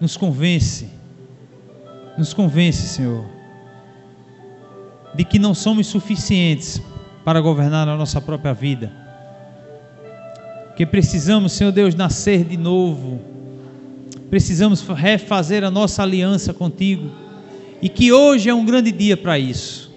Nos 0.00 0.16
convence. 0.16 0.88
Nos 2.16 2.32
convence, 2.32 2.88
Senhor, 2.88 3.24
de 5.14 5.24
que 5.24 5.38
não 5.38 5.54
somos 5.54 5.86
suficientes 5.86 6.80
para 7.24 7.40
governar 7.40 7.88
a 7.88 7.96
nossa 7.96 8.20
própria 8.20 8.52
vida. 8.52 8.92
Que 10.76 10.86
precisamos, 10.86 11.52
Senhor 11.52 11.72
Deus, 11.72 11.94
nascer 11.94 12.44
de 12.44 12.56
novo. 12.56 13.20
Precisamos 14.30 14.80
refazer 14.80 15.62
a 15.64 15.70
nossa 15.70 16.02
aliança 16.02 16.54
contigo. 16.54 17.10
E 17.80 17.88
que 17.88 18.12
hoje 18.12 18.48
é 18.48 18.54
um 18.54 18.64
grande 18.64 18.90
dia 18.90 19.16
para 19.16 19.38
isso. 19.38 19.92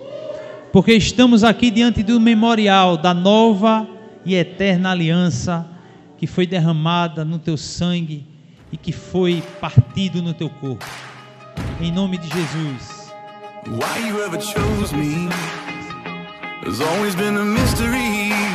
Porque 0.72 0.94
estamos 0.94 1.44
aqui 1.44 1.72
diante 1.72 2.04
do 2.04 2.20
memorial 2.20 2.98
da 2.98 3.14
nova 3.14 3.88
e 4.26 4.36
eterna 4.36 4.92
aliança 4.92 5.66
que 6.18 6.28
foi 6.28 6.46
derramada 6.46 7.24
no 7.24 7.40
teu 7.40 7.56
sangue 7.56 8.26
e 8.72 8.78
que 8.78 8.92
foi 8.92 9.42
partido 9.62 10.22
no 10.22 10.34
teu 10.34 10.50
corpo. 10.50 10.86
Em 11.80 11.92
nome 11.92 12.18
de 12.18 12.28
Jesus. 12.28 13.14
Why 13.68 14.10
you 14.10 14.22
ever 14.22 14.40
chose 14.42 14.94
me 14.94 15.30
has 16.66 16.82
always 16.82 17.16
been 17.16 17.38
a 17.38 17.46
mystery. 17.46 18.55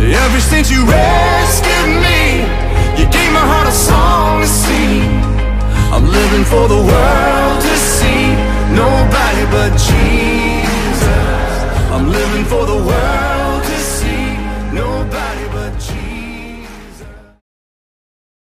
Ever 0.00 0.40
since 0.40 0.70
you 0.70 0.86
rescued 0.86 1.90
me 2.06 2.46
You 2.98 3.04
gave 3.10 3.32
my 3.32 3.44
heart 3.50 3.68
a 3.68 3.72
song 3.72 4.40
to 4.42 4.46
sing. 4.46 5.10
I'm 5.92 6.06
living 6.06 6.44
for 6.44 6.68
the 6.68 6.80
world 6.90 7.62
to 7.62 7.74
see. 7.76 8.30
Nobody 8.74 9.44
but 9.50 9.70
Jesus. 9.76 11.10
I'm 11.90 12.10
living 12.10 12.44
for 12.44 12.64
the 12.64 12.76
world 12.76 13.27